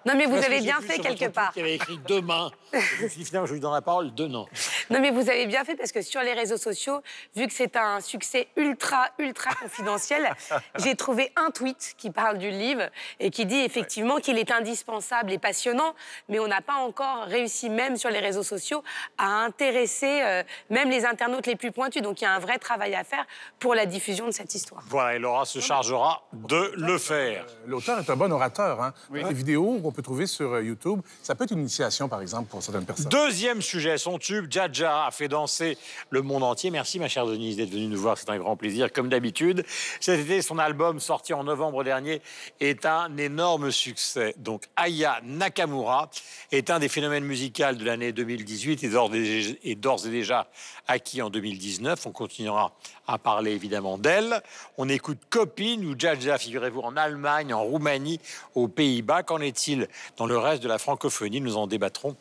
Non, 0.05 0.13
mais 0.15 0.25
vous 0.25 0.33
Parce 0.35 0.45
avez 0.45 0.59
bien 0.61 0.79
fait 0.81 0.99
quelque 0.99 1.29
part. 1.29 1.51
qu'il 1.51 1.61
y 1.61 1.65
avait 1.65 1.75
écrit 1.75 1.97
demain. 2.07 2.51
Je 2.73 3.03
me 3.05 3.09
suis 3.09 3.19
dit, 3.19 3.25
finalement, 3.25 3.47
je 3.47 3.53
lui 3.53 3.59
donne 3.59 3.73
la 3.73 3.81
parole 3.81 4.13
demain. 4.13 4.45
Non, 4.91 4.99
mais 4.99 5.09
vous 5.09 5.29
avez 5.31 5.47
bien 5.47 5.63
fait 5.63 5.75
parce 5.75 5.91
que 5.91 6.03
sur 6.03 6.21
les 6.21 6.33
réseaux 6.33 6.57
sociaux, 6.57 7.01
vu 7.35 7.47
que 7.47 7.53
c'est 7.53 7.75
un 7.75 8.01
succès 8.01 8.49
ultra, 8.55 9.07
ultra 9.17 9.55
confidentiel, 9.55 10.29
j'ai 10.77 10.95
trouvé 10.95 11.31
un 11.35 11.49
tweet 11.49 11.95
qui 11.97 12.11
parle 12.11 12.37
du 12.37 12.51
livre 12.51 12.83
et 13.19 13.31
qui 13.31 13.47
dit 13.47 13.61
effectivement 13.61 14.17
qu'il 14.17 14.37
est 14.37 14.51
indispensable 14.51 15.31
et 15.31 15.39
passionnant, 15.39 15.95
mais 16.29 16.37
on 16.39 16.47
n'a 16.47 16.61
pas 16.61 16.75
encore 16.75 17.23
réussi, 17.23 17.69
même 17.71 17.97
sur 17.97 18.11
les 18.11 18.19
réseaux 18.19 18.43
sociaux, 18.43 18.83
à 19.17 19.25
intéresser 19.43 20.21
euh, 20.21 20.43
même 20.69 20.91
les 20.91 21.03
internautes 21.05 21.47
les 21.47 21.55
plus 21.55 21.71
pointus. 21.71 22.03
Donc 22.03 22.21
il 22.21 22.25
y 22.25 22.27
a 22.27 22.31
un 22.33 22.39
vrai 22.39 22.59
travail 22.59 22.93
à 22.93 23.03
faire 23.03 23.25
pour 23.59 23.73
la 23.73 23.87
diffusion 23.87 24.02
de 24.11 24.31
cette 24.31 24.53
histoire. 24.53 24.83
Voilà, 24.89 25.15
et 25.15 25.19
Laura 25.19 25.45
se 25.45 25.59
chargera 25.59 26.23
de 26.33 26.73
le 26.75 26.97
faire. 26.97 27.45
L'auteur 27.65 27.99
est 27.99 28.09
un 28.09 28.15
bon 28.15 28.31
orateur. 28.31 28.81
Hein? 28.81 28.93
Les 29.13 29.33
vidéos 29.33 29.79
qu'on 29.79 29.91
peut 29.91 30.01
trouver 30.01 30.27
sur 30.27 30.53
euh, 30.53 30.63
YouTube, 30.63 31.01
ça 31.21 31.35
peut 31.35 31.45
être 31.45 31.51
une 31.51 31.59
initiation, 31.59 32.09
par 32.09 32.21
exemple, 32.21 32.49
pour 32.49 32.61
certaines 32.61 32.85
personnes. 32.85 33.09
Deuxième 33.09 33.61
sujet, 33.61 33.97
son 33.97 34.17
tube, 34.17 34.47
Jaja, 34.49 35.05
a 35.05 35.11
fait 35.11 35.27
danser 35.27 35.77
le 36.09 36.21
monde 36.21 36.43
entier. 36.43 36.69
Merci, 36.69 36.99
ma 36.99 37.07
chère 37.07 37.25
Denise, 37.25 37.57
d'être 37.57 37.69
venue 37.69 37.87
nous 37.87 37.99
voir. 37.99 38.17
C'est 38.17 38.29
un 38.29 38.37
grand 38.37 38.57
plaisir, 38.57 38.91
comme 38.91 39.09
d'habitude. 39.09 39.65
Cet 39.99 40.19
été, 40.19 40.41
son 40.41 40.59
album, 40.59 40.99
sorti 40.99 41.33
en 41.33 41.43
novembre 41.43 41.83
dernier, 41.83 42.21
est 42.59 42.85
un 42.85 43.15
énorme 43.17 43.71
succès. 43.71 44.35
Donc, 44.37 44.63
Aya 44.75 45.21
Nakamura 45.23 46.09
est 46.51 46.69
un 46.69 46.79
des 46.79 46.89
phénomènes 46.89 47.23
musicaux 47.23 47.73
de 47.73 47.85
l'année 47.85 48.11
2018 48.11 48.83
et 48.83 48.89
d'ores 48.89 49.13
et 49.15 49.43
et 49.63 49.75
d'ores 49.75 50.05
et 50.05 50.09
déjà 50.09 50.47
acquis 50.87 51.21
en 51.21 51.29
2019. 51.29 52.05
On 52.05 52.11
continuera 52.11 52.73
à 53.07 53.17
parler 53.17 53.51
évidemment 53.51 53.97
d'elle. 53.97 54.41
On 54.77 54.89
écoute 54.89 55.19
Copine 55.29 55.85
ou 55.85 55.95
Jaja, 55.97 56.37
figurez-vous, 56.37 56.81
en 56.81 56.97
Allemagne, 56.97 57.53
en 57.53 57.63
Roumanie, 57.63 58.19
aux 58.55 58.67
Pays-Bas. 58.67 59.23
Qu'en 59.23 59.41
est-il 59.41 59.87
dans 60.17 60.25
le 60.25 60.37
reste 60.37 60.63
de 60.63 60.67
la 60.67 60.77
francophonie 60.77 61.41
Nous 61.41 61.57
en 61.57 61.67
débattrons 61.67 62.15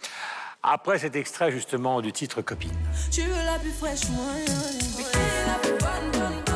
après 0.62 0.98
cet 0.98 1.16
extrait 1.16 1.50
justement 1.50 2.00
du 2.00 2.12
titre 2.12 2.40
Copine. 2.40 2.70
Tu 3.10 3.22
veux 3.22 3.44
la 3.44 3.58
plus 3.58 3.72
fraîche, 3.72 4.08
moi. 4.10 4.24
Est 4.38 5.46
la 5.46 5.58
plus 5.58 5.78
bonne, 5.78 6.12
bonne, 6.12 6.51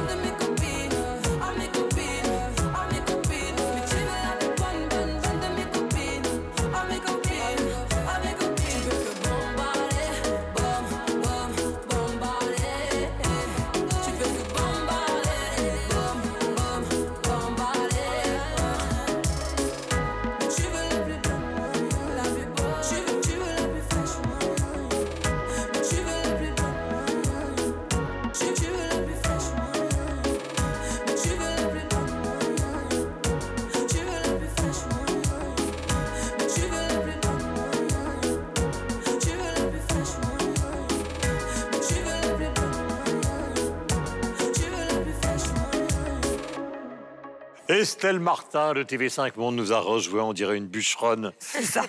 Estelle 47.80 48.18
Martin 48.20 48.72
de 48.74 48.82
TV5 48.82 49.32
Monde 49.36 49.56
nous 49.56 49.72
a 49.72 49.78
rejoint, 49.80 50.22
on 50.24 50.32
dirait 50.32 50.56
une 50.56 50.66
bûcheronne. 50.66 51.32
C'est 51.38 51.62
ça. 51.62 51.84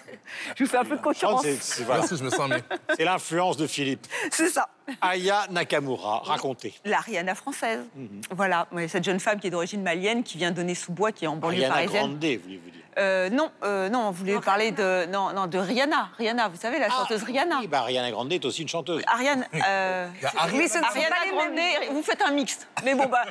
Je 0.55 0.63
vous 0.63 0.69
fais 0.69 0.77
un 0.77 0.83
peu 0.83 0.97
de 0.97 1.01
concurrence. 1.01 1.41
C'est- 1.43 1.61
c'est 1.61 1.83
voilà. 1.83 2.01
Merci, 2.01 2.17
je 2.17 2.23
me 2.23 2.29
sens 2.29 2.49
bien. 2.49 2.59
C'est 2.97 3.05
l'influence 3.05 3.57
de 3.57 3.67
Philippe. 3.67 4.05
C'est 4.31 4.49
ça. 4.49 4.67
Aya 5.01 5.47
Nakamura, 5.49 6.19
racontez. 6.23 6.73
La 6.85 6.99
Rihanna 6.99 7.35
française. 7.35 7.81
Mhm. 7.95 8.21
Voilà, 8.31 8.67
cette 8.87 9.03
jeune 9.03 9.19
femme 9.19 9.39
qui 9.39 9.47
est 9.47 9.51
d'origine 9.51 9.81
malienne, 9.81 10.23
qui 10.23 10.37
vient 10.37 10.51
donner 10.51 10.75
sous 10.75 10.91
bois, 10.91 11.11
qui 11.11 11.25
est 11.25 11.27
en 11.27 11.35
banlieue 11.37 11.57
Ariana 11.63 11.73
parisienne. 11.75 12.01
Grande, 12.01 12.15
voulez-vous 12.17 12.69
dire. 12.71 12.81
Euh, 12.97 13.29
non, 13.29 13.51
euh, 13.63 13.89
non, 13.89 14.07
on 14.07 14.11
voulait 14.11 14.39
parler 14.39 14.71
de, 14.71 15.05
non, 15.05 15.31
non, 15.33 15.47
de 15.47 15.57
Rihanna. 15.57 16.09
Rihanna, 16.17 16.47
vous 16.47 16.57
savez, 16.57 16.79
la 16.79 16.89
chanteuse 16.89 17.23
Rihanna. 17.23 17.57
Oui, 17.59 17.67
bah, 17.67 17.81
Ariana 17.81 18.09
Grande 18.11 18.31
est 18.33 18.43
aussi 18.45 18.63
une 18.63 18.67
chanteuse. 18.67 19.03
Ariane, 19.07 19.45
euh, 19.53 20.07
Ariana- 20.35 20.57
oui, 20.57 20.67
ce 20.67 20.79
ne 20.79 20.83
Ariana 20.83 21.15
pas 21.15 21.31
Grande, 21.31 21.53
mêmes. 21.53 21.93
Vous 21.93 22.01
faites 22.01 22.21
un 22.21 22.31
mixte. 22.31 22.67
Mais 22.83 22.95
bon, 22.95 23.05
bah, 23.05 23.23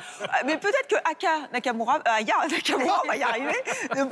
mais 0.45 0.57
peut-être 0.57 0.87
que 0.87 0.95
Aka 0.95 1.49
Nakamura, 1.51 1.95
euh, 1.95 2.11
Aya 2.11 2.35
Nakamura, 2.49 3.01
on 3.03 3.07
va 3.07 3.17
y 3.17 3.23
arriver, 3.23 3.55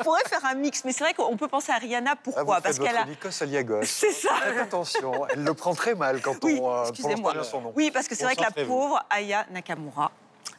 pourrait 0.04 0.24
faire 0.28 0.44
un 0.46 0.56
mix. 0.56 0.84
Mais 0.84 0.92
c'est 0.92 1.04
vrai 1.04 1.14
qu'on 1.14 1.38
peut 1.38 1.48
penser 1.48 1.72
à 1.72 1.78
Rihanna. 1.78 2.12
Ah, 2.14 2.20
Pourquoi? 2.22 2.56
vous 2.58 2.62
Parce 2.62 2.80
qu'elle 2.80 2.98
a. 2.98 3.06
Nikos 3.06 3.42
Aliagos. 3.42 3.84
C'est 3.84 4.12
ça. 4.12 4.36
Faites 4.44 4.60
attention, 4.60 5.28
elle 5.30 5.44
le 5.44 5.54
prend 5.54 5.74
très 5.74 5.96
mal 5.96 6.22
quand 6.22 6.36
Oui, 6.44 6.60
on 6.62 6.72
euh, 6.72 6.92
prononce 7.22 7.50
son 7.50 7.62
nom. 7.62 7.74
Oui, 7.76 7.92
parce 7.92 8.08
que 8.08 8.16
c'est 8.16 8.24
vrai 8.24 8.36
que 8.36 8.42
la 8.42 8.52
pauvre 8.52 9.04
Aya 9.10 9.46
Nakamura, 9.52 10.12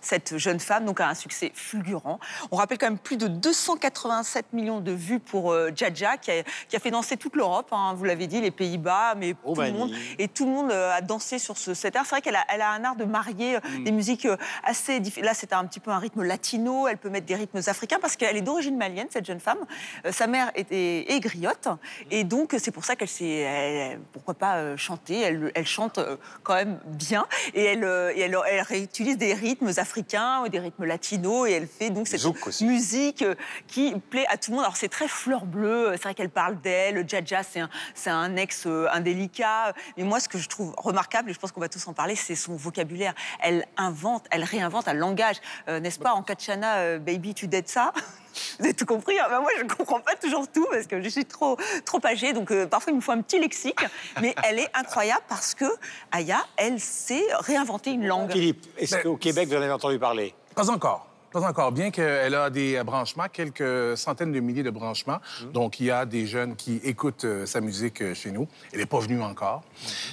cette 0.07 0.39
jeune 0.39 0.61
femme, 0.61 0.85
donc 0.85 1.01
a 1.01 1.09
un 1.09 1.15
succès 1.15 1.51
fulgurant. 1.55 2.19
On 2.51 2.57
rappelle 2.57 2.79
quand 2.79 2.87
même 2.87 2.99
plus 2.99 3.17
de 3.17 3.27
287 3.29 4.53
millions 4.53 4.81
de 4.81 4.93
vues 4.93 5.19
pour 5.19 5.53
euh, 5.53 5.71
Jaja, 5.75 6.17
qui 6.17 6.31
a, 6.31 6.43
qui 6.69 6.77
a 6.77 6.79
fait 6.79 6.91
danser 6.91 7.17
toute 7.17 7.35
l'Europe. 7.37 7.69
hein, 7.73 7.95
vous 7.97 8.05
l'avez 8.05 8.27
dit, 8.27 8.41
les 8.41 8.51
Pays-Bas, 8.51 9.15
mais 9.17 9.35
tout 9.35 9.55
le 9.61 9.73
monde 9.73 9.91
et 10.19 10.29
tout 10.29 10.47
le 10.47 10.53
monde 10.53 10.71
euh, 10.71 10.93
a 10.93 11.01
dansé 11.01 11.39
sur 11.39 11.57
ce, 11.57 11.75
cet 11.75 11.97
art. 11.97 12.05
C'est 12.05 12.11
vrai 12.11 12.23
qu'elle 12.23 12.37
a, 12.37 12.45
elle 12.49 12.63
a 12.63 12.71
un 12.71 12.85
art 12.85 12.97
de 12.97 13.05
marier 13.05 13.57
euh, 13.57 13.61
des 13.85 13.93
musiques 13.93 14.27
euh, 14.27 14.37
assez. 14.65 15.01
Là, 15.23 15.35
c'est 15.35 15.53
un 15.53 15.65
petit 15.67 15.81
peu 15.81 15.91
un 15.91 15.99
rythme 15.99 16.23
latino. 16.23 16.87
Elle 16.89 16.99
peut 16.99 17.11
mettre 17.11 17.27
des 17.27 17.35
rythmes 17.35 17.61
africains 17.67 17.99
parce 18.01 18.17
qu'elle 18.17 18.37
est 18.37 18.43
d'origine 18.43 18.77
malienne, 18.77 19.09
cette 19.11 19.27
jeune 19.27 19.41
femme. 19.41 19.59
Euh, 20.05 20.13
sa 20.13 20.27
mère 20.27 20.51
était 20.55 21.13
est 21.13 21.21
griotte 21.21 21.69
et 22.11 22.25
donc 22.25 22.55
c'est 22.59 22.71
pour 22.71 22.85
ça 22.85 22.97
qu'elle 22.97 23.09
s'est, 23.09 23.99
pourquoi 24.13 24.35
pas 24.35 24.57
euh, 24.57 24.77
chanter. 24.77 25.21
Elle, 25.21 25.51
elle 25.55 25.67
chante 25.67 25.99
quand 26.43 26.55
même 26.55 26.79
bien 26.87 27.27
et 27.55 27.65
elle, 27.65 27.85
et 28.15 28.21
elle, 28.21 28.37
elle 28.49 28.63
réutilise 28.63 29.17
des 29.17 29.35
rythmes 29.35 29.73
africains, 29.77 29.96
ou 29.99 30.49
des 30.49 30.59
rythmes 30.59 30.85
latinos 30.85 31.49
et 31.49 31.53
elle 31.53 31.67
fait 31.67 31.91
donc 31.91 32.09
cette 32.09 32.23
musique 32.63 33.23
euh, 33.23 33.35
qui 33.67 33.95
plaît 34.11 34.27
à 34.29 34.37
tout 34.37 34.51
le 34.51 34.57
monde. 34.57 34.65
Alors 34.65 34.77
c'est 34.77 34.89
très 34.89 35.09
fleur 35.09 35.45
bleue, 35.45 35.93
c'est 35.93 36.03
vrai 36.03 36.15
qu'elle 36.15 36.31
parle 36.31 36.61
d'elle, 36.61 37.09
Jaja 37.09 37.43
c'est 37.43 37.61
un, 37.61 37.71
c'est 37.95 38.11
un 38.11 38.37
ex 38.37 38.67
euh, 38.67 38.89
indélicat, 38.93 39.73
mais 39.97 40.05
moi 40.05 40.21
ce 40.21 40.29
que 40.29 40.39
je 40.39 40.49
trouve 40.49 40.75
remarquable, 40.77 41.31
et 41.31 41.33
je 41.35 41.39
pense 41.39 41.53
qu'on 41.53 41.61
va 41.61 41.69
tous 41.69 41.87
en 41.89 41.93
parler, 41.93 42.17
c'est 42.17 42.35
son 42.35 42.57
vocabulaire. 42.57 43.15
Elle 43.41 43.67
invente, 43.77 44.27
elle 44.31 44.45
réinvente 44.45 44.89
un 44.89 44.95
langage, 44.95 45.37
Euh, 45.69 45.81
n'est-ce 45.81 45.99
pas, 45.99 46.13
en 46.13 46.23
Kachana, 46.23 46.77
euh, 46.77 46.99
baby 46.99 47.35
tu 47.35 47.49
dettes 47.49 47.69
ça? 47.69 47.93
vous 48.59 48.65
avez 48.65 48.75
tout 48.75 48.87
compris. 48.87 49.19
hein 49.19 49.27
Ben, 49.29 49.41
moi, 49.41 49.51
je 49.59 49.63
ne 49.65 49.69
comprends 49.69 50.01
pas 50.01 50.15
toujours 50.17 50.47
tout 50.51 50.67
parce 50.71 50.87
que 50.87 51.01
je 51.03 51.09
suis 51.09 51.25
trop, 51.25 51.57
trop 51.85 52.01
âgée. 52.07 52.33
Donc, 52.33 52.51
euh, 52.51 52.67
parfois, 52.67 52.93
il 52.93 52.97
me 52.97 53.01
faut 53.01 53.13
un 53.13 53.21
petit 53.23 53.39
lexique. 53.39 53.81
Mais 54.21 54.35
elle 54.45 54.59
est 54.59 54.71
incroyable 54.75 55.23
parce 55.29 55.55
que 55.55 55.65
Aya, 56.13 56.45
elle 56.57 56.81
sait 56.81 57.25
réinventer 57.41 57.91
une 57.91 58.07
langue. 58.07 58.33
Philippe, 58.33 58.67
est-ce 58.79 58.97
Mais- 58.97 59.03
qu'au 59.03 59.17
Québec, 59.17 59.49
vous 59.49 59.55
en 59.57 59.63
avez 59.63 59.73
entendu 59.73 59.99
parler? 59.99 60.35
Pas 60.55 60.71
encore. 60.71 61.07
Pas 61.41 61.47
encore, 61.47 61.71
bien 61.71 61.91
qu'elle 61.91 62.35
a 62.35 62.49
des 62.49 62.83
branchements, 62.83 63.27
quelques 63.31 63.95
centaines 63.99 64.33
de 64.33 64.41
milliers 64.41 64.63
de 64.63 64.71
branchements. 64.71 65.19
Donc, 65.53 65.81
il 65.81 65.87
y 65.87 65.91
a 65.91 66.07
des 66.07 66.27
jeunes 66.27 66.57
qui 66.57 66.77
écoutent 66.83 67.27
euh, 67.27 67.45
sa 67.45 67.61
musique 67.61 68.01
euh, 68.01 68.15
chez 68.15 68.31
nous. 68.33 68.49
Elle 68.73 68.79
n'est 68.81 68.87
pas 68.87 69.01
venue 69.01 69.21
encore. 69.21 69.63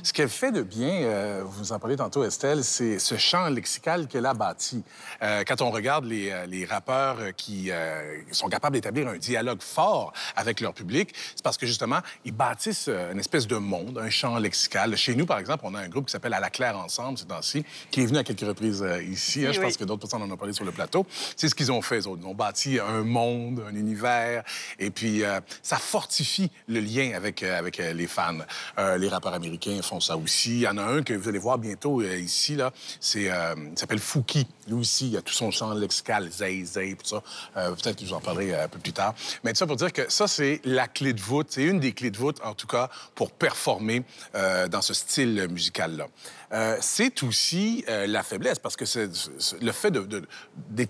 Ce 0.04 0.12
qu'elle 0.12 0.28
fait 0.28 0.52
de 0.52 0.62
bien, 0.62 0.90
euh, 1.04 1.42
vous 1.46 1.72
en 1.72 1.80
parlez 1.80 1.96
tantôt, 1.96 2.26
Estelle, 2.26 2.66
c'est 2.66 3.00
ce 3.00 3.16
champ 3.16 3.48
lexical 3.48 4.08
qu'elle 4.08 4.26
a 4.26 4.34
bâti. 4.34 4.84
Euh, 5.22 5.44
quand 5.48 5.62
on 5.62 5.72
regarde 5.72 6.04
les, 6.04 6.34
les 6.48 6.66
rappeurs 6.66 7.18
qui 7.38 7.72
sont 8.32 8.50
capables 8.50 8.76
d'établir 8.76 9.08
un 9.08 9.18
dialogue 9.18 9.62
fort 9.62 10.12
avec 10.36 10.60
leur 10.60 10.74
public, 10.74 11.14
c'est 11.36 11.44
parce 11.44 11.58
que 11.58 11.66
justement, 11.66 12.00
ils 12.26 12.34
bâtissent 12.34 12.90
une 12.90 13.20
espèce 13.20 13.48
de 13.48 13.56
monde, 13.56 13.98
un 13.98 14.10
champ 14.10 14.38
lexical. 14.38 14.98
Chez 14.98 15.16
nous, 15.16 15.26
par 15.26 15.40
exemple, 15.40 15.64
on 15.66 15.74
a 15.74 15.80
un 15.80 15.88
groupe 15.88 16.08
qui 16.08 16.12
s'appelle 16.12 16.34
À 16.34 16.42
la 16.42 16.50
Claire 16.50 16.78
Ensemble, 16.78 17.18
ces 17.18 17.26
temps-ci, 17.26 17.64
qui 17.92 18.02
est 18.02 18.06
venu 18.06 18.18
à 18.18 18.24
quelques 18.26 18.42
reprises 18.42 18.86
ici. 19.10 19.46
hein. 19.46 19.52
je 19.54 19.60
oui. 19.60 19.66
pense 19.66 19.78
que 19.78 19.86
d'autres 19.86 20.02
personnes 20.02 20.22
en 20.24 20.30
ont 20.30 20.38
parlé 20.38 20.52
sur 20.54 20.66
le 20.66 20.72
plateau. 20.72 21.06
C'est 21.36 21.50
ce 21.50 21.56
qu'ils 21.56 21.72
ont 21.72 21.82
fait, 21.82 22.00
eux 22.00 22.08
autres. 22.08 22.22
Ils 22.24 22.28
ont 22.28 22.34
bâti 22.36 22.80
un 22.80 23.04
monde, 23.04 23.64
un 23.70 23.76
univers, 23.76 24.44
et 24.80 24.90
puis 24.90 25.24
euh, 25.24 25.40
ça 25.62 25.78
fortifie 25.78 26.52
le 26.68 26.80
lien 26.80 27.14
avec, 27.16 27.44
euh, 27.44 27.58
avec 27.58 27.80
euh, 27.80 27.94
les 27.94 28.08
fans. 28.08 28.38
Les 28.78 29.08
rappeurs 29.08 29.34
américains 29.34 29.82
font 29.82 30.00
ça 30.00 30.18
aussi. 30.18 30.52
Il 30.52 30.60
y 30.62 30.68
en 30.68 30.78
a 30.78 30.84
un 30.84 31.04
que 31.04 31.14
vous 31.14 31.30
allez 31.30 31.40
voir 31.40 31.58
bientôt 31.58 32.02
ici, 32.02 32.56
là. 32.56 32.72
C'est, 33.00 33.24
il 33.24 33.78
s'appelle 33.78 34.00
Fouki. 34.00 34.48
Lui 34.68 34.76
aussi, 34.76 35.10
il 35.10 35.18
a 35.18 35.22
tout 35.22 35.34
son 35.34 35.52
champ 35.52 35.74
lexical, 35.74 36.30
zay, 36.32 36.64
zay, 36.66 36.96
tout 36.96 37.08
ça. 37.08 37.22
Peut-être 37.54 37.96
que 37.98 38.02
je 38.04 38.10
vous 38.10 38.14
en 38.16 38.22
parlerai 38.22 38.56
un 38.56 38.68
peu 38.68 38.80
plus 38.80 38.94
tard. 38.94 39.14
Mais 39.44 39.52
tout 39.52 39.58
ça 39.58 39.68
pour 39.68 39.76
dire 39.76 39.92
que 39.94 40.10
ça, 40.12 40.28
c'est 40.28 40.62
la 40.64 40.88
clé 40.88 41.14
de 41.14 41.22
voûte. 41.22 41.48
C'est 41.50 41.64
une 41.64 41.80
des 41.80 41.94
clés 41.94 42.12
de 42.12 42.18
voûte, 42.18 42.40
en 42.44 42.54
tout 42.54 42.68
cas, 42.68 42.90
pour 43.16 43.32
performer 43.32 44.04
dans 44.34 44.82
ce 44.82 44.94
style 44.94 45.48
musical-là. 45.50 46.08
C'est 46.82 47.24
aussi 47.24 47.84
la 47.88 48.24
faiblesse, 48.24 48.60
parce 48.60 48.76
que 48.76 48.86
c'est, 48.86 49.10
le 49.62 49.72
fait 49.72 49.92
de- 49.92 50.02
de- 50.06 50.28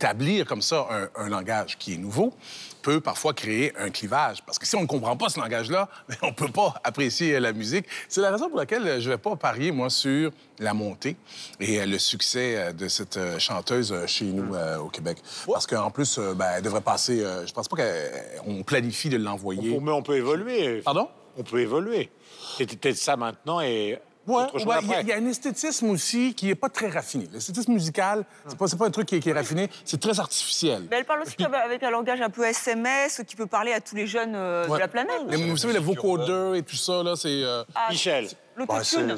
d'établir 0.04 0.46
comme 0.46 0.62
ça 0.62 0.88
un, 0.89 1.24
un 1.26 1.30
langage 1.30 1.78
qui 1.78 1.94
est 1.94 1.98
nouveau 1.98 2.34
peut 2.82 3.00
parfois 3.00 3.34
créer 3.34 3.72
un 3.78 3.89
clivage. 3.89 4.44
Parce 4.46 4.60
que 4.60 4.66
si 4.68 4.76
on 4.76 4.82
ne 4.82 4.86
comprend 4.86 5.16
pas 5.16 5.30
ce 5.30 5.39
langage-là, 5.39 5.88
ben, 6.10 6.16
on 6.22 6.28
ne 6.28 6.34
peut 6.34 6.50
pas 6.50 6.74
apprécier 6.84 7.39
la 7.39 7.54
musique. 7.54 7.86
C'est 8.10 8.20
la 8.20 8.30
raison 8.30 8.50
pour 8.50 8.58
laquelle 8.58 9.00
je 9.00 9.08
ne 9.10 9.13
vais 9.13 9.18
pas 9.18 9.36
parier, 9.38 9.72
moi, 9.72 9.89
sur 9.89 10.32
la 10.60 10.74
montée 10.74 11.16
et 11.62 11.80
euh, 11.80 11.86
le 11.86 11.98
succès 11.98 12.56
euh, 12.58 12.74
de 12.74 12.89
cette 12.89 13.16
euh, 13.16 13.39
chanteuse 13.39 13.94
euh, 13.94 14.06
chez 14.06 14.26
nous 14.26 14.54
euh, 14.54 14.78
au 14.80 14.89
Québec. 14.89 15.20
Parce 15.48 15.66
qu'en 15.66 15.89
plus, 15.92 16.18
euh, 16.18 16.34
ben, 16.34 16.48
elle 16.58 16.63
devrait 16.63 16.82
passer... 16.82 17.24
euh, 17.24 17.48
je 17.48 17.54
pense 17.54 17.70
pas 17.70 17.78
qu'on 17.78 18.63
planifie 18.63 19.08
de 19.10 19.18
l'envoyer. 19.18 19.80
Mais 19.82 19.92
on 19.92 20.04
peut 20.04 20.18
évoluer. 20.18 20.82
Pardon? 20.82 21.08
On 21.38 21.44
peut 21.44 21.62
évoluer. 21.62 22.10
C'était 22.58 22.76
peut-être 22.76 22.98
ça 22.98 23.16
maintenant 23.16 23.62
et 23.62 23.98
Ouais, 24.25 24.43
chose 24.53 24.65
ouais, 24.65 24.75
il 24.81 24.88
y 24.88 24.93
a- 24.93 24.97
après. 24.97 25.01
il 25.01 25.07
y, 25.09 25.12
a 25.12 25.17
un 25.17 25.25
esthétisme 25.25 25.89
aussi 25.89 26.33
qui 26.33 26.45
n'est 26.47 26.55
pas 26.55 26.69
très 26.69 26.89
raffiné. 26.89 27.27
L'esthétisme 27.33 27.73
musical, 27.73 28.23
c'est 28.47 28.57
pas, 28.57 28.67
c'est 28.67 28.77
pas 28.77 28.86
un 28.88 28.91
truc 28.91 29.07
qui 29.07 29.15
est, 29.15 29.19
qui 29.19 29.29
est 29.29 29.33
raffiné, 29.33 29.69
c'est 29.83 29.99
très 29.99 30.17
artificiel. 30.19 30.88
Mais 30.89 30.97
elle 30.99 31.05
parle 31.05 31.23
aussi 31.23 31.36
avec 31.43 31.83
un 31.83 31.89
langage 31.91 32.21
un 32.21 32.29
peu 32.29 32.45
SMS 32.45 33.21
qui 33.27 33.36
peut 33.36 33.47
parler 33.47 33.73
à 33.73 33.81
tous 33.81 33.95
les 33.95 34.07
jeunes 34.07 34.33
euh, 34.36 34.65
Ouais. 34.67 34.75
de 34.75 34.79
la 34.79 34.88
planète. 34.88 35.21
Les- 35.27 35.49
vous 35.49 35.57
savez, 35.57 35.73
les 35.73 35.79
vocodeurs 35.79 36.55
et 36.55 36.63
tout 36.63 36.75
ça, 36.77 37.03
là, 37.03 37.15
c'est... 37.17 37.27
euh, 37.43 37.63
Ah, 37.75 37.88
Michel. 37.89 38.27
Bah, 38.58 38.84
c'est- 38.84 38.98
L'autotune. 38.98 39.18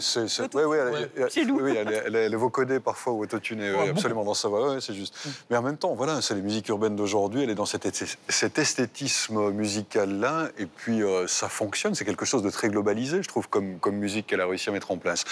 nous. 1.48 1.60
oui, 1.60 1.76
elle, 1.76 2.16
est- 2.16 2.36
vocodée 2.36 2.80
parfois 2.80 3.14
ou 3.14 3.22
autotunée, 3.24 3.72
oui, 3.72 3.90
absolument 3.90 4.24
dans 4.24 4.34
sa 4.34 4.48
voix, 4.48 4.74
ouais, 4.74 4.82
c'est 4.82 4.94
juste. 4.94 5.16
Mais 5.50 5.58
en 5.58 5.62
même 5.62 5.78
temps, 5.78 5.94
voilà, 5.94 6.22
c'est 6.22 6.36
les 6.36 6.42
musiques 6.42 6.68
urbaines 6.70 6.96
d'aujourd'hui, 6.96 7.44
elle 7.44 7.50
est 7.50 7.56
dans 7.56 7.66
cet, 7.66 7.86
esth- 7.86 8.18
cet 8.30 8.58
esthétisme 8.60 9.52
musical-là, 9.52 10.50
et 10.58 10.66
puis 10.66 11.02
euh, 11.04 11.28
ça 11.28 11.50
fonctionne, 11.50 11.96
c'est 11.96 12.06
quelque 12.06 12.26
chose 12.26 12.44
de 12.44 12.50
très 12.50 12.70
globalisé, 12.70 13.22
je 13.24 13.28
trouve, 13.28 13.48
comme, 13.50 13.78
comme 13.80 13.96
musique 13.96 14.28
qu'elle 14.28 14.42
a 14.42 14.48
réussi 14.48 14.70
à 14.70 14.72
mettre 14.72 14.92
en 14.92 14.98
place. 14.98 15.24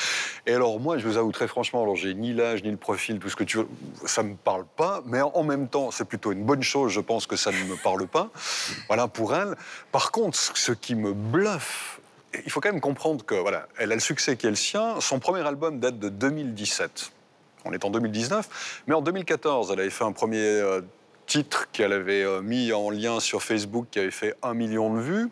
Et 0.45 0.53
alors, 0.53 0.79
moi, 0.79 0.97
je 0.97 1.07
vous 1.07 1.17
avoue 1.17 1.31
très 1.31 1.47
franchement, 1.47 1.81
alors 1.83 1.95
j'ai 1.95 2.13
ni 2.13 2.33
l'âge, 2.33 2.63
ni 2.63 2.71
le 2.71 2.77
profil, 2.77 3.19
tout 3.19 3.29
ce 3.29 3.35
que 3.35 3.43
tu 3.43 3.57
veux, 3.57 3.67
ça 4.05 4.23
me 4.23 4.35
parle 4.35 4.65
pas, 4.75 5.01
mais 5.05 5.21
en 5.21 5.43
même 5.43 5.67
temps, 5.67 5.91
c'est 5.91 6.05
plutôt 6.05 6.31
une 6.31 6.43
bonne 6.43 6.63
chose, 6.63 6.91
je 6.91 6.99
pense 7.01 7.25
que 7.27 7.35
ça 7.35 7.51
ne 7.51 7.63
me 7.65 7.75
parle 7.75 8.07
pas. 8.07 8.29
Voilà, 8.87 9.07
pour 9.07 9.33
elle. 9.35 9.55
Par 9.91 10.11
contre, 10.11 10.37
ce 10.37 10.71
qui 10.71 10.95
me 10.95 11.13
bluffe, 11.13 11.99
il 12.45 12.51
faut 12.51 12.61
quand 12.61 12.71
même 12.71 12.81
comprendre 12.81 13.25
que 13.25 13.35
voilà, 13.35 13.67
elle 13.77 13.91
a 13.91 13.95
le 13.95 14.01
succès 14.01 14.37
qui 14.37 14.47
est 14.47 14.51
le 14.51 14.55
sien. 14.55 14.99
Son 14.99 15.19
premier 15.19 15.41
album 15.41 15.79
date 15.79 15.99
de 15.99 16.09
2017. 16.09 17.11
On 17.65 17.71
est 17.71 17.85
en 17.85 17.89
2019, 17.89 18.83
mais 18.87 18.93
en 18.93 19.01
2014, 19.01 19.71
elle 19.71 19.79
avait 19.79 19.89
fait 19.89 20.03
un 20.03 20.11
premier 20.11 20.37
euh, 20.39 20.81
titre 21.27 21.69
qu'elle 21.71 21.93
avait 21.93 22.23
euh, 22.23 22.41
mis 22.41 22.73
en 22.73 22.89
lien 22.89 23.19
sur 23.19 23.41
Facebook 23.41 23.87
qui 23.89 23.99
avait 23.99 24.11
fait 24.11 24.35
un 24.43 24.53
million 24.53 24.93
de 24.93 24.99
vues. 24.99 25.29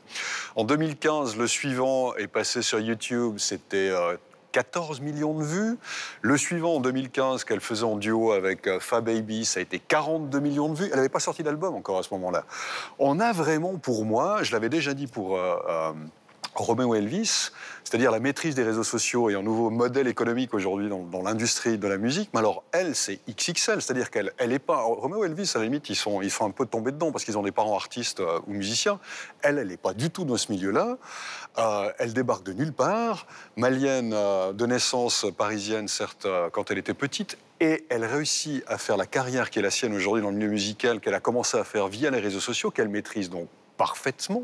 En 0.56 0.64
2015, 0.64 1.36
le 1.36 1.48
suivant 1.48 2.16
est 2.16 2.28
passé 2.28 2.62
sur 2.62 2.80
YouTube, 2.80 3.36
c'était 3.38 3.90
euh, 3.90 4.16
14 4.52 5.02
millions 5.02 5.34
de 5.34 5.44
vues. 5.44 5.78
Le 6.22 6.38
suivant, 6.38 6.76
en 6.76 6.80
2015, 6.80 7.44
qu'elle 7.44 7.60
faisait 7.60 7.84
en 7.84 7.96
duo 7.96 8.32
avec 8.32 8.68
euh, 8.68 8.80
Fa 8.80 9.02
Baby, 9.02 9.46
ça 9.46 9.60
a 9.60 9.64
été 9.64 9.80
42 9.80 10.40
millions 10.40 10.70
de 10.70 10.76
vues. 10.76 10.90
Elle 10.90 10.98
n'avait 10.98 11.10
pas 11.10 11.20
sorti 11.20 11.44
d'album 11.44 11.76
encore 11.76 11.98
à 11.98 12.04
ce 12.04 12.14
moment-là. 12.14 12.46
On 13.00 13.20
a 13.20 13.32
vraiment, 13.32 13.78
pour 13.78 14.06
moi, 14.06 14.44
je 14.44 14.52
l'avais 14.52 14.70
déjà 14.70 14.94
dit 14.94 15.08
pour 15.08 15.38
euh, 15.38 15.56
euh, 15.70 15.92
Roméo 16.56 16.96
Elvis, 16.96 17.52
c'est-à-dire 17.84 18.12
la 18.12 18.20
maîtrise 18.20 18.56
des 18.56 18.64
réseaux 18.64 18.84
sociaux 18.84 19.30
et 19.30 19.36
un 19.36 19.42
nouveau 19.42 19.70
modèle 19.70 20.08
économique 20.08 20.54
aujourd'hui 20.54 20.90
dans, 20.90 21.22
l'industrie 21.22 21.78
de 21.78 21.88
la 21.88 21.98
musique. 21.98 22.30
Mais 22.34 22.40
alors, 22.40 22.64
elle, 22.72 22.96
c'est 22.96 23.20
XXL, 23.30 23.82
c'est-à-dire 23.82 24.10
qu'elle 24.12 24.32
elle 24.38 24.52
est 24.52 24.60
pas. 24.60 24.82
Roméo 24.82 25.24
Elvis, 25.24 25.54
à 25.56 25.60
la 25.60 25.66
limite, 25.66 25.90
ils 25.90 25.96
sont, 25.96 26.22
ils 26.22 26.32
sont 26.32 26.46
un 26.46 26.52
peu 26.52 26.66
tombés 26.66 26.92
dedans 26.92 27.12
parce 27.12 27.24
qu'ils 27.24 27.38
ont 27.38 27.44
des 27.44 27.52
parents 27.52 27.76
artistes 27.76 28.20
euh, 28.20 28.40
ou 28.48 28.54
musiciens. 28.54 29.00
Elle, 29.42 29.58
elle 29.58 29.70
n'est 29.70 29.78
pas 29.78 29.94
du 29.94 30.10
tout 30.10 30.26
dans 30.26 30.38
ce 30.38 30.52
milieu-là. 30.52 30.98
Euh, 31.58 31.92
elle 32.00 32.14
débarque 32.14 32.44
de 32.44 32.54
nulle 32.54 32.74
part, 32.74 33.28
malienne 33.56 34.12
euh, 34.14 34.54
de 34.54 34.66
naissance 34.66 35.26
parisienne, 35.38 35.88
certes, 35.88 36.28
quand 36.52 36.70
elle 36.72 36.78
était 36.78 36.94
petite. 36.94 37.38
Et 37.60 37.86
elle 37.90 38.04
réussit 38.04 38.64
à 38.68 38.78
faire 38.78 38.98
la 38.98 39.06
carrière 39.06 39.50
qui 39.50 39.60
est 39.60 39.62
la 39.62 39.72
sienne 39.72 39.94
aujourd'hui 39.94 40.24
dans 40.24 40.32
le 40.32 40.36
milieu 40.36 40.50
musical, 40.50 41.00
qu'elle 41.00 41.14
a 41.14 41.20
commencé 41.20 41.58
à 41.58 41.64
faire 41.64 41.88
via 41.88 42.10
les 42.10 42.20
réseaux 42.20 42.40
sociaux, 42.40 42.72
qu'elle 42.72 42.90
maîtrise 42.90 43.30
donc 43.30 43.48
parfaitement, 43.78 44.44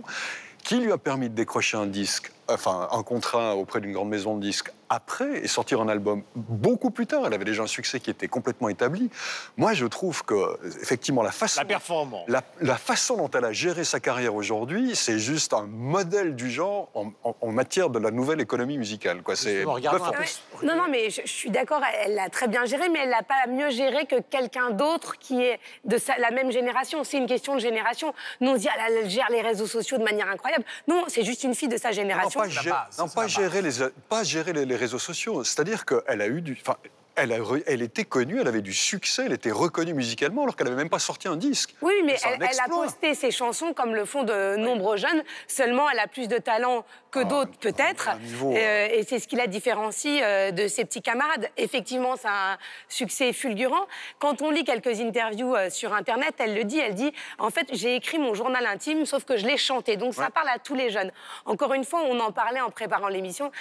qui 0.68 0.80
lui 0.82 0.92
a 0.92 0.98
permis 0.98 1.30
de 1.30 1.34
décrocher 1.34 1.78
un 1.78 1.86
disque, 1.86 2.30
enfin 2.50 2.88
un 2.92 3.04
contrat 3.04 3.56
auprès 3.56 3.82
d'une 3.82 3.92
grande 3.94 4.10
maison 4.10 4.36
de 4.36 4.42
disques 4.42 4.72
après 4.90 5.40
et 5.44 5.48
sortir 5.50 5.82
un 5.82 5.90
album 5.90 6.24
beaucoup 6.36 6.92
plus 6.92 7.08
tard. 7.08 7.24
Elle 7.28 7.34
avait 7.34 7.44
déjà 7.44 7.64
un 7.64 7.68
succès 7.68 8.00
qui 8.00 8.10
était 8.10 8.30
complètement 8.30 8.70
établi. 8.70 9.10
Moi, 9.58 9.74
je 9.74 9.86
trouve 9.86 10.24
que 10.24 10.36
effectivement 10.82 11.22
la 11.24 11.32
façon, 11.32 11.60
La 11.60 11.66
performance. 11.66 12.24
la, 12.30 12.42
la 12.62 12.78
façon 12.78 13.18
dont 13.18 13.30
elle 13.32 13.44
a 13.44 13.52
géré 13.52 13.84
sa 13.84 14.00
carrière 14.00 14.34
aujourd'hui, 14.34 14.96
c'est 14.96 15.20
juste 15.20 15.52
un 15.54 15.64
modèle 15.68 16.36
du 16.36 16.50
genre 16.50 16.90
en, 16.94 17.12
en- 17.26 17.36
en 17.42 17.52
matière 17.52 17.90
de 17.90 18.00
la 18.00 18.12
nouvelle 18.12 18.40
économie 18.40 18.78
musicale. 18.78 19.24
Quoi. 19.24 19.36
C'est 19.36 19.64
peu 19.92 19.98
Ouais. 20.62 20.68
Non, 20.68 20.76
non, 20.78 20.86
mais 20.90 21.10
je, 21.10 21.22
je 21.26 21.32
suis 21.32 21.50
d'accord, 21.50 21.82
elle 22.06 22.16
l'a 22.16 22.30
très 22.30 22.48
bien 22.48 22.64
géré, 22.66 22.88
mais 22.88 23.00
elle 23.04 23.10
l'a 23.10 23.24
pas 23.24 23.46
mieux 23.50 23.70
géré 23.72 24.06
que 24.06 24.22
quelqu'un 24.22 24.70
d'autre 24.72 25.18
qui 25.20 25.44
est 25.44 25.60
de 25.84 25.98
sa- 25.98 26.18
la 26.18 26.32
même 26.32 26.50
génération. 26.52 27.04
C'est 27.04 27.18
une 27.18 27.28
question 27.28 27.56
de 27.56 27.60
génération. 27.60 28.14
Nous, 28.40 28.52
on 28.52 28.56
se 28.56 28.60
dit, 28.62 28.70
ah, 28.70 28.78
elle, 28.88 28.98
elle 29.04 29.10
gère 29.10 29.28
les 29.30 29.42
réseaux 29.42 29.68
sociaux 29.68 29.98
de 29.98 30.04
manière 30.04 30.30
incroyable. 30.30 30.64
Non, 30.88 31.04
c'est 31.10 31.24
juste 31.24 31.44
une 31.44 31.54
fille 31.56 31.68
de 31.68 31.78
sa 31.78 31.90
Non, 31.90 31.96
génération. 31.96 32.37
Pas, 32.38 32.46
la 32.48 32.62
gé- 32.62 32.70
base, 32.70 32.98
non, 32.98 33.08
pas 33.10 33.28
gérer 33.28 33.62
les, 33.62 33.72
pas 34.10 34.24
gérer 34.24 34.54
les, 34.54 34.66
les 34.66 34.76
réseaux 34.76 35.00
sociaux. 35.00 35.44
C'est-à-dire 35.44 35.86
qu'elle 35.86 36.22
a 36.22 36.28
eu 36.28 36.42
du. 36.42 36.58
enfin, 36.62 36.78
elle, 37.20 37.32
a 37.34 37.38
re- 37.40 37.64
elle 37.66 37.82
était 37.82 38.06
connue, 38.06 38.40
elle 38.40 38.48
avait 38.48 38.62
du 38.62 38.74
succès, 38.74 39.24
elle 39.26 39.34
était 39.34 39.50
reconnue 39.52 39.94
musicalement 39.96 40.44
alors 40.44 40.56
qu'elle 40.56 40.68
n'avait 40.68 40.78
même 40.78 40.90
pas 40.90 41.00
sorti 41.00 41.28
un 41.28 41.36
disque. 41.36 41.74
Oui, 41.82 41.94
mais 42.06 42.16
elle, 42.24 42.38
elle 42.42 42.60
a 42.60 42.68
posté 42.70 43.16
ses 43.16 43.32
chansons 43.32 43.74
comme 43.74 43.96
le 43.96 44.06
font 44.06 44.24
de 44.24 44.56
nombreux 44.58 44.98
jeunes. 44.98 45.24
Seulement, 45.48 45.90
elle 45.90 45.98
a 46.00 46.08
plus 46.08 46.28
de 46.28 46.38
talent 46.38 46.86
que 47.18 47.24
d'autres, 47.24 47.58
peut-être. 47.60 48.10
Euh, 48.44 48.88
et 48.92 49.04
c'est 49.04 49.20
ce 49.20 49.28
qui 49.28 49.36
la 49.36 49.48
différencie 49.48 50.22
euh, 50.22 50.52
de 50.52 50.68
ses 50.68 50.86
petits 50.86 51.02
camarades. 51.02 51.50
Effectivement, 51.58 52.16
c'est 52.16 52.28
un 52.28 52.58
succès 52.88 53.34
fulgurant. 53.34 53.88
Quand 54.20 54.42
on 54.42 54.50
lit 54.52 54.64
quelques 54.64 55.00
interviews 55.00 55.56
euh, 55.56 55.70
sur 55.70 55.94
Internet, 55.94 56.36
elle 56.40 56.56
le 56.56 56.64
dit. 56.64 56.80
Elle 56.80 56.96
dit 56.96 57.12
En 57.40 57.50
fait, 57.50 57.68
j'ai 57.72 57.96
écrit 57.96 58.20
mon 58.20 58.34
journal 58.34 58.66
intime, 58.66 59.06
sauf 59.06 59.24
que 59.24 59.38
je 59.38 59.46
l'ai 59.46 59.58
chanté. 59.58 59.98
Donc, 59.98 60.14
ça 60.14 60.30
parle 60.30 60.50
à 60.50 60.60
tous 60.60 60.76
les 60.76 60.90
jeunes. 60.90 61.12
Encore 61.46 61.74
une 61.74 61.84
fois, 61.84 62.02
on 62.04 62.20
en 62.20 62.32
parlait 62.32 62.62
en 62.62 62.70
préparant 62.70 63.08
l'émission. 63.08 63.52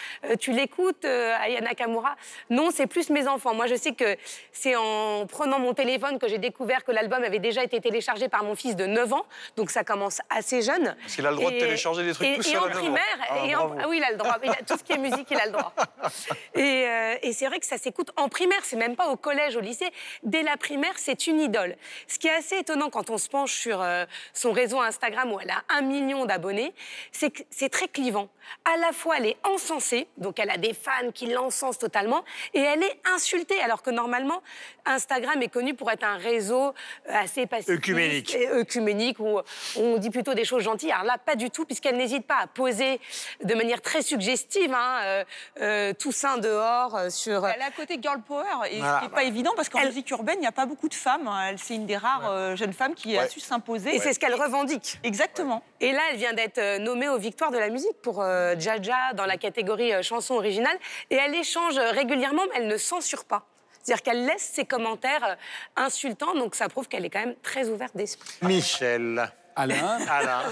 Tu 0.41 0.53
l'écoutes, 0.53 1.05
euh, 1.05 1.35
Aya 1.41 1.61
Nakamura 1.61 2.17
Non, 2.51 2.71
c'est 2.73 2.87
plus 2.87 3.11
mes 3.11 3.27
enfants. 3.27 3.55
Moi, 3.55 3.67
je 3.67 3.75
sais 3.75 3.93
que 3.93 4.17
c'est 4.53 4.77
en 4.77 5.27
prenant 5.27 5.59
mon 5.59 5.75
téléphone 5.75 6.19
que 6.19 6.29
j'ai 6.29 6.39
découvert 6.39 6.85
que 6.85 6.93
l'album 6.93 7.23
avait 7.23 7.39
déjà 7.39 7.63
été 7.63 7.81
téléchargé 7.81 8.29
par 8.29 8.45
mon 8.45 8.55
fils 8.55 8.77
de 8.77 8.87
9 8.87 9.13
ans. 9.13 9.27
Donc, 9.57 9.71
ça 9.71 9.85
commence 9.85 10.21
assez 10.31 10.63
jeune. 10.63 10.97
Parce 11.01 11.15
qu'il 11.15 11.27
a 11.27 11.31
le 11.31 11.37
droit 11.37 11.51
de 11.51 11.59
télécharger 11.59 12.05
des 12.05 12.13
trucs 12.13 12.29
et, 12.29 12.35
tout 12.35 12.41
et 12.41 12.45
seul 12.45 12.59
en 12.59 12.67
9 12.69 12.77
ans. 12.77 12.81
primaire, 12.81 13.03
Ah, 13.29 13.46
et 13.51 13.57
en- 13.57 13.67
bravo. 13.69 13.81
ah 13.83 13.89
oui, 13.89 13.97
il 13.99 14.05
a 14.05 14.11
le 14.13 14.17
droit. 14.17 14.37
Il 14.43 14.51
a- 14.51 14.55
tout 14.67 14.77
ce 14.79 14.83
qui 14.85 14.93
est 14.93 14.99
musique, 14.99 15.29
il 15.31 15.37
a 15.39 15.47
le 15.47 15.53
droit. 15.53 15.73
Et, 16.55 16.61
euh, 16.87 17.17
et 17.23 17.33
c'est 17.33 17.47
vrai 17.47 17.59
que 17.61 17.67
ça 17.67 17.77
s'écoute 17.79 18.11
en 18.17 18.29
primaire, 18.29 18.61
c'est 18.65 18.77
même 18.77 18.97
pas 18.97 19.09
au 19.09 19.17
collège, 19.17 19.57
au 19.57 19.61
lycée. 19.61 19.91
Dès 20.23 20.43
la 20.43 20.57
primaire, 20.57 20.95
c'est 20.97 21.27
une 21.27 21.41
idole. 21.41 21.77
Ce 22.07 22.19
qui 22.19 22.29
est 22.29 22.35
assez 22.35 22.57
étonnant 22.59 22.89
quand 22.91 23.11
on 23.11 23.19
se 23.19 23.29
penche 23.29 23.53
sur 23.53 23.83
euh, 23.83 24.05
son 24.33 24.53
réseau 24.53 24.81
Instagram 24.81 25.33
où 25.33 25.41
elle 25.41 25.51
a 25.51 25.63
un 25.69 25.83
million 25.83 26.25
d'abonnés, 26.25 26.73
c'est 27.13 27.31
que 27.31 27.43
c'est 27.51 27.69
très 27.69 27.89
clivant. 27.89 28.29
À 28.65 28.77
la 28.79 28.93
fois, 28.93 29.17
elle 29.19 29.27
est 29.27 29.37
encensée, 29.45 30.07
donc 30.17 30.39
elle 30.39 30.51
a 30.51 30.57
des 30.57 30.73
fans 30.73 31.11
qui 31.13 31.27
l'encensent 31.27 31.79
totalement, 31.79 32.25
et 32.55 32.61
elle 32.61 32.83
est 32.83 33.01
insulté, 33.15 33.61
alors 33.61 33.83
que 33.83 33.91
normalement, 33.91 34.41
Instagram 34.87 35.43
est 35.43 35.49
connu 35.49 35.75
pour 35.75 35.91
être 35.91 36.05
un 36.05 36.17
réseau 36.17 36.69
euh, 36.69 36.73
assez 37.09 37.47
pacifiste. 37.47 37.71
Œcuménique. 37.79 38.35
et 38.35 38.49
œcuménique, 38.49 39.19
où 39.19 39.41
on 39.77 39.99
dit 39.99 40.11
plutôt 40.11 40.35
des 40.35 40.45
choses 40.45 40.63
gentilles. 40.63 40.93
Alors 40.93 41.05
là, 41.05 41.19
pas 41.19 41.35
du 41.35 41.51
tout, 41.51 41.65
puisqu'elle 41.67 41.97
n'hésite 41.97 42.27
pas 42.27 42.37
à 42.43 42.47
poser 42.47 43.01
de 43.43 43.55
manière 43.55 43.81
très 43.83 44.03
suggestive, 44.03 44.73
hein, 44.75 45.01
euh, 45.05 45.25
euh, 45.61 45.93
Toussaint 45.93 46.39
dehors, 46.39 46.97
euh, 46.97 47.11
sur... 47.11 47.47
Elle 47.47 47.63
a 47.63 47.71
côté 47.71 47.99
girl 48.01 48.21
power, 48.23 48.45
et 48.71 48.79
Voilà. 48.79 48.95
ce 48.95 48.99
qui 49.05 49.09
n'est 49.11 49.15
pas 49.15 49.25
évident, 49.25 49.53
parce 49.57 49.69
qu'en 49.69 49.79
Elle- 49.81 49.89
musique 49.89 50.11
urbaine, 50.11 50.37
il 50.39 50.43
n'y 50.43 50.47
a 50.47 50.53
pas 50.53 50.67
beaucoup 50.67 50.89
de 50.89 50.95
femmes. 50.95 51.29
hein. 51.29 51.49
Elle- 51.51 51.59
C'est 51.59 51.75
une 51.75 51.87
des 51.87 51.97
rares 51.97 52.31
euh, 52.31 52.57
jeunes 52.57 52.73
femmes 52.73 52.95
qui 52.95 53.17
a 53.19 53.29
su 53.29 53.41
s'imposer. 53.41 53.95
Et 53.95 53.99
c'est 53.99 54.13
ce 54.13 54.19
qu'elle 54.19 54.35
revendique. 54.35 54.99
Exactement. 55.05 55.63
Et 55.81 55.93
là, 55.93 56.01
elle 56.11 56.17
vient 56.19 56.33
d'être 56.33 56.79
nommée 56.79 57.09
aux 57.09 57.19
Victoires 57.19 57.51
de 57.51 57.59
la 57.59 57.69
musique 57.71 58.01
pour 58.03 58.23
euh, 58.23 58.55
Jaja 58.59 59.13
dans 59.15 59.27
la 59.27 59.37
catégorie 59.37 59.93
euh, 59.93 60.03
chanson 60.03 60.35
originale. 60.35 60.77
Et 61.11 61.17
elle 61.17 61.35
échange 61.35 61.79
régulièrement, 61.79 62.43
mais 62.51 62.57
elle 62.61 62.69
ne 62.69 62.77
censure 62.77 63.25
pas. 63.25 63.45
C'est-à-dire 63.83 64.03
qu'elle 64.03 64.27
laisse 64.27 64.43
ses 64.55 64.65
commentaires 64.65 65.37
insultants, 65.77 66.35
donc 66.35 66.55
ça 66.57 66.69
prouve 66.69 66.89
qu'elle 66.89 67.05
est 67.05 67.11
quand 67.11 67.21
même 67.21 67.37
très 67.43 67.69
ouverte 67.69 67.97
d'esprit. 67.97 68.29
Michel, 68.43 69.31
Alain, 69.57 69.99
Alain, 70.09 70.43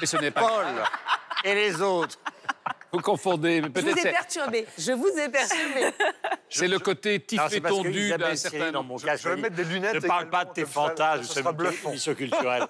mais 0.00 0.06
ce 0.06 0.16
n'est 0.16 0.30
pas 0.30 0.40
Paul 0.40 0.64
grave. 0.74 0.88
et 1.44 1.54
les 1.54 1.80
autres. 1.82 2.18
Vous 2.92 3.00
confondez. 3.00 3.60
mais 3.60 3.68
Je 3.74 3.80
vous 3.80 3.88
ai 3.88 4.00
c'est- 4.00 4.10
perturbé. 4.12 4.66
Je 4.78 4.92
vous 4.92 5.08
ai 5.18 5.28
perturbé. 5.28 5.92
c'est 6.48 6.68
le 6.68 6.78
côté 6.78 7.18
tif 7.20 7.38
Alors, 7.40 7.50
c'est 7.50 7.56
et 7.56 7.60
parce 7.60 7.74
que 7.76 7.82
tendu 7.82 8.06
Isabelle 8.06 8.28
d'un 8.30 8.36
certain 8.36 8.72
dans 8.72 8.82
mon 8.84 8.98
Je- 8.98 9.04
cas, 9.06 9.16
je 9.16 9.28
vais 9.28 9.36
mettre 9.36 9.56
des 9.56 9.64
lunettes 9.64 9.94
Ne 9.94 10.00
parle 10.00 10.30
pas 10.30 10.44
de 10.44 10.52
tes 10.52 10.64
fantasmes, 10.64 11.22
ce 11.24 11.28
nous 11.40 11.44
sera 11.44 11.50
sommes 11.82 11.92
une 12.10 12.14
culturelle. 12.14 12.66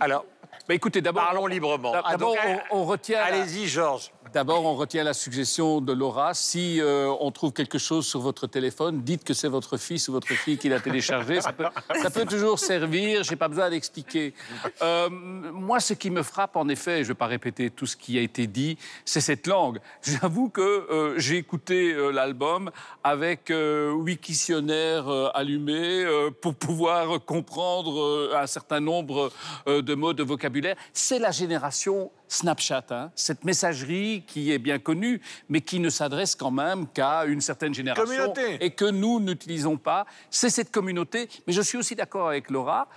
Alors, 0.00 0.24
Bah, 0.68 0.74
écoutez, 0.74 1.00
d'abord, 1.00 1.24
parlons 1.24 1.46
librement. 1.46 1.92
Ah, 1.94 2.10
D'abord, 2.10 2.34
donc, 2.34 2.60
on, 2.70 2.80
on 2.80 2.84
retient. 2.84 3.18
la- 3.20 3.24
Allez-y, 3.26 3.66
Georges. 3.66 4.10
D'abord, 4.34 4.62
on 4.66 4.74
retient 4.74 5.04
la 5.04 5.14
suggestion 5.14 5.80
de 5.80 5.90
Laura. 5.94 6.34
Si 6.34 6.82
euh, 6.82 7.10
on 7.20 7.30
trouve 7.30 7.52
quelque 7.54 7.78
chose 7.78 8.06
sur 8.06 8.20
votre 8.20 8.46
téléphone, 8.46 9.00
dites 9.00 9.24
que 9.24 9.32
c'est 9.32 9.48
votre 9.48 9.78
fils 9.78 10.06
ou 10.08 10.12
votre 10.12 10.26
fille 10.28 10.58
qui 10.58 10.68
l'a 10.68 10.80
téléchargé. 10.80 11.40
Ça 11.40 11.54
peut, 11.54 11.64
ça 12.02 12.10
peut 12.10 12.26
toujours 12.26 12.58
servir. 12.58 13.22
J'ai 13.22 13.36
pas 13.36 13.48
besoin 13.48 13.70
d'expliquer. 13.70 14.34
Euh, 14.82 15.08
moi, 15.08 15.80
ce 15.80 15.94
qui 15.94 16.10
me 16.10 16.22
frappe, 16.22 16.56
en 16.56 16.68
effet, 16.68 16.96
je 16.98 17.02
ne 17.04 17.08
vais 17.08 17.14
pas 17.14 17.26
répéter 17.26 17.70
tout 17.70 17.86
ce 17.86 17.96
qui 17.96 18.18
a 18.18 18.20
été 18.20 18.46
dit, 18.46 18.76
c'est 19.06 19.22
cette 19.22 19.46
langue. 19.46 19.78
J'avoue 20.02 20.50
que 20.50 20.60
euh, 20.60 21.14
j'ai 21.18 21.38
écouté 21.38 21.94
euh, 21.94 22.10
l'album 22.10 22.70
avec 23.02 23.50
euh, 23.50 23.92
Wiktionnaire 23.92 25.08
euh, 25.08 25.30
allumé 25.32 26.04
euh, 26.04 26.30
pour 26.30 26.54
pouvoir 26.54 27.24
comprendre 27.24 27.98
euh, 28.02 28.32
un 28.36 28.46
certain 28.46 28.80
nombre 28.80 29.32
euh, 29.66 29.80
de 29.80 29.94
mots 29.94 30.12
de 30.12 30.22
vocabulaire. 30.22 30.57
C'est 30.92 31.18
la 31.18 31.30
génération 31.30 32.10
Snapchat, 32.28 32.84
hein, 32.90 33.10
cette 33.14 33.44
messagerie 33.44 34.22
qui 34.26 34.52
est 34.52 34.58
bien 34.58 34.78
connue, 34.78 35.20
mais 35.48 35.60
qui 35.60 35.80
ne 35.80 35.90
s'adresse 35.90 36.34
quand 36.34 36.50
même 36.50 36.86
qu'à 36.88 37.24
une 37.24 37.40
certaine 37.40 37.74
génération 37.74 38.04
Communauté. 38.04 38.64
et 38.64 38.70
que 38.70 38.84
nous 38.84 39.20
n'utilisons 39.20 39.76
pas. 39.76 40.06
C'est 40.30 40.50
cette 40.50 40.70
communauté. 40.70 41.28
Mais 41.46 41.52
je 41.52 41.62
suis 41.62 41.78
aussi 41.78 41.94
d'accord 41.94 42.28
avec 42.28 42.50
Laura. 42.50 42.88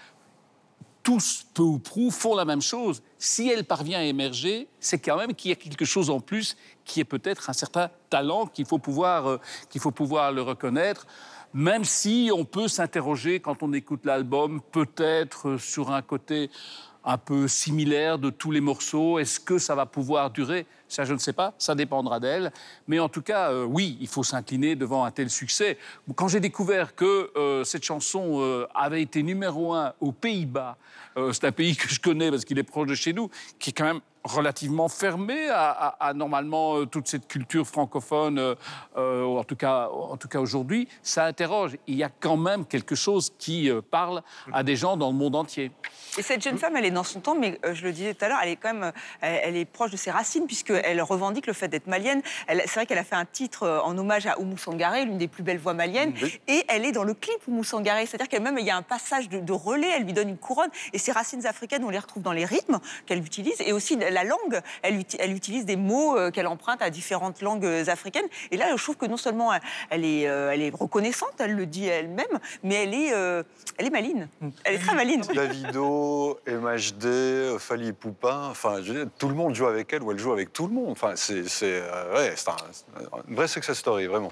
Tous, 1.04 1.46
peu 1.56 1.64
ou 1.64 1.80
prou, 1.80 2.12
font 2.12 2.36
la 2.36 2.46
même 2.46 2.62
chose. 2.62 3.02
Si 3.18 3.50
elle 3.50 3.64
parvient 3.64 4.00
à 4.00 4.04
émerger, 4.04 4.68
c'est 4.80 5.00
quand 5.00 5.18
même 5.18 5.34
qu'il 5.34 5.50
y 5.50 5.52
a 5.54 5.56
quelque 5.56 5.86
chose 5.86 6.12
en 6.12 6.20
plus 6.20 6.56
qui 6.86 7.00
est 7.00 7.06
peut-être 7.06 7.50
un 7.50 7.54
certain 7.54 7.90
talent 8.10 8.46
qu'il 8.46 8.66
faut 8.66 8.78
pouvoir, 8.78 9.28
euh, 9.28 9.40
qu'il 9.70 9.82
faut 9.82 9.92
pouvoir 9.92 10.32
le 10.32 10.44
reconnaître. 10.44 11.08
Même 11.54 11.84
si 11.84 12.30
on 12.34 12.46
peut 12.46 12.68
s'interroger 12.68 13.40
quand 13.40 13.64
on 13.64 13.74
écoute 13.74 14.06
l'album, 14.06 14.62
peut-être 14.72 15.50
euh, 15.50 15.58
sur 15.58 15.92
un 15.92 16.02
côté 16.02 16.50
un 17.04 17.18
peu 17.18 17.48
similaire 17.48 18.20
de 18.20 18.30
tous 18.30 18.52
les 18.52 18.62
morceaux. 18.62 19.20
Est-ce 19.20 19.40
que 19.40 19.58
ça 19.58 19.76
va 19.76 19.86
pouvoir 19.86 20.32
durer? 20.32 20.66
Ça, 20.88 21.06
je 21.06 21.14
ne 21.14 21.20
sais 21.20 21.34
pas. 21.34 21.54
Ça 21.58 21.74
dépendra 21.74 22.20
d'elle. 22.20 22.52
Mais 22.88 23.00
en 23.00 23.10
tout 23.10 23.22
cas, 23.22 23.52
euh, 23.52 23.64
oui, 23.64 23.98
il 24.02 24.08
faut 24.08 24.24
s'incliner 24.24 24.76
devant 24.76 25.06
un 25.06 25.12
tel 25.12 25.30
succès. 25.30 25.78
Quand 26.16 26.28
j'ai 26.28 26.40
découvert 26.40 26.96
que 26.96 27.32
euh, 27.36 27.64
cette 27.64 27.84
chanson 27.84 28.42
euh, 28.42 28.68
avait 28.76 29.02
été 29.02 29.24
numéro 29.24 29.74
un 29.74 29.94
aux 30.00 30.12
Pays-Bas, 30.12 30.78
c'est 31.34 31.44
un 31.44 31.52
pays 31.52 31.76
que 31.76 31.90
je 31.90 32.00
connais 32.00 32.30
parce 32.30 32.46
qu'il 32.46 32.58
est 32.58 32.64
proche 32.64 32.88
de 32.88 32.96
chez 32.96 33.12
nous, 33.12 33.30
qui 33.60 33.72
est 33.72 33.74
quand 33.74 33.84
même 33.84 34.00
relativement 34.24 34.88
fermé 34.88 35.50
à, 35.50 35.70
à- 35.72 36.08
à, 36.10 36.14
normalement 36.14 36.78
euh, 36.78 36.86
toute 36.86 37.08
cette 37.08 37.28
culture 37.28 37.66
francophone, 37.66 38.38
euh, 38.40 38.56
euh, 38.98 39.24
en 39.26 39.44
tout 39.44 39.56
cas, 39.56 39.90
en 39.90 40.18
tout 40.18 40.28
cas 40.28 40.40
aujourd'hui, 40.40 40.88
ça 41.02 41.26
interroge. 41.26 41.78
Il 41.88 41.96
y 41.96 42.04
a 42.04 42.10
quand 42.20 42.38
même 42.38 42.66
quelque 42.66 42.96
chose 42.96 43.34
qui 43.40 43.70
euh, 43.70 43.82
parle 43.82 44.22
à 44.54 44.64
des 44.64 44.76
gens 44.76 44.98
dans 44.98 45.10
le 45.10 45.16
monde 45.18 45.36
entier. 45.36 45.72
Et 46.18 46.22
cette 46.22 46.42
jeune 46.44 46.58
femme, 46.58 46.76
elle 46.76 46.86
est 46.86 46.92
dans 46.92 47.04
son 47.04 47.20
temps, 47.22 47.36
mais 47.36 47.60
euh, 47.66 47.74
je 47.74 47.84
le 47.84 47.92
disais 47.94 48.14
tout 48.14 48.26
à 48.26 48.30
l'heure, 48.30 48.40
elle 48.44 48.50
est 48.50 48.56
quand 48.58 48.74
même, 48.74 48.92
elle, 49.22 49.40
elle 49.44 49.56
est 49.58 49.66
proche 49.66 49.92
de 49.92 49.98
ses 49.98 50.12
racines 50.12 50.46
puisqu'elle 50.46 51.02
revendique 51.02 51.48
le 51.48 51.54
fait 51.54 51.68
d'être 51.68 51.88
malienne. 51.88 52.22
Elle- 52.48 52.62
C'est 52.66 52.76
vrai 52.76 52.86
qu'elle 52.86 52.98
a 53.00 53.04
fait 53.04 53.16
un 53.16 53.26
titre 53.26 53.82
en 53.84 53.98
hommage 53.98 54.28
à 54.28 54.40
Oumou 54.40 54.58
Sangaré, 54.58 55.06
l'une 55.06 55.18
des 55.18 55.28
plus 55.28 55.44
belles 55.44 55.58
voix 55.58 55.74
maliennes, 55.74 56.14
et 56.48 56.64
elle 56.68 56.86
est 56.86 56.92
dans 56.92 57.04
le 57.04 57.14
clip 57.14 57.40
Oumou 57.48 57.64
Sangaré. 57.64 58.06
C'est-à-dire 58.06 58.28
qu'elle-même, 58.28 58.58
il 58.60 58.66
y 58.66 58.70
a 58.70 58.78
un 58.78 58.82
passage 58.82 59.30
de, 59.30 59.40
de 59.40 59.54
relais, 59.54 59.90
elle 59.96 60.04
lui 60.04 60.14
donne 60.14 60.30
une 60.30 60.38
couronne, 60.38 60.70
et 60.94 60.98
ses 60.98 61.12
racines 61.12 61.46
africaines, 61.48 61.84
on 61.84 61.90
les 61.90 62.00
retrouve 62.00 62.22
dans 62.24 62.32
les 62.34 62.46
rythmes 62.46 62.80
qu'elle 63.06 63.20
utilise, 63.26 63.60
et 63.62 63.72
aussi 63.74 63.98
la 64.12 64.24
langue. 64.24 64.62
Elle, 64.82 64.96
uti- 65.00 65.18
elle 65.20 65.34
utilise 65.34 65.66
des 65.66 65.76
mots 65.76 66.18
euh, 66.18 66.32
qu'elle 66.32 66.48
emprunte 66.48 66.82
à 66.82 66.90
différentes 66.90 67.42
langues 67.42 67.66
euh, 67.66 67.86
africaines. 67.88 68.28
Et 68.52 68.58
là, 68.58 68.76
je 68.76 68.84
trouve 68.84 68.98
que 68.98 69.06
non 69.06 69.18
seulement 69.18 69.54
elle, 69.54 69.62
elle 69.90 70.06
est, 70.06 70.28
euh, 70.28 70.52
elle 70.52 70.62
est 70.62 70.74
reconnaissante, 70.74 71.34
elle 71.40 71.54
le 71.56 71.66
dit 71.66 71.86
elle-même, 71.88 72.40
mais 72.64 72.76
elle 72.76 72.94
est, 72.94 73.14
euh, 73.14 73.44
elle 73.78 73.88
est 73.88 73.92
maline. 73.92 74.28
Elle 74.64 74.76
est 74.76 74.80
très 74.80 74.96
maline. 74.96 75.22
Davido, 75.34 76.40
MHD, 76.48 77.58
Fali 77.60 77.94
Poupin, 77.94 78.48
enfin, 78.50 78.78
je 78.82 78.94
veux 78.94 79.00
dire, 79.06 79.12
tout 79.18 79.30
le 79.30 79.36
monde 79.36 79.56
joue 79.56 79.68
avec 79.68 79.92
elle 79.94 80.04
ou 80.04 80.12
elle 80.12 80.20
joue 80.20 80.32
avec 80.32 80.54
tout 80.54 80.68
le 80.68 80.74
monde. 80.74 80.90
Enfin, 80.92 81.14
c'est 81.16 81.48
c'est, 81.48 81.82
euh, 81.84 82.14
ouais, 82.16 82.34
c'est 82.36 82.50
un, 82.50 82.56
un 83.14 83.34
vrai 83.36 83.48
success 83.48 83.78
story, 83.78 84.08
vraiment. 84.08 84.32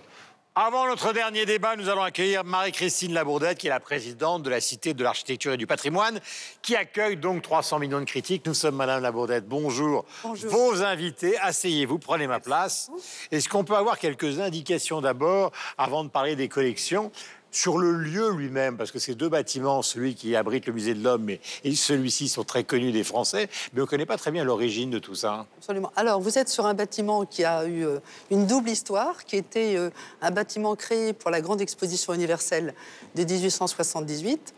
Avant 0.62 0.86
notre 0.88 1.14
dernier 1.14 1.46
débat, 1.46 1.78
nous 1.78 1.88
allons 1.88 2.02
accueillir 2.02 2.44
Marie-Christine 2.44 3.14
Labourdette, 3.14 3.58
qui 3.58 3.68
est 3.68 3.70
la 3.70 3.80
présidente 3.80 4.44
de 4.44 4.50
la 4.50 4.60
Cité 4.60 4.94
de 4.94 5.02
l'Architecture 5.02 5.54
et 5.54 5.58
du 5.58 5.66
Patrimoine, 5.66 6.20
qui 6.62 6.76
accueille 6.76 7.16
donc 7.16 7.44
300 7.44 7.80
millions 7.80 8.02
de 8.02 8.04
critiques. 8.04 8.46
Nous 8.46 8.54
sommes 8.54 8.76
Madame 8.76 9.02
Labourdette. 9.02 9.48
Bonjour. 9.48 10.04
Bonjour. 10.22 10.52
Vos 10.52 10.84
invités, 10.84 11.40
asseyez-vous, 11.40 11.98
prenez 11.98 12.28
ma 12.28 12.42
place. 12.42 12.92
Est-ce 13.32 13.48
qu'on 13.48 13.64
peut 13.64 13.78
avoir 13.78 13.98
quelques 14.00 14.42
indications 14.42 15.00
d'abord, 15.00 15.54
avant 15.78 16.04
de 16.04 16.10
parler 16.10 16.36
des 16.36 16.50
collections 16.50 17.10
sur 17.52 17.78
le 17.78 17.94
lieu 17.94 18.32
lui-même, 18.32 18.78
parce 18.78 18.92
que 18.92 19.00
ces 19.00 19.16
deux 19.16 19.30
bâtiments, 19.30 19.82
celui 19.82 20.16
qui 20.16 20.36
abrite 20.36 20.66
le 20.66 20.74
musée 20.74 20.94
de 20.94 21.04
l'homme 21.04 21.30
et, 21.30 21.42
et 21.64 21.76
celui-ci 21.76 22.30
sont 22.30 22.44
très 22.44 22.64
connus 22.64 22.92
des 22.92 23.04
Français, 23.04 23.50
mais 23.74 23.82
on 23.82 23.84
ne 23.84 23.90
connaît 23.90 24.06
pas 24.06 24.18
très 24.18 24.32
bien 24.32 24.44
l'origine 24.44 24.90
de 24.90 25.00
tout 25.00 25.16
ça. 25.16 25.46
Absolument. 25.58 25.92
Alors, 25.96 26.20
vous 26.20 26.38
êtes 26.38 26.50
sur 26.50 26.66
un 26.66 26.74
bâtiment 26.74 27.26
qui 27.26 27.44
a 27.44 27.66
eu 27.66 27.86
euh, 27.86 28.00
une 28.32 28.46
double 28.46 28.70
histoire, 28.70 29.26
qui 29.26 29.36
était 29.36 29.76
euh, 29.76 29.90
un 30.22 30.32
bâtiment 30.32 30.76
créé 30.76 31.14
pour 31.14 31.32
la 31.32 31.42
grande 31.42 31.62
exposition 31.62 32.14
universelle 32.14 32.74
de 33.16 33.24
1878, 33.24 34.54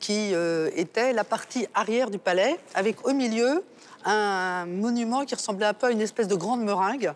qui 0.00 0.34
euh, 0.34 0.70
était 0.74 1.12
la 1.12 1.24
partie 1.24 1.66
arrière 1.74 2.10
du 2.10 2.18
palais, 2.18 2.58
avec 2.74 3.06
au 3.06 3.12
milieu 3.12 3.62
un 4.04 4.66
monument 4.66 5.24
qui 5.24 5.34
ressemblait 5.34 5.66
un 5.66 5.74
peu 5.74 5.86
à 5.86 5.90
une 5.90 6.00
espèce 6.00 6.28
de 6.28 6.34
grande 6.34 6.62
meringue, 6.62 7.12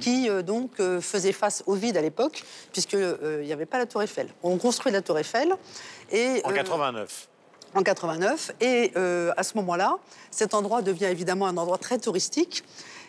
qui 0.00 0.28
euh, 0.28 0.42
donc 0.42 0.72
euh, 0.80 1.00
faisait 1.00 1.32
face 1.32 1.62
au 1.66 1.74
vide 1.74 1.96
à 1.96 2.02
l'époque, 2.02 2.44
puisqu'il 2.72 3.40
n'y 3.42 3.52
avait 3.52 3.66
pas 3.66 3.78
la 3.78 3.86
tour 3.86 4.02
Eiffel. 4.02 4.28
On 4.42 4.58
construit 4.58 4.92
la 4.92 5.02
tour 5.02 5.18
Eiffel. 5.18 5.54
Et, 6.10 6.42
En 6.44 6.50
euh, 6.50 6.54
89. 6.54 7.28
en 7.74 7.82
89. 7.82 8.52
Et 8.60 8.92
euh, 8.96 9.32
à 9.36 9.42
ce 9.42 9.56
moment-là, 9.56 9.96
cet 10.30 10.54
endroit 10.54 10.82
devient 10.82 11.06
évidemment 11.06 11.46
un 11.46 11.56
endroit 11.56 11.78
très 11.78 11.98
touristique. 11.98 12.64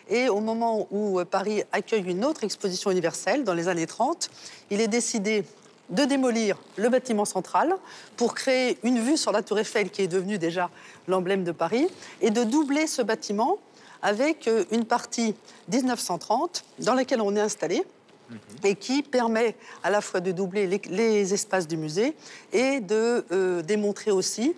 Et 0.08 0.28
au 0.28 0.40
moment 0.40 0.86
où 0.90 1.18
euh, 1.18 1.24
Paris 1.24 1.62
accueille 1.72 2.04
une 2.04 2.24
autre 2.24 2.44
exposition 2.44 2.90
universelle, 2.90 3.44
dans 3.44 3.54
les 3.54 3.68
années 3.68 3.86
30, 3.86 4.30
il 4.70 4.80
est 4.80 4.88
décidé 4.88 5.44
de 5.90 6.04
démolir 6.04 6.58
le 6.76 6.88
bâtiment 6.88 7.24
central 7.24 7.74
pour 8.16 8.34
créer 8.34 8.78
une 8.82 9.00
vue 9.00 9.16
sur 9.16 9.32
la 9.32 9.42
tour 9.42 9.58
Eiffel, 9.58 9.90
qui 9.90 10.02
est 10.02 10.08
devenue 10.08 10.38
déjà 10.38 10.70
l'emblème 11.08 11.44
de 11.44 11.52
Paris, 11.52 11.88
et 12.20 12.30
de 12.30 12.44
doubler 12.44 12.86
ce 12.86 13.02
bâtiment 13.02 13.58
avec 14.02 14.48
euh, 14.48 14.64
une 14.70 14.84
partie 14.84 15.34
1930 15.72 16.64
dans 16.80 16.94
laquelle 16.94 17.20
on 17.20 17.34
est 17.36 17.40
installé 17.40 17.82
et 18.62 18.74
qui 18.74 19.02
permet 19.02 19.54
à 19.82 19.90
la 19.90 20.00
fois 20.00 20.20
de 20.20 20.32
doubler 20.32 20.66
les, 20.66 20.80
les 20.88 21.34
espaces 21.34 21.68
du 21.68 21.76
musée 21.76 22.14
et 22.52 22.80
de 22.80 23.24
euh, 23.32 23.62
démontrer 23.62 24.10
aussi 24.10 24.54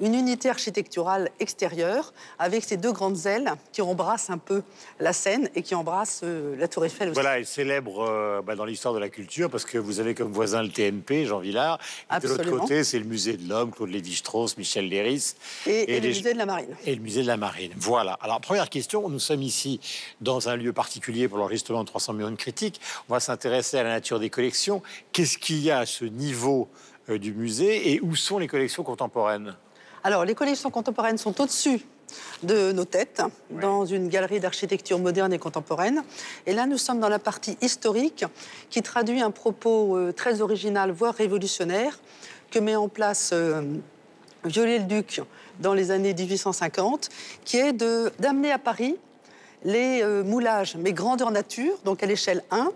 une 0.00 0.14
unité 0.14 0.48
architecturale 0.48 1.30
extérieure 1.40 2.12
avec 2.38 2.64
ces 2.64 2.76
deux 2.76 2.92
grandes 2.92 3.26
ailes 3.26 3.52
qui 3.72 3.82
embrassent 3.82 4.30
un 4.30 4.38
peu 4.38 4.62
la 4.98 5.12
Seine 5.12 5.48
et 5.54 5.62
qui 5.62 5.74
embrassent 5.74 6.22
euh, 6.24 6.56
la 6.58 6.68
Tour 6.68 6.84
Eiffel 6.86 7.08
aussi. 7.10 7.14
Voilà, 7.14 7.38
elle 7.38 7.46
célèbre 7.46 8.00
euh, 8.08 8.42
bah, 8.42 8.54
dans 8.56 8.64
l'histoire 8.64 8.94
de 8.94 8.98
la 8.98 9.08
culture 9.08 9.50
parce 9.50 9.64
que 9.64 9.78
vous 9.78 10.00
avez 10.00 10.14
comme 10.14 10.32
voisin 10.32 10.62
le 10.62 10.70
TNP, 10.70 11.26
Jean 11.26 11.38
Villard. 11.38 11.78
Et 12.10 12.20
de 12.20 12.26
l'autre 12.28 12.40
Absolument. 12.40 12.62
côté, 12.62 12.84
c'est 12.84 12.98
le 12.98 13.04
musée 13.04 13.36
de 13.36 13.48
l'homme, 13.48 13.70
Claude 13.72 13.90
Lévi-Strauss, 13.90 14.56
Michel 14.56 14.88
Léris. 14.88 15.34
Et, 15.66 15.92
et 15.92 16.00
le 16.00 16.08
les- 16.08 16.08
musée 16.08 16.32
de 16.32 16.38
la 16.38 16.46
Marine. 16.46 16.76
Et 16.86 16.94
le 16.94 17.00
musée 17.02 17.22
de 17.22 17.26
la 17.26 17.36
Marine. 17.36 17.72
Voilà. 17.76 18.14
Alors, 18.22 18.40
première 18.40 18.70
question, 18.70 19.08
nous 19.08 19.18
sommes 19.18 19.42
ici 19.42 19.80
dans 20.20 20.48
un 20.48 20.56
lieu 20.56 20.72
particulier 20.72 21.28
pour 21.28 21.38
l'enregistrement 21.38 21.80
de 21.84 21.88
300 21.88 22.14
millions 22.14 22.30
de 22.30 22.36
critiques. 22.36 22.80
On 23.08 23.14
va 23.14 23.20
s'intéresser 23.20 23.78
à 23.78 23.82
la 23.82 23.90
nature 23.90 24.18
des 24.18 24.30
collections. 24.30 24.82
Qu'est-ce 25.12 25.36
qu'il 25.38 25.58
y 25.62 25.70
a 25.70 25.80
à 25.80 25.86
ce 25.86 26.04
niveau 26.04 26.68
euh, 27.08 27.18
du 27.18 27.32
musée 27.32 27.92
et 27.92 28.00
où 28.00 28.16
sont 28.16 28.38
les 28.38 28.46
collections 28.48 28.82
contemporaines? 28.82 29.56
Alors, 30.02 30.24
les 30.24 30.34
collections 30.34 30.70
contemporaines 30.70 31.18
sont 31.18 31.38
au-dessus 31.40 31.84
de 32.42 32.72
nos 32.72 32.86
têtes 32.86 33.22
dans 33.50 33.84
une 33.84 34.08
galerie 34.08 34.40
d'architecture 34.40 34.98
moderne 34.98 35.32
et 35.32 35.38
contemporaine. 35.38 36.02
Et 36.46 36.54
là, 36.54 36.66
nous 36.66 36.78
sommes 36.78 37.00
dans 37.00 37.08
la 37.08 37.18
partie 37.18 37.58
historique 37.60 38.24
qui 38.70 38.82
traduit 38.82 39.20
un 39.20 39.30
propos 39.30 39.96
euh, 39.96 40.12
très 40.12 40.40
original, 40.40 40.90
voire 40.90 41.14
révolutionnaire, 41.14 42.00
que 42.50 42.58
met 42.58 42.76
en 42.76 42.88
place 42.88 43.30
euh, 43.32 43.62
Viollet-le-Duc 44.44 45.20
dans 45.60 45.74
les 45.74 45.90
années 45.90 46.14
1850, 46.14 47.10
qui 47.44 47.58
est 47.58 47.74
d'amener 47.74 48.50
à 48.50 48.58
Paris 48.58 48.96
les 49.64 50.02
euh, 50.02 50.24
moulages, 50.24 50.76
mais 50.76 50.94
grandeur 50.94 51.30
nature, 51.30 51.76
donc 51.84 52.02
à 52.02 52.06
l'échelle 52.06 52.42
1, 52.50 52.70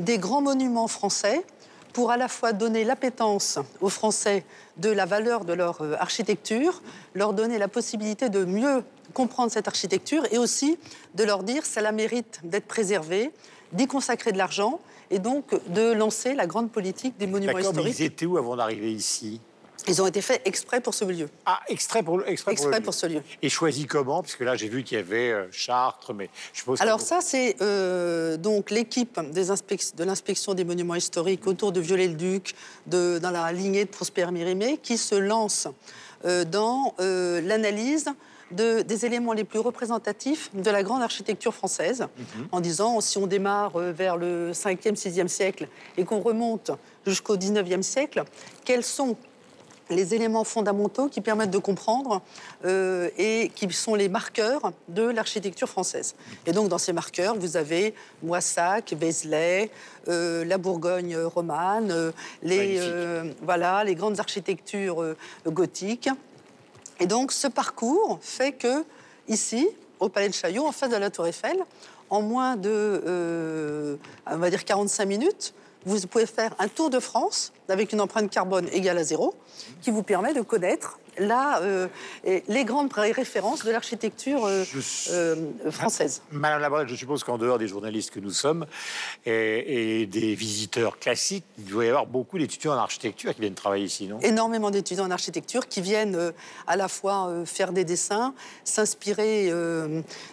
des 0.00 0.18
grands 0.18 0.42
monuments 0.42 0.88
français 0.88 1.44
pour 1.92 2.10
à 2.10 2.16
la 2.16 2.26
fois 2.26 2.52
donner 2.52 2.82
l'appétence 2.82 3.60
aux 3.80 3.88
Français 3.88 4.44
de 4.76 4.90
la 4.90 5.06
valeur 5.06 5.44
de 5.44 5.52
leur 5.52 5.82
euh, 5.82 5.94
architecture, 5.98 6.82
leur 7.14 7.32
donner 7.32 7.58
la 7.58 7.68
possibilité 7.68 8.28
de 8.28 8.44
mieux 8.44 8.82
comprendre 9.12 9.50
cette 9.50 9.68
architecture 9.68 10.24
et 10.32 10.38
aussi 10.38 10.78
de 11.14 11.24
leur 11.24 11.42
dire 11.42 11.64
ça 11.64 11.80
la 11.80 11.92
mérite 11.92 12.40
d'être 12.44 12.66
préservée, 12.66 13.30
d'y 13.72 13.86
consacrer 13.86 14.32
de 14.32 14.38
l'argent 14.38 14.80
et 15.10 15.18
donc 15.18 15.54
de 15.72 15.92
lancer 15.92 16.34
la 16.34 16.46
grande 16.46 16.70
politique 16.70 17.16
des 17.18 17.26
monuments 17.26 17.58
historiques. 17.58 17.98
ils 17.98 18.04
étaient 18.04 18.26
où 18.26 18.36
avant 18.36 18.56
d'arriver 18.56 18.92
ici? 18.92 19.40
Ils 19.86 20.00
ont 20.00 20.06
été 20.06 20.22
faits 20.22 20.40
exprès 20.46 20.80
pour 20.80 20.94
ce 20.94 21.04
lieu. 21.04 21.28
Ah, 21.44 21.60
extrait 21.68 22.02
pour, 22.02 22.18
le 22.18 22.28
Exprès 22.28 22.54
lieu. 22.54 22.80
pour 22.82 22.94
ce 22.94 23.06
lieu. 23.06 23.22
Et 23.42 23.48
choisi 23.50 23.86
comment 23.86 24.22
Parce 24.22 24.34
que 24.34 24.44
là, 24.44 24.56
j'ai 24.56 24.68
vu 24.68 24.82
qu'il 24.82 24.96
y 24.96 25.00
avait 25.00 25.30
euh, 25.30 25.46
Chartres, 25.52 26.14
mais 26.14 26.30
je 26.52 26.60
suppose. 26.60 26.80
Alors 26.80 27.00
ça, 27.00 27.20
c'est 27.20 27.56
euh, 27.60 28.36
donc 28.36 28.70
l'équipe 28.70 29.20
des 29.32 29.44
de 29.44 30.04
l'inspection 30.04 30.54
des 30.54 30.64
monuments 30.64 30.94
historiques 30.94 31.46
autour 31.46 31.72
de 31.72 31.80
Viollet-le-Duc, 31.80 32.54
dans 32.86 33.30
la 33.32 33.52
lignée 33.52 33.84
de 33.84 33.90
Prosper 33.90 34.26
Mérimée, 34.32 34.78
qui 34.82 34.96
se 34.96 35.14
lance 35.14 35.68
euh, 36.24 36.44
dans 36.44 36.94
l'analyse 36.98 38.06
de- 38.50 38.82
des 38.82 39.04
éléments 39.04 39.32
les 39.32 39.44
plus 39.44 39.58
représentatifs 39.58 40.50
de 40.54 40.70
la 40.70 40.82
grande 40.82 41.02
architecture 41.02 41.52
française, 41.54 42.06
en 42.52 42.60
disant, 42.60 43.00
si 43.00 43.18
on 43.18 43.26
démarre 43.26 43.76
vers 43.78 44.16
le 44.16 44.52
5e, 44.52 44.94
6e 44.96 45.28
siècle 45.28 45.68
et 45.98 46.04
qu'on 46.04 46.20
remonte 46.20 46.70
jusqu'au 47.06 47.36
19e 47.36 47.82
siècle, 47.82 48.24
quels 48.64 48.84
sont 48.84 49.16
les 49.90 50.14
éléments 50.14 50.44
fondamentaux 50.44 51.08
qui 51.08 51.20
permettent 51.20 51.50
de 51.50 51.58
comprendre 51.58 52.22
euh, 52.64 53.10
et 53.18 53.50
qui 53.54 53.70
sont 53.72 53.94
les 53.94 54.08
marqueurs 54.08 54.72
de 54.88 55.02
l'architecture 55.02 55.68
française. 55.68 56.14
Et 56.46 56.52
donc, 56.52 56.68
dans 56.68 56.78
ces 56.78 56.92
marqueurs, 56.92 57.36
vous 57.36 57.56
avez 57.56 57.94
Moissac, 58.22 58.92
Vézelay, 58.92 59.70
euh, 60.08 60.44
la 60.44 60.58
Bourgogne 60.58 61.16
romane, 61.16 61.90
euh, 61.90 62.12
les, 62.42 62.80
voilà, 63.42 63.84
les 63.84 63.94
grandes 63.94 64.20
architectures 64.20 65.14
gothiques. 65.46 66.08
Et 67.00 67.06
donc, 67.06 67.32
ce 67.32 67.48
parcours 67.48 68.18
fait 68.22 68.52
que, 68.52 68.84
ici, 69.28 69.68
au 70.00 70.08
Palais 70.08 70.28
de 70.28 70.34
Chaillot, 70.34 70.66
en 70.66 70.72
face 70.72 70.90
de 70.90 70.96
la 70.96 71.10
Tour 71.10 71.26
Eiffel, 71.26 71.56
en 72.10 72.22
moins 72.22 72.56
de, 72.56 73.98
on 74.26 74.36
va 74.36 74.50
dire, 74.50 74.64
45 74.64 75.04
minutes, 75.06 75.54
vous 75.86 76.00
pouvez 76.06 76.26
faire 76.26 76.54
un 76.58 76.68
tour 76.68 76.90
de 76.90 77.00
France 77.00 77.52
avec 77.68 77.92
une 77.92 78.00
empreinte 78.00 78.30
carbone 78.30 78.68
égale 78.72 78.98
à 78.98 79.04
zéro, 79.04 79.34
qui 79.82 79.90
vous 79.90 80.02
permet 80.02 80.34
de 80.34 80.42
connaître 80.42 80.98
là, 81.18 81.60
euh, 81.62 81.88
les 82.24 82.64
grandes 82.64 82.92
références 82.92 83.64
de 83.64 83.70
l'architecture 83.70 84.44
euh, 84.46 84.64
euh, 85.10 85.70
française. 85.70 86.22
Madame 86.30 86.60
Labrèche, 86.60 86.90
je 86.90 86.96
suppose 86.96 87.24
qu'en 87.24 87.38
dehors 87.38 87.58
des 87.58 87.68
journalistes 87.68 88.10
que 88.10 88.20
nous 88.20 88.30
sommes 88.30 88.66
et, 89.24 90.00
et 90.00 90.06
des 90.06 90.34
visiteurs 90.34 90.98
classiques, 90.98 91.44
il 91.58 91.66
doit 91.66 91.84
y 91.84 91.88
avoir 91.88 92.06
beaucoup 92.06 92.38
d'étudiants 92.38 92.72
en 92.72 92.78
architecture 92.78 93.34
qui 93.34 93.40
viennent 93.40 93.54
travailler 93.54 93.84
ici, 93.84 94.06
non? 94.06 94.18
Énormément 94.20 94.70
d'étudiants 94.70 95.06
en 95.06 95.10
architecture 95.10 95.68
qui 95.68 95.80
viennent 95.80 96.32
à 96.66 96.76
la 96.76 96.88
fois 96.88 97.32
faire 97.44 97.72
des 97.72 97.84
dessins, 97.84 98.34
s'inspirer 98.64 99.52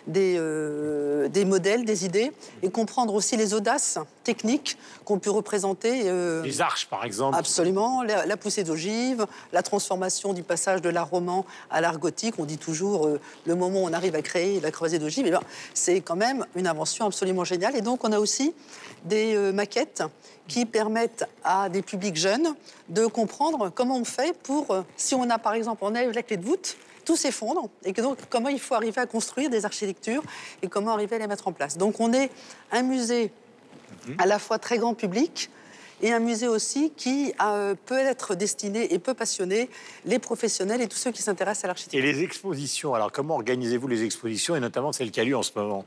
des, 0.07 1.29
des 1.29 1.45
modèles, 1.45 1.85
des 1.85 2.05
idées, 2.05 2.31
et 2.63 2.71
comprendre 2.71 3.13
aussi 3.13 3.37
les 3.37 3.53
audaces 3.53 3.99
techniques 4.23 4.77
qu'on 5.05 5.19
peut 5.19 5.31
représenter. 5.31 6.03
euh, 6.05 6.41
Les 6.43 6.61
arches, 6.61 6.87
par 6.87 7.03
exemple. 7.05 7.37
Absolument, 7.37 8.03
la, 8.03 8.25
la 8.25 8.37
poussée 8.37 8.63
d'ogive, 8.63 9.25
la 9.51 9.63
transformation 9.63 10.33
du 10.33 10.43
passage 10.43 10.81
de 10.81 10.89
l'art 10.89 11.09
roman 11.09 11.45
à 11.69 11.81
l'art 11.81 11.97
gothique. 11.99 12.35
On 12.37 12.45
dit 12.45 12.57
toujours 12.57 13.07
euh, 13.07 13.19
le 13.45 13.55
moment 13.55 13.83
où 13.83 13.85
on 13.87 13.93
arrive 13.93 14.15
à 14.15 14.21
créer 14.21 14.59
la 14.59 14.71
croisée 14.71 14.99
d'ogive, 14.99 15.25
eh 15.27 15.31
ben, 15.31 15.41
c'est 15.73 16.01
quand 16.01 16.15
même 16.15 16.45
une 16.55 16.67
invention 16.67 17.05
absolument 17.05 17.43
géniale. 17.43 17.75
Et 17.75 17.81
donc 17.81 18.03
on 18.03 18.11
a 18.11 18.19
aussi 18.19 18.53
des 19.05 19.35
euh, 19.35 19.51
maquettes 19.51 20.03
qui 20.47 20.65
permettent 20.65 21.25
à 21.43 21.69
des 21.69 21.81
publics 21.81 22.17
jeunes 22.17 22.55
de 22.89 23.05
comprendre 23.05 23.69
comment 23.69 23.97
on 23.97 24.03
fait 24.03 24.35
pour, 24.43 24.75
si 24.97 25.15
on 25.15 25.29
a 25.29 25.37
par 25.37 25.53
exemple, 25.53 25.79
on 25.83 25.95
a 25.95 26.03
la 26.03 26.23
clé 26.23 26.35
de 26.37 26.45
voûte, 26.45 26.75
tout 27.05 27.15
s'effondre 27.15 27.69
et 27.85 27.93
que 27.93 28.01
donc 28.01 28.17
comment 28.29 28.49
il 28.49 28.59
faut 28.59 28.75
arriver 28.75 28.99
à 29.01 29.05
construire 29.05 29.49
des 29.49 29.65
architectures 29.65 30.21
et 30.61 30.67
comment 30.67 30.91
arriver 30.91 31.15
à 31.15 31.19
les 31.19 31.27
mettre 31.27 31.47
en 31.47 31.53
place. 31.53 31.77
Donc 31.77 31.99
on 31.99 32.11
est 32.13 32.29
un 32.71 32.81
musée 32.83 33.31
à 34.17 34.25
la 34.25 34.39
fois 34.39 34.59
très 34.59 34.77
grand 34.77 34.93
public 34.93 35.49
et 36.01 36.11
un 36.11 36.19
musée 36.19 36.47
aussi 36.47 36.91
qui 36.97 37.33
euh, 37.43 37.75
peut 37.85 37.99
être 37.99 38.35
destiné 38.35 38.93
et 38.93 38.99
peut 38.99 39.13
passionner 39.13 39.69
les 40.05 40.19
professionnels 40.19 40.81
et 40.81 40.87
tous 40.87 40.97
ceux 40.97 41.11
qui 41.11 41.21
s'intéressent 41.21 41.65
à 41.65 41.67
Et 41.67 41.69
l'architecture. 41.69 42.01
les 42.01 42.23
expositions, 42.23 42.95
alors 42.95 43.11
comment 43.11 43.35
organisez-vous 43.35 43.87
les 43.87 44.03
expositions 44.03 44.55
et 44.55 44.59
notamment 44.59 44.91
celle 44.91 45.11
qui 45.11 45.19
a 45.19 45.23
lieu 45.23 45.37
en 45.37 45.43
ce 45.43 45.51
moment? 45.55 45.85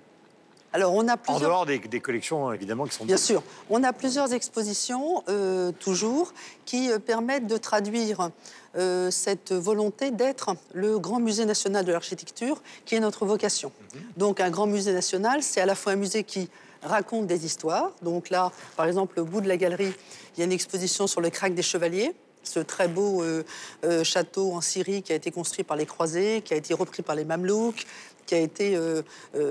Alors 0.73 0.93
on 0.93 1.07
a 1.07 1.15
En 1.15 1.17
plusieurs... 1.17 1.41
dehors 1.41 1.67
des, 1.67 1.79
des 1.79 2.01
collections, 2.01 2.53
évidemment, 2.53 2.85
qui 2.85 2.95
sont 2.97 3.05
Bien 3.05 3.17
sûr, 3.17 3.45
on 3.71 3.85
a 3.85 3.93
plusieurs 3.93 4.33
expositions, 4.33 5.23
euh, 5.29 5.71
toujours, 5.71 6.35
qui 6.65 6.91
euh, 6.91 6.99
permettent 6.99 7.47
de 7.47 7.57
traduire 7.57 8.31
euh, 8.77 9.09
cette 9.13 9.53
volonté 9.53 10.11
d'être 10.11 10.57
le 10.73 10.99
grand 10.99 11.21
musée 11.21 11.45
national 11.45 11.85
de 11.85 11.93
l'architecture, 11.93 12.61
qui 12.87 12.97
est 12.97 13.01
notre 13.01 13.25
vocation. 13.25 13.71
Donc 14.17 14.41
un 14.41 14.51
grand 14.51 14.67
musée 14.67 14.93
national, 14.93 15.45
c'est 15.45 15.61
à 15.61 15.67
la 15.67 15.77
fois 15.77 15.93
un 15.93 15.97
musée 15.97 16.25
qui 16.25 16.51
raconte 16.85 17.27
des 17.27 17.45
histoires. 17.45 17.91
Donc 18.03 18.31
là, 18.31 18.53
par 18.77 18.87
exemple, 18.87 19.19
au 19.21 19.25
bout 19.25 19.41
de 19.41 19.49
la 19.49 19.57
galerie, 19.57 19.93
il 20.37 20.41
y 20.41 20.43
a 20.43 20.45
une 20.45 20.53
exposition 20.53 21.07
sur 21.07 21.21
le 21.21 21.31
crack 21.31 21.55
des 21.55 21.63
chevaliers. 21.63 22.15
Ce 22.43 22.61
très 22.61 22.89
beau 22.89 23.23
euh, 23.23 23.43
euh, 23.85 24.05
château 24.05 24.53
en 24.53 24.61
Syrie 24.61 25.03
qui 25.03 25.13
a 25.13 25.17
été 25.17 25.31
construit 25.31 25.65
par 25.65 25.77
les 25.77 25.87
croisés, 25.87 26.43
qui 26.45 26.53
a 26.53 26.57
été 26.57 26.75
repris 26.75 27.03
par 27.03 27.17
les 27.17 27.25
Mamelouks, 27.25 27.87
qui 28.27 28.35
a 28.35 28.39
été, 28.39 28.77
euh, 28.77 29.03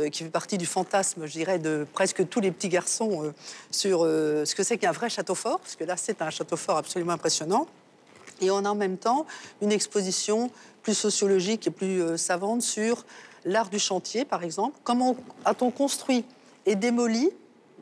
qui 0.10 0.24
fait 0.24 0.30
partie 0.30 0.58
du 0.58 0.65
fantasme, 0.65 1.26
je 1.26 1.32
dirais, 1.32 1.60
de 1.60 1.86
presque 1.93 2.28
tous 2.30 2.39
les 2.39 2.52
petits 2.52 2.69
garçons 2.69 3.34
sur 3.69 4.00
ce 4.02 4.56
que 4.56 4.63
c'est 4.63 4.78
qu'un 4.80 4.91
vrai 4.91 5.10
château 5.10 5.36
fort, 5.36 5.60
parce 5.60 5.76
que 5.76 5.84
là, 5.84 5.96
c'est 5.96 6.24
un 6.24 6.32
château 6.32 6.56
fort 6.56 6.78
absolument 6.78 7.13
impressionnant. 7.13 7.67
Et 8.41 8.50
on 8.50 8.65
a 8.65 8.69
en 8.69 8.76
même 8.76 8.98
temps 8.98 9.28
une 9.62 9.72
exposition 9.72 10.50
plus 10.82 10.96
sociologique 10.96 11.67
et 11.67 11.72
plus 11.72 12.17
savante 12.17 12.63
sur 12.63 13.06
l'art 13.46 13.69
du 13.69 13.78
chantier, 13.78 14.26
par 14.26 14.43
exemple. 14.43 14.80
Comment 14.84 15.15
a-t-on 15.46 15.69
construit 15.69 16.26
et 16.65 16.76
démoli 16.76 17.30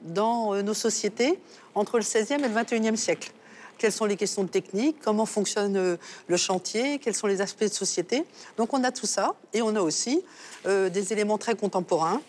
dans 0.03 0.53
euh, 0.53 0.61
nos 0.61 0.73
sociétés 0.73 1.39
entre 1.75 1.97
le 1.97 2.03
16e 2.03 2.39
et 2.39 2.47
le 2.47 2.53
21e 2.53 2.95
siècle. 2.95 3.31
Quelles 3.77 3.91
sont 3.91 4.05
les 4.05 4.15
questions 4.15 4.43
de 4.43 4.49
technique 4.49 4.97
Comment 5.01 5.25
fonctionne 5.25 5.75
euh, 5.77 5.97
le 6.27 6.37
chantier? 6.37 6.99
Quels 6.99 7.15
sont 7.15 7.27
les 7.27 7.41
aspects 7.41 7.63
de 7.63 7.67
société? 7.73 8.25
Donc 8.57 8.73
on 8.73 8.83
a 8.83 8.91
tout 8.91 9.07
ça. 9.07 9.35
Et 9.53 9.61
on 9.61 9.75
a 9.75 9.81
aussi 9.81 10.23
euh, 10.65 10.89
des 10.89 11.13
éléments 11.13 11.37
très 11.37 11.55
contemporains 11.55 12.21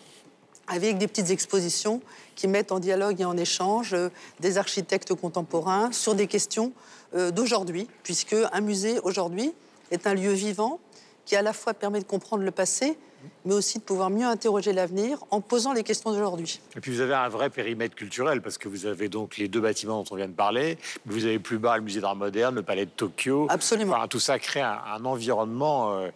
avec 0.67 0.97
des 0.97 1.07
petites 1.07 1.29
expositions 1.29 2.01
qui 2.35 2.47
mettent 2.47 2.71
en 2.71 2.79
dialogue 2.79 3.19
et 3.19 3.25
en 3.25 3.35
échange 3.35 3.93
des 4.39 4.57
architectes 4.57 5.13
contemporains 5.13 5.91
sur 5.91 6.15
des 6.15 6.25
questions 6.25 6.71
d'aujourd'hui, 7.13 7.85
puisque 8.01 8.33
un 8.53 8.61
musée 8.61 8.97
aujourd'hui 9.01 9.53
est 9.91 10.07
un 10.07 10.13
lieu 10.13 10.31
vivant 10.31 10.79
qui 11.25 11.35
à 11.35 11.41
la 11.41 11.51
fois 11.51 11.73
permet 11.73 11.99
de 11.99 12.05
comprendre 12.05 12.43
le 12.43 12.51
passé, 12.51 12.97
mais 13.45 13.53
aussi 13.53 13.79
de 13.79 13.83
pouvoir 13.83 14.09
mieux 14.09 14.25
interroger 14.25 14.73
l'avenir 14.73 15.19
en 15.31 15.41
posant 15.41 15.73
les 15.73 15.83
questions 15.83 16.11
d'aujourd'hui. 16.11 16.59
Et 16.75 16.79
puis 16.79 16.91
vous 16.91 17.01
avez 17.01 17.13
un 17.13 17.29
vrai 17.29 17.49
périmètre 17.49 17.95
culturel 17.95 18.41
parce 18.41 18.57
que 18.57 18.67
vous 18.67 18.85
avez 18.85 19.09
donc 19.09 19.37
les 19.37 19.47
deux 19.47 19.61
bâtiments 19.61 20.03
dont 20.03 20.09
on 20.11 20.15
vient 20.15 20.27
de 20.27 20.33
parler. 20.33 20.77
Vous 21.05 21.25
avez 21.25 21.39
plus 21.39 21.57
bas 21.57 21.77
le 21.77 21.83
musée 21.83 22.01
d'art 22.01 22.15
moderne, 22.15 22.55
le 22.55 22.63
palais 22.63 22.85
de 22.85 22.91
Tokyo. 22.91 23.47
Absolument. 23.49 23.95
Enfin, 23.95 24.07
tout 24.07 24.19
ça 24.19 24.39
crée 24.39 24.61
un, 24.61 24.79
un 24.95 25.05
environnement 25.05 25.93
euh, 25.93 26.09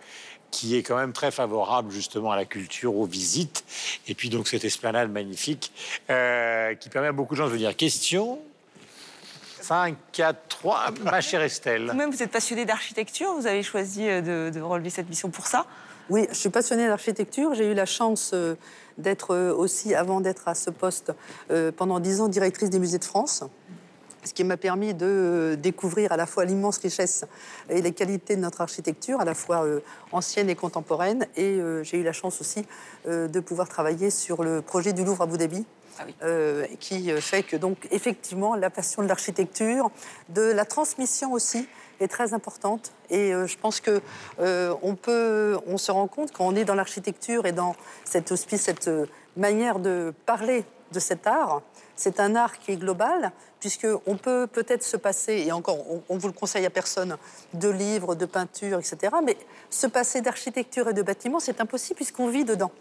qui 0.51 0.75
est 0.75 0.83
quand 0.83 0.95
même 0.95 1.13
très 1.13 1.31
favorable 1.31 1.91
justement 1.91 2.31
à 2.31 2.35
la 2.35 2.45
culture, 2.45 2.95
aux 2.95 3.05
visites. 3.05 3.63
Et 4.07 4.15
puis 4.15 4.29
donc 4.29 4.47
cette 4.47 4.65
esplanade 4.65 5.11
magnifique 5.11 5.71
euh, 6.09 6.73
qui 6.75 6.89
permet 6.89 7.09
à 7.09 7.11
beaucoup 7.11 7.33
de 7.33 7.37
gens 7.37 7.47
de 7.47 7.51
venir. 7.51 7.75
Question 7.75 8.39
5, 9.61 9.97
4, 10.13 10.39
3, 10.47 10.85
ma 11.03 11.19
chère 11.19 11.41
Estelle. 11.41 11.87
Vous-même, 11.87 12.09
vous 12.09 12.23
êtes 12.23 12.31
passionné 12.31 12.63
d'architecture, 12.63 13.33
vous 13.33 13.47
avez 13.47 13.63
choisi 13.63 14.07
euh, 14.07 14.49
de, 14.49 14.57
de 14.57 14.61
relever 14.61 14.89
cette 14.89 15.09
mission 15.09 15.29
pour 15.29 15.47
ça. 15.47 15.65
Oui, 16.09 16.25
je 16.29 16.35
suis 16.35 16.49
passionnée 16.49 16.87
d'architecture. 16.87 17.53
J'ai 17.53 17.69
eu 17.69 17.73
la 17.73 17.85
chance 17.85 18.31
euh, 18.33 18.55
d'être 18.97 19.33
euh, 19.33 19.53
aussi, 19.53 19.93
avant 19.93 20.21
d'être 20.21 20.47
à 20.47 20.55
ce 20.55 20.69
poste, 20.69 21.11
euh, 21.51 21.73
pendant 21.75 21.99
dix 21.99 22.21
ans 22.21 22.29
directrice 22.29 22.69
des 22.69 22.79
musées 22.79 22.97
de 22.97 23.03
France. 23.03 23.43
Ce 24.23 24.33
qui 24.33 24.45
m'a 24.45 24.55
permis 24.55 24.93
de 24.93 25.57
découvrir 25.61 26.13
à 26.13 26.17
la 26.17 26.25
fois 26.25 26.45
l'immense 26.45 26.77
richesse 26.77 27.25
et 27.69 27.81
les 27.81 27.91
qualités 27.91 28.37
de 28.37 28.41
notre 28.41 28.61
architecture, 28.61 29.19
à 29.19 29.25
la 29.25 29.33
fois 29.33 29.65
ancienne 30.11 30.49
et 30.49 30.55
contemporaine. 30.55 31.27
Et 31.37 31.61
j'ai 31.83 31.99
eu 31.99 32.03
la 32.03 32.11
chance 32.11 32.41
aussi 32.41 32.65
de 33.05 33.39
pouvoir 33.39 33.69
travailler 33.69 34.09
sur 34.09 34.43
le 34.43 34.61
projet 34.61 34.91
du 34.91 35.05
Louvre 35.05 35.21
à 35.21 35.23
Abu 35.23 35.37
Dhabi. 35.37 35.65
Ah 35.99 36.03
oui. 36.05 36.15
euh, 36.23 36.67
qui 36.79 37.09
fait 37.21 37.43
que 37.43 37.55
donc 37.55 37.87
effectivement 37.89 38.55
la 38.55 38.69
passion 38.69 39.01
de 39.01 39.07
l'architecture, 39.07 39.89
de 40.29 40.43
la 40.43 40.65
transmission 40.65 41.33
aussi 41.33 41.67
est 41.99 42.07
très 42.07 42.33
importante. 42.33 42.91
Et 43.09 43.33
euh, 43.33 43.47
je 43.47 43.57
pense 43.57 43.79
que 43.79 44.01
euh, 44.39 44.73
on 44.81 44.95
peut, 44.95 45.57
on 45.67 45.77
se 45.77 45.91
rend 45.91 46.07
compte 46.07 46.31
quand 46.31 46.45
on 46.45 46.55
est 46.55 46.65
dans 46.65 46.75
l'architecture 46.75 47.45
et 47.45 47.51
dans 47.51 47.75
cette 48.03 48.31
hospice, 48.31 48.61
cette 48.61 48.87
euh, 48.87 49.05
manière 49.35 49.79
de 49.79 50.13
parler 50.25 50.65
de 50.91 50.99
cet 50.99 51.27
art. 51.27 51.61
C'est 51.95 52.19
un 52.19 52.35
art 52.35 52.59
qui 52.59 52.71
est 52.71 52.77
global, 52.77 53.31
puisqu'on 53.59 54.17
peut 54.17 54.47
peut-être 54.47 54.83
se 54.83 54.97
passer, 54.97 55.43
et 55.47 55.51
encore, 55.51 55.79
on 56.07 56.15
ne 56.15 56.19
vous 56.19 56.27
le 56.27 56.33
conseille 56.33 56.65
à 56.65 56.69
personne, 56.69 57.17
de 57.53 57.69
livres, 57.69 58.15
de 58.15 58.25
peintures, 58.25 58.79
etc. 58.79 59.15
Mais 59.25 59.35
se 59.69 59.87
passer 59.87 60.21
d'architecture 60.21 60.87
et 60.87 60.93
de 60.93 61.01
bâtiments, 61.01 61.39
c'est 61.39 61.59
impossible 61.59 61.95
puisqu'on 61.95 62.27
vit 62.27 62.45
dedans. 62.45 62.71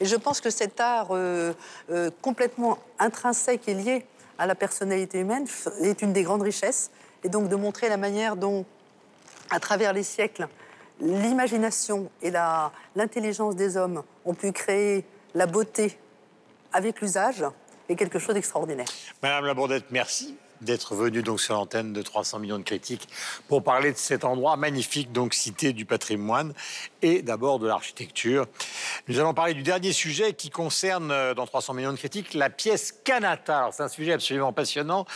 Et 0.00 0.06
je 0.06 0.16
pense 0.16 0.40
que 0.40 0.50
cet 0.50 0.80
art 0.80 1.10
complètement 2.20 2.78
intrinsèque 2.98 3.68
et 3.68 3.74
lié 3.74 4.06
à 4.38 4.46
la 4.46 4.54
personnalité 4.54 5.20
humaine 5.20 5.46
est 5.80 6.02
une 6.02 6.12
des 6.12 6.22
grandes 6.22 6.42
richesses. 6.42 6.90
Et 7.24 7.28
donc 7.28 7.48
de 7.48 7.56
montrer 7.56 7.88
la 7.88 7.96
manière 7.96 8.36
dont, 8.36 8.64
à 9.50 9.60
travers 9.60 9.92
les 9.92 10.02
siècles, 10.02 10.48
l'imagination 11.00 12.10
et 12.22 12.30
l'intelligence 12.94 13.56
des 13.56 13.76
hommes 13.76 14.02
ont 14.24 14.34
pu 14.34 14.52
créer 14.52 15.04
la 15.34 15.46
beauté 15.46 15.98
avec 16.72 17.00
l'usage 17.00 17.44
est 17.88 17.96
quelque 17.96 18.18
chose 18.18 18.34
d'extraordinaire. 18.34 18.88
Madame 19.22 19.46
Labordette, 19.46 19.90
merci 19.90 20.36
d'être 20.60 20.94
venue 20.94 21.22
donc 21.22 21.40
sur 21.40 21.54
l'antenne 21.54 21.92
de 21.92 22.02
300 22.02 22.38
millions 22.38 22.58
de 22.58 22.64
critiques 22.64 23.08
pour 23.48 23.62
parler 23.62 23.92
de 23.92 23.98
cet 23.98 24.24
endroit 24.24 24.56
magnifique, 24.56 25.12
donc 25.12 25.34
cité 25.34 25.72
du 25.72 25.84
patrimoine 25.84 26.52
et 27.02 27.22
d'abord 27.22 27.58
de 27.58 27.66
l'architecture. 27.66 28.46
Nous 29.08 29.18
allons 29.18 29.34
parler 29.34 29.54
du 29.54 29.62
dernier 29.62 29.92
sujet 29.92 30.32
qui 30.32 30.50
concerne, 30.50 31.10
euh, 31.10 31.34
dans 31.34 31.46
300 31.46 31.74
millions 31.74 31.92
de 31.92 31.98
critiques, 31.98 32.34
la 32.34 32.50
pièce. 32.50 32.94
Alors, 33.08 33.72
C'est 33.72 33.82
un 33.82 33.88
sujet 33.88 34.12
absolument 34.12 34.52
passionnant 34.52 35.06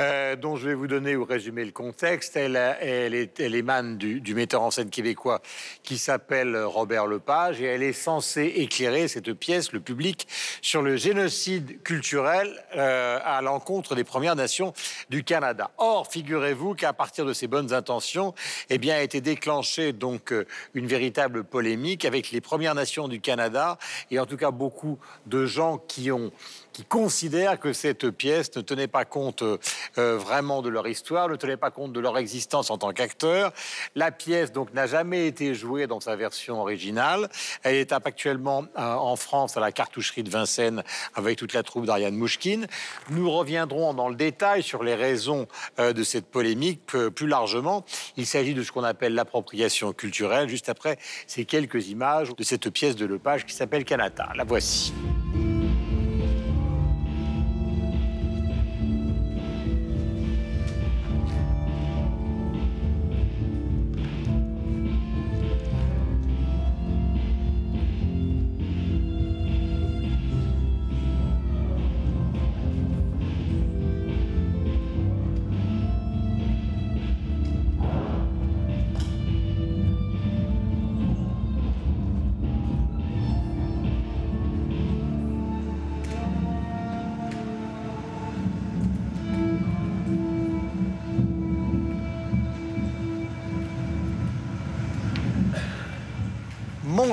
euh, 0.00 0.36
dont 0.36 0.56
je 0.56 0.68
vais 0.68 0.74
vous 0.74 0.86
donner 0.86 1.16
ou 1.16 1.24
résumer 1.24 1.64
le 1.64 1.70
contexte. 1.70 2.36
Elle, 2.36 2.56
émane 3.38 3.96
du, 3.96 4.20
du 4.20 4.34
metteur 4.34 4.62
en 4.62 4.70
scène 4.70 4.90
québécois 4.90 5.40
qui 5.82 5.98
s'appelle 5.98 6.56
Robert 6.56 7.06
Lepage 7.06 7.60
et 7.60 7.66
elle 7.66 7.82
est 7.82 7.92
censée 7.92 8.52
éclairer 8.56 9.08
cette 9.08 9.32
pièce, 9.32 9.72
le 9.72 9.80
public, 9.80 10.26
sur 10.60 10.82
le 10.82 10.96
génocide 10.96 11.82
culturel 11.82 12.64
euh, 12.76 13.18
à 13.24 13.42
l'encontre 13.42 13.94
des 13.94 14.04
Premières 14.04 14.36
Nations 14.36 14.72
du 15.10 15.24
Canada. 15.24 15.70
Or, 15.78 16.10
figurez-vous 16.10 16.74
qu'à 16.74 16.92
partir 16.92 17.24
de 17.24 17.32
ces 17.32 17.46
bonnes 17.46 17.72
intentions, 17.72 18.34
eh 18.70 18.78
bien, 18.78 18.96
a 18.96 19.00
été 19.02 19.20
déclenchée 19.20 19.92
donc 19.92 20.32
euh, 20.32 20.46
une 20.74 20.86
véritable 20.86 21.44
polémique 21.44 22.04
avec 22.04 22.30
les 22.30 22.40
Premières 22.40 22.74
Nations 22.74 23.08
du 23.08 23.20
Canada 23.20 23.78
et 24.10 24.18
en 24.18 24.26
tout 24.26 24.36
cas 24.36 24.50
beaucoup 24.50 24.98
de 25.26 25.46
gens 25.46 25.78
qui 25.78 26.10
ont 26.10 26.32
qui 26.76 26.84
considèrent 26.84 27.58
que 27.58 27.72
cette 27.72 28.10
pièce 28.10 28.54
ne 28.54 28.60
tenait 28.60 28.86
pas 28.86 29.06
compte 29.06 29.40
euh, 29.40 29.56
euh, 29.96 30.18
vraiment 30.18 30.60
de 30.60 30.68
leur 30.68 30.86
histoire, 30.86 31.26
ne 31.26 31.36
tenait 31.36 31.56
pas 31.56 31.70
compte 31.70 31.94
de 31.94 32.00
leur 32.00 32.18
existence 32.18 32.70
en 32.70 32.76
tant 32.76 32.92
qu'acteurs. 32.92 33.54
La 33.94 34.12
pièce 34.12 34.52
donc 34.52 34.74
n'a 34.74 34.86
jamais 34.86 35.26
été 35.26 35.54
jouée 35.54 35.86
dans 35.86 36.00
sa 36.00 36.16
version 36.16 36.60
originale. 36.60 37.30
Elle 37.62 37.76
est 37.76 37.92
actuellement 37.92 38.66
euh, 38.76 38.92
en 38.92 39.16
France 39.16 39.56
à 39.56 39.60
la 39.60 39.72
cartoucherie 39.72 40.22
de 40.22 40.28
Vincennes 40.28 40.82
avec 41.14 41.38
toute 41.38 41.54
la 41.54 41.62
troupe 41.62 41.86
d'Ariane 41.86 42.14
Mouchkine. 42.14 42.66
Nous 43.08 43.30
reviendrons 43.30 43.94
dans 43.94 44.10
le 44.10 44.16
détail 44.16 44.62
sur 44.62 44.82
les 44.82 44.94
raisons 44.94 45.48
de 45.78 46.02
cette 46.02 46.26
polémique 46.26 46.82
plus 46.86 47.26
largement. 47.26 47.86
Il 48.18 48.26
s'agit 48.26 48.52
de 48.52 48.62
ce 48.62 48.70
qu'on 48.70 48.84
appelle 48.84 49.14
l'appropriation 49.14 49.94
culturelle. 49.94 50.50
Juste 50.50 50.68
après 50.68 50.98
ces 51.26 51.46
quelques 51.46 51.88
images 51.88 52.36
de 52.36 52.44
cette 52.44 52.68
pièce 52.68 52.96
de 52.96 53.06
Lepage 53.06 53.46
qui 53.46 53.54
s'appelle 53.54 53.86
Kanata. 53.86 54.28
La 54.36 54.44
voici. 54.44 54.92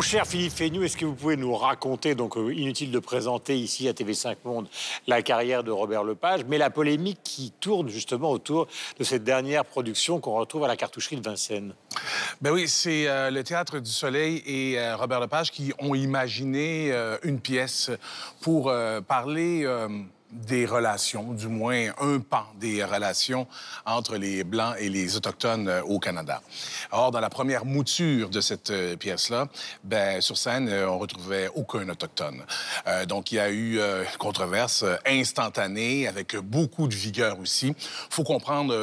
Cher 0.03 0.27
Philippe 0.27 0.51
Fénu, 0.51 0.83
est-ce 0.83 0.97
que 0.97 1.05
vous 1.05 1.15
pouvez 1.15 1.37
nous 1.37 1.55
raconter, 1.55 2.13
donc 2.13 2.35
euh, 2.35 2.53
inutile 2.53 2.91
de 2.91 2.99
présenter 2.99 3.57
ici 3.57 3.87
à 3.87 3.93
TV5 3.93 4.35
Monde 4.43 4.67
la 5.07 5.21
carrière 5.21 5.63
de 5.63 5.71
Robert 5.71 6.03
Lepage, 6.03 6.41
mais 6.45 6.57
la 6.57 6.69
polémique 6.69 7.19
qui 7.23 7.53
tourne 7.59 7.87
justement 7.87 8.29
autour 8.29 8.67
de 8.99 9.03
cette 9.05 9.23
dernière 9.23 9.63
production 9.63 10.19
qu'on 10.19 10.33
retrouve 10.33 10.65
à 10.65 10.67
la 10.67 10.75
cartoucherie 10.75 11.15
de 11.15 11.21
Vincennes? 11.21 11.73
Ben 12.41 12.51
oui, 12.51 12.67
c'est 12.67 13.07
euh, 13.07 13.31
le 13.31 13.43
Théâtre 13.45 13.79
du 13.79 13.89
Soleil 13.89 14.43
et 14.45 14.77
euh, 14.77 14.97
Robert 14.97 15.21
Lepage 15.21 15.51
qui 15.51 15.71
ont 15.79 15.95
imaginé 15.95 16.93
une 17.23 17.39
pièce 17.39 17.89
pour 18.41 18.73
parler 19.07 19.65
des 20.33 20.65
relations, 20.65 21.33
du 21.33 21.47
moins 21.47 21.89
un 21.99 22.19
pan 22.19 22.45
des 22.59 22.83
relations 22.83 23.47
entre 23.85 24.17
les 24.17 24.43
Blancs 24.43 24.75
et 24.79 24.89
les 24.89 25.15
Autochtones 25.15 25.67
euh, 25.67 25.81
au 25.83 25.99
Canada. 25.99 26.41
Or, 26.91 27.11
dans 27.11 27.19
la 27.19 27.29
première 27.29 27.65
mouture 27.65 28.29
de 28.29 28.41
cette 28.41 28.71
euh, 28.71 28.95
pièce-là, 28.95 29.47
ben, 29.83 30.21
sur 30.21 30.37
scène, 30.37 30.67
euh, 30.69 30.89
on 30.89 30.99
retrouvait 30.99 31.49
aucun 31.55 31.87
Autochtone. 31.89 32.43
Donc, 33.07 33.31
il 33.31 33.35
y 33.35 33.39
a 33.39 33.49
eu 33.49 33.79
euh, 33.79 34.03
controverse 34.17 34.85
instantanée 35.05 36.07
avec 36.07 36.35
beaucoup 36.37 36.87
de 36.87 36.95
vigueur 36.95 37.39
aussi. 37.39 37.75
faut 38.09 38.23
comprendre... 38.23 38.73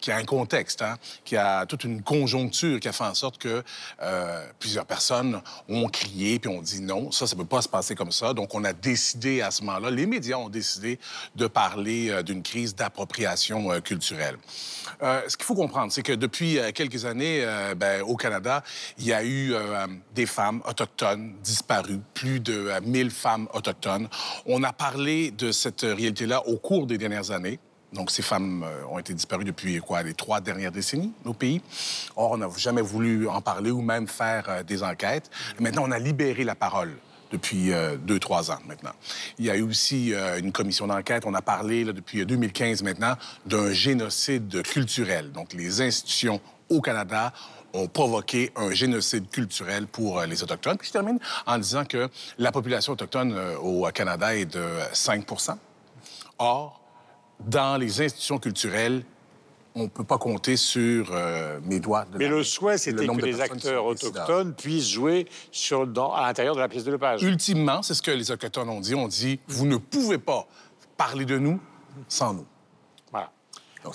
qui 0.00 0.10
a 0.10 0.16
un 0.16 0.24
contexte, 0.24 0.82
hein, 0.82 0.96
qui 1.24 1.36
a 1.36 1.66
toute 1.66 1.84
une 1.84 2.02
conjoncture 2.02 2.80
qui 2.80 2.88
a 2.88 2.92
fait 2.92 3.04
en 3.04 3.14
sorte 3.14 3.38
que 3.38 3.62
euh, 4.02 4.46
plusieurs 4.58 4.86
personnes 4.86 5.40
ont 5.68 5.88
crié 5.88 6.38
puis 6.38 6.50
ont 6.50 6.62
dit 6.62 6.80
non, 6.80 7.10
ça, 7.10 7.26
ça 7.26 7.36
peut 7.36 7.44
pas 7.44 7.62
se 7.62 7.68
passer 7.68 7.94
comme 7.94 8.12
ça. 8.12 8.34
Donc, 8.34 8.54
on 8.54 8.64
a 8.64 8.72
décidé 8.72 9.40
à 9.40 9.50
ce 9.50 9.62
moment-là, 9.62 9.90
les 9.90 10.06
médias 10.06 10.36
ont 10.36 10.48
décidé 10.48 10.98
de 11.36 11.46
parler 11.46 12.10
euh, 12.10 12.22
d'une 12.22 12.42
crise 12.42 12.74
d'appropriation 12.74 13.72
euh, 13.72 13.80
culturelle. 13.80 14.36
Ce 15.00 15.36
qu'il 15.36 15.44
faut 15.44 15.54
comprendre, 15.54 15.92
c'est 15.92 16.02
que 16.02 16.12
depuis 16.12 16.58
quelques 16.74 17.04
années, 17.04 17.46
ben, 17.76 18.02
au 18.02 18.16
Canada, 18.16 18.64
il 18.96 19.04
y 19.04 19.12
a 19.12 19.22
eu 19.22 19.54
des 20.14 20.26
femmes 20.26 20.62
autochtones 20.66 21.34
disparues, 21.42 22.00
plus 22.14 22.40
de 22.40 22.68
euh, 22.68 22.80
1000 22.82 23.10
femmes 23.10 23.48
autochtones. 23.54 24.08
On 24.46 24.62
a 24.62 24.72
parlé 24.72 25.30
de 25.30 25.52
cette 25.52 25.82
réalité-là 25.82 26.46
au 26.46 26.56
cours 26.56 26.86
des 26.86 26.98
dernières 26.98 27.30
années. 27.30 27.58
Donc, 27.92 28.10
ces 28.10 28.22
femmes 28.22 28.64
euh, 28.64 28.84
ont 28.90 28.98
été 28.98 29.14
disparues 29.14 29.44
depuis 29.44 29.78
quoi, 29.78 30.02
les 30.02 30.14
trois 30.14 30.40
dernières 30.40 30.72
décennies 30.72 31.12
au 31.24 31.32
pays. 31.32 31.62
Or, 32.16 32.32
on 32.32 32.36
n'a 32.36 32.48
jamais 32.56 32.82
voulu 32.82 33.28
en 33.28 33.40
parler 33.40 33.70
ou 33.70 33.80
même 33.80 34.06
faire 34.06 34.44
euh, 34.48 34.62
des 34.62 34.82
enquêtes. 34.82 35.30
Maintenant, 35.58 35.84
on 35.86 35.90
a 35.90 35.98
libéré 35.98 36.44
la 36.44 36.54
parole 36.54 36.96
depuis 37.32 37.72
euh, 37.72 37.96
deux, 37.96 38.18
trois 38.18 38.50
ans 38.50 38.58
maintenant. 38.66 38.92
Il 39.38 39.46
y 39.46 39.50
a 39.50 39.56
eu 39.56 39.62
aussi 39.62 40.12
une 40.38 40.52
commission 40.52 40.86
d'enquête. 40.86 41.24
On 41.26 41.34
a 41.34 41.42
parlé 41.42 41.84
depuis 41.84 42.24
2015 42.24 42.82
maintenant 42.82 43.14
d'un 43.46 43.72
génocide 43.72 44.62
culturel. 44.62 45.32
Donc, 45.32 45.52
les 45.54 45.80
institutions 45.80 46.40
au 46.68 46.80
Canada 46.80 47.32
ont 47.74 47.86
provoqué 47.86 48.50
un 48.56 48.70
génocide 48.70 49.28
culturel 49.30 49.86
pour 49.86 50.22
les 50.22 50.42
Autochtones. 50.42 50.78
Puis 50.78 50.88
je 50.88 50.92
termine 50.92 51.18
en 51.46 51.58
disant 51.58 51.84
que 51.84 52.08
la 52.38 52.50
population 52.50 52.94
autochtone 52.94 53.38
au 53.60 53.86
Canada 53.92 54.34
est 54.34 54.46
de 54.46 54.64
5 54.94 55.26
Or, 56.38 56.77
dans 57.40 57.76
les 57.76 58.00
institutions 58.02 58.38
culturelles, 58.38 59.02
on 59.74 59.82
ne 59.84 59.88
peut 59.88 60.04
pas 60.04 60.18
compter 60.18 60.56
sur 60.56 61.10
euh, 61.12 61.60
mes 61.62 61.78
doigts. 61.78 62.04
De 62.06 62.18
Mais 62.18 62.24
la- 62.24 62.30
le 62.32 62.42
souhait, 62.42 62.78
c'était 62.78 63.06
que 63.06 63.24
les 63.24 63.40
acteurs 63.40 63.84
autochtones 63.84 64.54
puissent 64.54 64.88
jouer 64.88 65.26
sur, 65.52 65.86
dans, 65.86 66.12
à 66.12 66.22
l'intérieur 66.26 66.56
de 66.56 66.60
la 66.60 66.68
pièce 66.68 66.84
de 66.84 66.90
Lepage. 66.92 67.22
Ultimement, 67.22 67.82
c'est 67.82 67.94
ce 67.94 68.02
que 68.02 68.10
les 68.10 68.30
Autochtones 68.32 68.68
ont 68.68 68.80
dit. 68.80 68.94
On 68.94 69.06
dit, 69.06 69.38
vous 69.46 69.66
ne 69.66 69.76
pouvez 69.76 70.18
pas 70.18 70.48
parler 70.96 71.24
de 71.24 71.38
nous 71.38 71.60
sans 72.08 72.34
nous. 72.34 72.46
Voilà. 73.12 73.30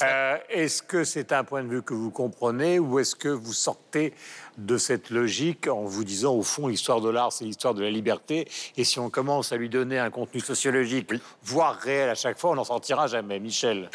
Euh, 0.03 0.37
est-ce 0.49 0.81
que 0.81 1.03
c'est 1.03 1.33
un 1.33 1.43
point 1.43 1.63
de 1.63 1.67
vue 1.67 1.81
que 1.83 1.93
vous 1.93 2.11
comprenez 2.11 2.79
ou 2.79 2.99
est-ce 2.99 3.15
que 3.15 3.27
vous 3.29 3.51
sortez 3.53 4.13
de 4.57 4.77
cette 4.77 5.09
logique 5.09 5.67
en 5.67 5.83
vous 5.83 6.03
disant, 6.03 6.33
au 6.33 6.43
fond, 6.43 6.67
l'histoire 6.67 7.01
de 7.01 7.09
l'art, 7.09 7.31
c'est 7.31 7.45
l'histoire 7.45 7.73
de 7.73 7.83
la 7.83 7.89
liberté 7.89 8.47
et 8.77 8.83
si 8.83 8.99
on 8.99 9.09
commence 9.09 9.51
à 9.51 9.57
lui 9.57 9.69
donner 9.69 9.99
un 9.99 10.09
contenu 10.09 10.39
sociologique, 10.39 11.09
voire 11.43 11.75
réel 11.75 12.09
à 12.09 12.15
chaque 12.15 12.39
fois, 12.39 12.51
on 12.51 12.55
n'en 12.55 12.63
sortira 12.63 13.07
jamais. 13.07 13.39
Michel 13.39 13.89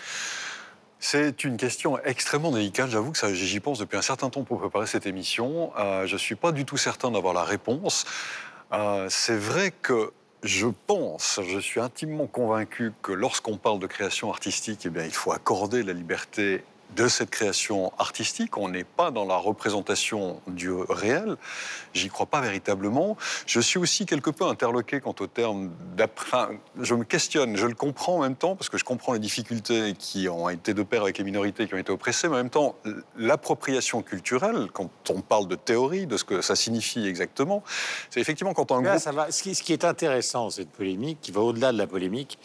C'est 1.01 1.45
une 1.45 1.57
question 1.57 1.99
extrêmement 2.05 2.51
délicate. 2.51 2.91
J'avoue 2.91 3.13
que 3.13 3.19
ça, 3.19 3.33
j'y 3.33 3.61
pense 3.61 3.79
depuis 3.79 3.97
un 3.97 4.03
certain 4.03 4.31
temps 4.31 4.43
pour 4.43 4.59
préparer 4.59 4.87
cette 4.87 5.07
émission. 5.07 5.73
Euh, 5.79 6.07
je 6.07 6.15
ne 6.15 6.19
suis 6.19 6.35
pas 6.35 6.53
du 6.53 6.65
tout 6.65 6.77
certain 6.77 7.11
d'avoir 7.11 7.35
la 7.35 7.45
réponse. 7.45 8.05
Euh, 8.73 9.07
c'est 9.09 9.37
vrai 9.37 9.73
que 9.83 10.13
je 10.43 10.69
pense, 10.87 11.41
je 11.47 11.59
suis 11.59 11.81
intimement 11.81 12.27
convaincu 12.27 12.93
que 13.03 13.13
lorsqu'on 13.13 13.57
parle 13.57 13.81
de 13.81 13.87
création 13.87 14.31
artistique, 14.31 14.83
eh 14.85 14.91
bien, 14.91 15.05
il 15.05 15.13
faut 15.13 15.33
accorder 15.33 15.83
la 15.83 15.93
liberté 15.93 16.63
de 16.97 17.09
cette 17.09 17.31
création 17.31 17.93
artistique. 17.99 18.57
On 18.57 18.69
n'est 18.69 18.85
pas 18.85 19.11
dans 19.11 19.25
la 19.25 19.37
représentation 19.37 20.41
du 20.47 20.73
réel. 20.73 21.37
J'y 21.95 22.09
crois 22.09 22.27
pas 22.27 22.41
véritablement. 22.41 23.17
Je 23.47 23.61
suis 23.61 23.79
aussi 23.79 24.07
quelque 24.07 24.31
peu 24.31 24.47
interloqué 24.47 25.01
quant 25.01 25.15
au 25.21 25.27
terme 25.27 25.71
d'après. 25.97 26.59
Je 26.81 26.95
me 26.95 27.05
questionne, 27.05 27.57
je 27.57 27.67
le 27.67 27.75
comprends 27.75 28.17
en 28.17 28.23
même 28.23 28.37
temps, 28.37 28.57
parce 28.57 28.69
que 28.69 28.79
je 28.79 28.85
comprends 28.85 29.13
les 29.13 29.19
difficultés 29.19 29.95
qui 29.99 30.29
ont 30.29 30.49
été 30.49 30.75
de 30.75 30.83
pair 30.83 31.03
avec 31.03 31.19
les 31.19 31.25
minorités 31.25 31.67
qui 31.67 31.75
ont 31.75 31.79
été 31.79 31.93
oppressées, 31.93 32.29
mais 32.29 32.35
en 32.35 32.39
même 32.39 32.51
temps, 32.51 32.77
l'appropriation 33.17 34.03
culturelle, 34.03 34.69
quand 34.73 34.91
on 35.11 35.21
parle 35.21 35.49
de 35.49 35.57
théorie, 35.57 36.07
de 36.07 36.17
ce 36.17 36.25
que 36.25 36.41
ça 36.41 36.57
signifie 36.57 37.07
exactement, 37.07 37.63
c'est 38.11 38.21
effectivement 38.21 38.55
quand 38.55 38.73
un 38.73 38.83
Là, 38.83 38.91
groupe 38.91 39.03
ça 39.03 39.13
va. 39.13 39.31
Ce, 39.31 39.43
qui, 39.43 39.73
est 39.73 39.85
intéressant, 39.85 40.51
cette 40.51 40.71
polémique, 40.71 41.19
qui 41.21 41.33
va 41.33 41.41
au-delà 41.41 41.73
de 41.73 41.79
la 41.79 41.87
polémique, 41.87 42.39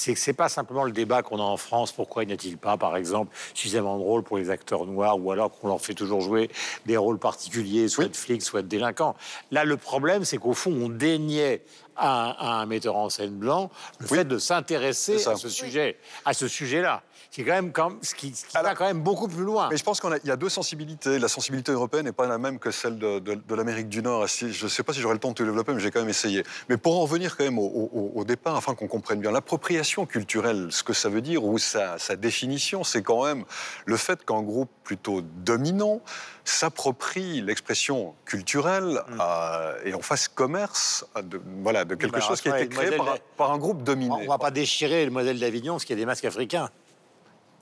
c'est 0.00 0.14
que 0.14 0.18
c'est 0.20 0.32
pas 0.32 0.48
simplement 0.48 0.84
le 0.84 0.92
débat 0.92 1.22
qu'on 1.22 1.38
a 1.38 1.42
en 1.42 1.58
France. 1.58 1.92
Pourquoi 1.92 2.24
n'y 2.24 2.32
a-t-il 2.32 2.56
pas, 2.56 2.78
par 2.78 2.96
exemple, 2.96 3.36
suffisamment 3.52 3.98
de 3.98 4.02
rôles 4.02 4.22
pour 4.22 4.38
les 4.38 4.48
acteurs 4.48 4.86
noirs, 4.86 5.18
ou 5.22 5.30
alors 5.30 5.50
qu'on 5.50 5.68
leur 5.68 5.80
fait 5.80 5.92
toujours 5.92 6.22
jouer 6.22 6.48
des 6.86 6.96
rôles 6.96 7.18
particuliers, 7.18 7.86
soit 7.88 8.06
de 8.08 8.16
flics, 8.16 8.40
soit 8.42 8.62
de 8.62 8.66
délinquants? 8.68 9.14
Là, 9.50 9.64
le 9.64 9.76
problème, 9.76 10.24
c'est 10.24 10.38
qu'au 10.38 10.54
fond, 10.54 10.72
on 10.72 10.88
déniait 10.88 11.62
à, 11.96 12.30
un- 12.30 12.30
à 12.30 12.62
un 12.62 12.66
metteur 12.66 12.96
en 12.96 13.10
scène 13.10 13.34
blanc 13.34 13.70
le 13.98 14.06
Oui. 14.10 14.16
fait 14.18 14.24
de 14.24 14.38
s'intéresser 14.38 15.26
à 15.28 15.36
ce 15.36 15.50
sujet, 15.50 15.98
à 16.24 16.32
ce 16.32 16.48
sujet-là. 16.48 17.02
C'est 17.32 17.44
quand 17.44 17.52
même, 17.52 17.70
quand, 17.70 17.92
ce 18.02 18.12
qui, 18.16 18.34
ce 18.34 18.44
qui 18.44 18.54
va 18.60 18.74
quand 18.74 18.86
même 18.86 19.02
beaucoup 19.02 19.28
plus 19.28 19.44
loin. 19.44 19.68
Mais 19.70 19.76
je 19.76 19.84
pense 19.84 20.00
qu'il 20.00 20.10
y 20.24 20.30
a 20.32 20.36
deux 20.36 20.48
sensibilités. 20.48 21.20
La 21.20 21.28
sensibilité 21.28 21.70
européenne 21.70 22.04
n'est 22.06 22.12
pas 22.12 22.26
la 22.26 22.38
même 22.38 22.58
que 22.58 22.72
celle 22.72 22.98
de, 22.98 23.20
de- 23.20 23.34
de 23.36 23.54
l'Amérique 23.54 23.88
du 23.88 24.02
Nord. 24.02 24.28
Si- 24.28 24.52
Je 24.52 24.64
ne 24.64 24.68
sais 24.68 24.82
pas 24.82 24.92
si 24.92 25.00
j'aurai 25.00 25.14
le 25.14 25.20
temps 25.20 25.28
de 25.28 25.34
tout 25.34 25.44
développer, 25.44 25.72
mais 25.72 25.78
j'ai 25.80 25.92
quand 25.92 26.00
même 26.00 26.08
essayé. 26.08 26.42
Mais 26.68 26.76
pour 26.76 26.96
en 26.98 27.02
revenir 27.02 27.36
quand 27.36 27.44
même 27.44 27.58
au, 27.60 27.62
au- 27.66 28.12
au 28.16 28.24
départ, 28.24 28.56
afin 28.56 28.74
qu'on 28.74 28.88
comprenne 28.88 29.20
bien, 29.20 29.30
l'appropriation 29.30 30.06
culturelle, 30.06 30.68
ce 30.70 30.82
que 30.82 30.92
ça 30.92 31.08
veut 31.08 31.20
dire, 31.20 31.44
ou 31.44 31.56
sa, 31.58 31.98
sa 31.98 32.16
définition, 32.16 32.82
c'est 32.82 33.02
quand 33.02 33.24
même 33.24 33.44
le 33.86 33.96
fait 33.96 34.24
qu'un 34.26 34.42
groupe 34.42 34.70
plutôt 34.82 35.20
dominant 35.22 36.00
s'approprie 36.44 37.40
l'expression 37.42 38.14
culturelle 38.24 39.02
euh, 39.20 39.74
et 39.84 39.94
en 39.94 40.00
fasse 40.00 40.26
commerce 40.26 41.06
de, 41.22 41.40
voilà, 41.62 41.84
de 41.84 41.94
quelque 41.94 42.14
bah 42.14 42.20
chose 42.20 42.40
qui 42.40 42.48
a 42.48 42.60
été 42.60 42.68
créé 42.74 42.96
par, 42.96 43.14
de- 43.14 43.20
par 43.36 43.52
un 43.52 43.58
groupe 43.58 43.84
dominé. 43.84 44.14
On 44.26 44.28
va 44.28 44.38
pas 44.38 44.50
déchirer 44.50 45.04
le 45.04 45.10
modèle 45.12 45.38
d'Avignon, 45.38 45.74
parce 45.74 45.84
qu'il 45.84 45.96
y 45.96 45.98
a 45.98 46.02
des 46.02 46.06
masques 46.06 46.24
africains. 46.24 46.68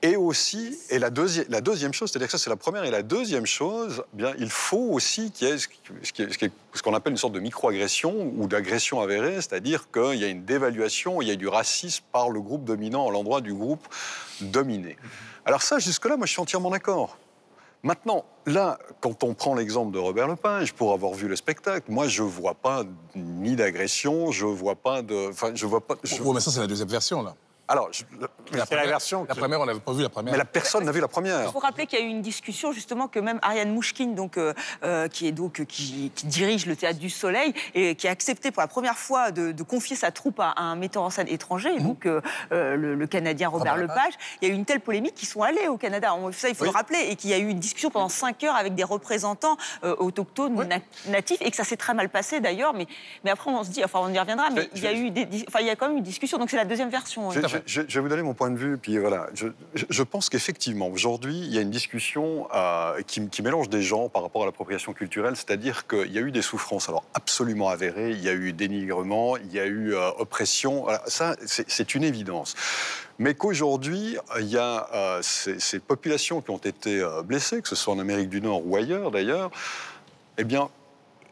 Et 0.00 0.14
aussi, 0.14 0.78
et 0.90 1.00
la, 1.00 1.10
deuxi- 1.10 1.44
la 1.48 1.60
deuxième 1.60 1.92
chose, 1.92 2.10
c'est-à-dire 2.12 2.28
que 2.28 2.32
ça 2.32 2.38
c'est 2.38 2.50
la 2.50 2.56
première, 2.56 2.84
et 2.84 2.90
la 2.92 3.02
deuxième 3.02 3.46
chose, 3.46 4.04
eh 4.14 4.16
bien, 4.16 4.32
il 4.38 4.48
faut 4.48 4.90
aussi 4.92 5.32
qu'il 5.32 5.48
y 5.48 5.50
ait 5.50 5.58
ce 5.58 6.82
qu'on 6.82 6.94
appelle 6.94 7.10
une 7.12 7.16
sorte 7.16 7.32
de 7.32 7.40
microagression 7.40 8.32
ou 8.36 8.46
d'agression 8.46 9.00
avérée, 9.00 9.34
c'est-à-dire 9.36 9.90
qu'il 9.90 10.14
y 10.20 10.24
a 10.24 10.28
une 10.28 10.44
dévaluation, 10.44 11.20
il 11.20 11.26
y 11.26 11.32
a 11.32 11.36
du 11.36 11.48
racisme 11.48 12.04
par 12.12 12.30
le 12.30 12.40
groupe 12.40 12.64
dominant 12.64 13.08
à 13.08 13.10
l'endroit 13.10 13.40
du 13.40 13.52
groupe 13.52 13.88
dominé. 14.40 14.96
Alors 15.44 15.62
ça, 15.62 15.80
jusque-là, 15.80 16.16
moi 16.16 16.26
je 16.26 16.32
suis 16.32 16.40
entièrement 16.40 16.70
d'accord. 16.70 17.18
Maintenant, 17.82 18.24
là, 18.46 18.78
quand 19.00 19.22
on 19.24 19.34
prend 19.34 19.54
l'exemple 19.54 19.92
de 19.92 19.98
Robert 19.98 20.28
Lepage, 20.28 20.74
pour 20.74 20.92
avoir 20.92 21.12
vu 21.14 21.26
le 21.26 21.34
spectacle, 21.36 21.90
moi 21.90 22.06
je 22.06 22.22
vois 22.22 22.54
pas 22.54 22.84
ni 23.16 23.56
d'agression, 23.56 24.30
je 24.30 24.46
vois 24.46 24.74
pas 24.76 25.02
de, 25.02 25.30
enfin 25.30 25.52
je 25.54 25.66
vois 25.66 25.80
pas. 25.80 25.96
je- 26.04 26.22
mais 26.34 26.40
ça, 26.40 26.50
c'est 26.52 26.60
la 26.60 26.66
deuxième 26.68 26.88
version, 26.88 27.22
là. 27.22 27.34
Alors, 27.68 27.88
je- 27.92 28.02
C'est 28.66 28.74
la 28.76 28.86
version 28.86 29.26
La 29.28 29.34
que- 29.34 29.40
première, 29.40 29.60
on 29.60 29.66
n'avait 29.66 29.78
pas 29.78 29.92
vu 29.92 30.02
la 30.02 30.08
première. 30.08 30.32
mais 30.32 30.38
la 30.38 30.44
personne 30.46 30.84
n'a 30.84 30.92
vu 30.92 31.00
la 31.00 31.06
Il 31.06 31.10
première. 31.10 31.52
faut 31.52 31.58
rappeler 31.58 31.86
qu'il 31.86 31.98
y 31.98 32.02
a 32.02 32.04
eu 32.04 32.08
une 32.08 32.22
discussion 32.22 32.72
justement 32.72 33.08
que 33.08 33.18
même 33.20 33.38
Ariane 33.42 33.70
Mouchkine, 33.74 34.14
donc, 34.14 34.38
euh, 34.38 34.54
euh, 34.84 35.06
qui, 35.08 35.26
est 35.26 35.32
donc, 35.32 35.60
euh, 35.60 35.64
qui, 35.64 36.10
qui 36.14 36.26
dirige 36.26 36.64
le 36.64 36.76
Théâtre 36.76 36.98
du 36.98 37.10
Soleil 37.10 37.52
et 37.74 37.94
qui 37.94 38.08
a 38.08 38.10
accepté 38.10 38.50
pour 38.50 38.62
la 38.62 38.68
première 38.68 38.96
fois 38.96 39.30
de, 39.32 39.52
de 39.52 39.62
confier 39.62 39.96
sa 39.96 40.10
troupe 40.10 40.40
à, 40.40 40.48
à 40.50 40.62
un 40.62 40.76
metteur 40.76 41.02
en 41.02 41.10
scène 41.10 41.28
étranger, 41.28 41.68
Mmh. 41.78 41.82
donc 41.82 42.06
euh, 42.06 42.20
le, 42.50 42.94
le 42.94 43.06
Canadien 43.06 43.48
Robert 43.50 43.76
Lepage. 43.76 44.14
Il 44.40 44.48
y 44.48 44.50
a 44.50 44.54
eu 44.54 44.56
une 44.56 44.64
telle 44.64 44.80
polémique 44.80 45.14
qu'ils 45.14 45.28
sont 45.28 45.42
allés 45.42 45.68
au 45.68 45.76
Canada. 45.76 46.14
Ça, 46.32 46.48
il 46.48 46.54
faut 46.54 46.64
Oui. 46.64 46.70
le 46.70 46.74
rappeler. 46.74 46.98
Et 47.10 47.16
qu'il 47.16 47.28
y 47.30 47.34
a 47.34 47.38
eu 47.38 47.48
une 47.48 47.58
discussion 47.58 47.90
pendant 47.90 48.08
cinq 48.08 48.42
heures 48.44 48.56
avec 48.56 48.74
des 48.74 48.84
représentants 48.84 49.56
euh, 49.84 49.94
autochtones 49.98 50.54
na- 50.66 50.78
natifs 51.08 51.42
et 51.42 51.50
que 51.50 51.56
ça 51.56 51.64
s'est 51.64 51.76
très 51.76 51.92
mal 51.94 52.08
passé 52.08 52.40
d'ailleurs. 52.40 52.72
Mais, 52.72 52.86
mais 53.24 53.30
après, 53.30 53.50
on 53.50 53.62
se 53.62 53.70
dit, 53.70 53.84
enfin, 53.84 54.00
on 54.02 54.12
y 54.12 54.18
reviendra, 54.18 54.48
mais 54.50 54.70
il 54.74 54.82
y 54.82 54.86
a 54.86 54.92
eu 54.94 55.10
des, 55.10 55.28
enfin, 55.48 55.60
il 55.60 55.66
y 55.66 55.70
a 55.70 55.76
quand 55.76 55.88
même 55.88 55.98
une 55.98 56.02
discussion. 56.02 56.38
Donc 56.38 56.48
c'est 56.50 56.56
la 56.56 56.64
deuxième 56.64 56.88
version. 56.88 57.30
Je, 57.66 57.82
vais 57.82 58.00
vous 58.00 58.08
donner 58.08 58.22
mon 58.22 58.34
point 58.34 58.50
de 58.50 58.56
vue, 58.56 58.78
puis 58.78 58.98
voilà. 58.98 59.28
Je, 59.74 60.02
pense 60.02 60.28
qu'effectivement, 60.28 60.88
aujourd'hui, 60.88 61.38
il 61.38 61.52
y 61.52 61.58
a 61.58 61.60
une 61.60 61.70
discussion 61.70 62.48
euh, 62.54 63.00
qui, 63.06 63.42
mélange 63.42 63.68
des 63.68 63.82
gens 63.82 64.08
par 64.08 64.22
rapport 64.22 64.42
à 64.42 64.46
l'appropriation 64.46 64.92
culturelle, 64.92 65.36
c'est-à-dire 65.36 65.86
qu'il 65.86 66.12
y 66.12 66.18
a 66.18 66.20
eu 66.20 66.32
des 66.32 66.42
souffrances, 66.42 66.88
alors 66.88 67.04
absolument 67.14 67.68
avérées, 67.68 68.10
il 68.10 68.22
y 68.22 68.28
a 68.28 68.34
eu 68.34 68.52
dénigrement, 68.52 69.36
il 69.36 69.52
y 69.52 69.60
a 69.60 69.66
eu 69.66 69.94
euh, 69.94 70.10
oppression, 70.18 70.86
ça, 71.06 71.36
c'est 71.44 71.94
une 71.94 72.04
évidence. 72.04 72.54
Mais 73.18 73.34
qu'aujourd'hui, 73.34 74.16
il 74.38 74.46
y 74.46 74.56
a 74.56 74.88
euh, 74.94 75.20
ces, 75.22 75.80
populations 75.80 76.40
qui 76.40 76.50
ont 76.50 76.58
été 76.58 77.00
euh, 77.00 77.22
blessées, 77.22 77.60
que 77.60 77.68
ce 77.68 77.74
soit 77.74 77.92
en 77.92 77.98
Amérique 77.98 78.28
du 78.28 78.40
Nord 78.40 78.64
ou 78.64 78.76
ailleurs 78.76 79.10
d'ailleurs, 79.10 79.50
eh 80.38 80.44
bien, 80.44 80.70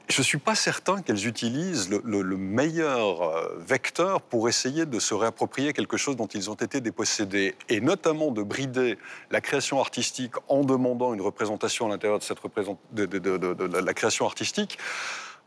je 0.09 0.21
ne 0.21 0.25
suis 0.25 0.39
pas 0.39 0.55
certain 0.55 1.03
qu'elles 1.03 1.27
utilisent 1.27 1.91
le, 1.91 2.01
le- 2.05 2.23
le 2.23 2.37
meilleur 2.37 3.23
euh, 3.23 3.57
vecteur 3.59 4.23
pour 4.23 4.49
essayer 4.49 4.87
de 4.87 4.99
se 5.01 5.15
réapproprier 5.15 5.73
quelque 5.73 5.97
chose 5.97 6.17
dont 6.17 6.29
ils 6.29 6.49
ont 6.49 6.55
été 6.55 6.81
dépossédés, 6.81 7.57
et 7.69 7.81
notamment 7.81 8.31
de 8.31 8.43
brider 8.43 8.99
la 9.31 9.41
création 9.41 9.81
artistique 9.81 10.35
en 10.49 10.63
demandant 10.63 11.13
une 11.13 11.21
représentation 11.21 11.87
à 11.87 11.89
l'intérieur 11.89 12.19
de, 12.21 12.25
cette 12.25 12.39
représent- 12.39 12.79
de- 12.93 13.07
de- 13.07 13.19
de- 13.19 13.79
la 13.79 13.95
création 13.95 14.27
artistique. 14.27 14.79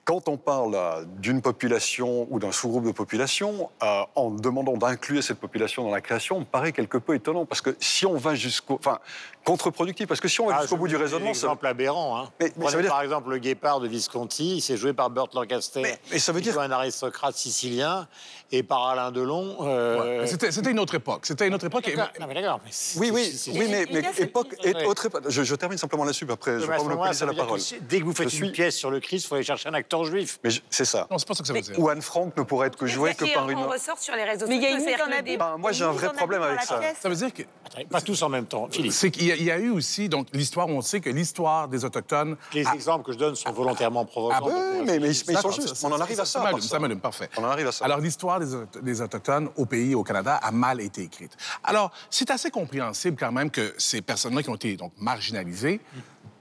Quand 0.09 0.27
on 0.27 0.37
parle 0.37 0.73
euh, 0.73 1.03
d'une 1.19 1.39
population 1.39 2.25
ou 2.31 2.39
d'un 2.39 2.51
sous-groupe 2.51 2.83
de 2.83 2.91
population, 2.91 3.69
euh, 3.83 4.01
en 4.15 4.31
demandant 4.31 4.75
d'inclure 4.75 5.23
cette 5.23 5.37
population 5.39 5.83
dans 5.83 5.91
la 5.91 6.01
création, 6.01 6.39
me 6.39 6.45
paraît 6.45 6.71
quelque 6.71 6.97
peu 6.97 7.13
étonnant. 7.13 7.45
Parce 7.45 7.61
que 7.61 7.75
si 7.79 8.07
on 8.07 8.15
va 8.17 8.33
jusqu'au. 8.33 8.73
Enfin, 8.73 8.97
contre-productif. 9.43 10.07
Parce 10.07 10.19
que 10.19 10.27
si 10.27 10.41
on 10.41 10.47
va 10.47 10.55
Ah, 10.57 10.61
jusqu'au 10.61 10.77
bout 10.77 10.87
du 10.87 10.95
vous 10.95 11.01
raisonnement. 11.01 11.29
Un 11.31 11.33
ça- 11.33 11.47
exemple 11.47 11.65
aberrant. 11.67 12.17
Hein. 12.19 12.29
Mais- 12.39 12.45
mais 12.47 12.51
Prenez 12.51 12.69
ça 12.69 12.77
veut 12.77 12.83
dire- 12.83 12.91
par 12.91 13.01
exemple 13.01 13.29
le 13.29 13.37
guépard 13.37 13.79
de 13.79 13.87
Visconti, 13.87 14.61
c'est 14.61 14.77
joué 14.77 14.93
par 14.93 15.09
Burt 15.09 15.33
Lancaster. 15.33 15.81
Mais- 15.81 15.97
mais 16.11 16.19
ça 16.19 16.31
veut 16.31 16.39
qui 16.39 16.45
dire- 16.45 16.53
joue 16.53 16.59
un 16.59 16.71
aristocrate 16.71 17.35
sicilien 17.35 18.07
et 18.51 18.63
par 18.63 18.87
Alain 18.87 19.11
Delon. 19.11 19.57
euh, 19.61 20.25
C'était 20.25 20.51
c'était 20.51 20.71
une 20.71 20.79
autre 20.79 20.95
époque. 20.95 21.25
C'était 21.25 21.47
une 21.47 21.53
autre 21.55 21.65
époque. 21.65 21.87
et-. 21.87 21.95
Non, 21.95 22.27
mais 22.27 22.33
d'accord. 22.33 22.59
mais 22.63 22.69
c'est- 22.71 22.99
Oui, 22.99 23.11
oui, 23.13 23.25
c'est- 23.25 23.51
oui, 23.51 23.67
mais, 23.69 23.85
il 23.89 23.97
époque, 24.23 24.55
et 24.63 24.85
autre 24.85 25.05
époque. 25.05 25.23
Je, 25.27 25.43
je 25.43 25.55
termine 25.55 25.77
simplement 25.77 26.03
là-dessus, 26.03 26.25
puis 26.25 26.33
après, 26.33 26.59
je 26.59 26.65
vais 26.65 26.73
à 26.73 26.77
pas 26.77 26.83
monopoliser 26.83 27.19
ça 27.19 27.25
la 27.25 27.33
parole. 27.33 27.59
dès 27.81 27.99
que 27.99 28.05
vous 28.05 28.13
faites 28.13 28.33
une 28.33 28.51
pièce 28.51 28.75
sur 28.75 28.91
le 28.91 28.99
Christ, 28.99 29.23
il 29.25 29.27
faut 29.27 29.35
aller 29.35 29.43
chercher 29.43 29.69
un 29.69 29.73
acteur 29.73 29.98
juif. 30.05 30.39
Mais 30.43 30.49
je- 30.49 30.61
c'est 30.69 30.85
ça. 30.85 31.07
Non, 31.09 31.17
c'est 31.17 31.27
pas 31.27 31.33
ça 31.33 31.41
que 31.41 31.47
ça 31.47 31.53
veut 31.53 31.61
dire. 31.61 31.79
Ou 31.79 31.89
Anne 31.89 32.01
Frank 32.01 32.35
ne 32.37 32.43
pourrait 32.43 32.67
être 32.67 32.77
que 32.77 32.85
jouée 32.87 33.13
que 33.15 33.25
par 33.33 33.49
une. 33.49 33.57
On 33.59 33.67
ressort 33.69 33.97
sur 33.99 34.15
les 34.15 34.23
réseaux 34.23 34.45
Mais 34.47 34.55
il 34.57 34.61
y 34.61 34.65
a 34.65 34.69
sociaux. 34.71 34.85
une 34.85 34.91
mise 34.91 35.01
en 35.01 35.19
abîme. 35.19 35.39
Ben, 35.39 35.57
moi, 35.57 35.71
j'ai 35.71 35.83
un 35.85 35.91
vrai 35.91 36.09
problème 36.13 36.41
avec 36.41 36.61
ça. 36.61 36.79
Ça 36.99 37.09
veut 37.09 37.15
dire 37.15 37.33
que 37.33 37.43
Pas 37.89 38.01
tous 38.01 38.21
en 38.23 38.29
même 38.29 38.45
temps. 38.45 38.67
Philippe, 38.71 38.91
c'est 38.93 39.11
qu'il 39.11 39.25
y, 39.27 39.31
a- 39.31 39.35
il 39.35 39.43
y 39.43 39.51
a 39.51 39.57
eu 39.59 39.69
aussi 39.69 40.09
donc 40.09 40.27
l'histoire. 40.33 40.67
On 40.67 40.81
sait 40.81 40.99
que 41.01 41.09
l'histoire 41.09 41.67
des 41.67 41.85
autochtones. 41.85 42.35
les 42.53 42.67
exemples 42.73 43.05
que 43.05 43.11
je 43.13 43.17
donne 43.17 43.35
sont 43.35 43.51
volontairement 43.51 44.05
provocants. 44.05 44.47
Ah, 44.47 44.49
euh, 44.49 44.83
mais, 44.85 44.99
mais 44.99 45.09
ils, 45.11 45.23
mais 45.27 45.33
ils 45.33 45.37
sont 45.37 45.51
justes. 45.51 45.75
On 45.83 45.91
en 45.91 45.99
arrive 45.99 46.19
à 46.19 46.25
ça. 46.25 46.39
Ça 46.39 46.39
m'allume, 46.43 46.59
par 46.59 46.67
ça 46.69 46.79
m'allume, 46.79 46.99
parfait. 46.99 47.29
On 47.37 47.43
en 47.43 47.49
arrive 47.49 47.67
à 47.67 47.71
ça. 47.71 47.85
Alors, 47.85 47.99
l'histoire 47.99 48.39
des, 48.39 48.53
Auto- 48.55 48.79
des 48.81 49.01
Autochtones 49.01 49.49
au 49.55 49.65
pays, 49.65 49.95
au 49.95 50.03
Canada, 50.03 50.35
a 50.41 50.51
mal 50.51 50.81
été 50.81 51.03
écrite. 51.03 51.35
Alors, 51.63 51.91
c'est 52.09 52.29
assez 52.31 52.49
compréhensible 52.51 53.17
quand 53.19 53.31
même 53.31 53.49
que 53.51 53.73
ces 53.77 54.01
personnes-là 54.01 54.41
qui 54.43 54.49
ont 54.49 54.55
été 54.55 54.75
donc 54.75 54.91
marginalisées 54.97 55.79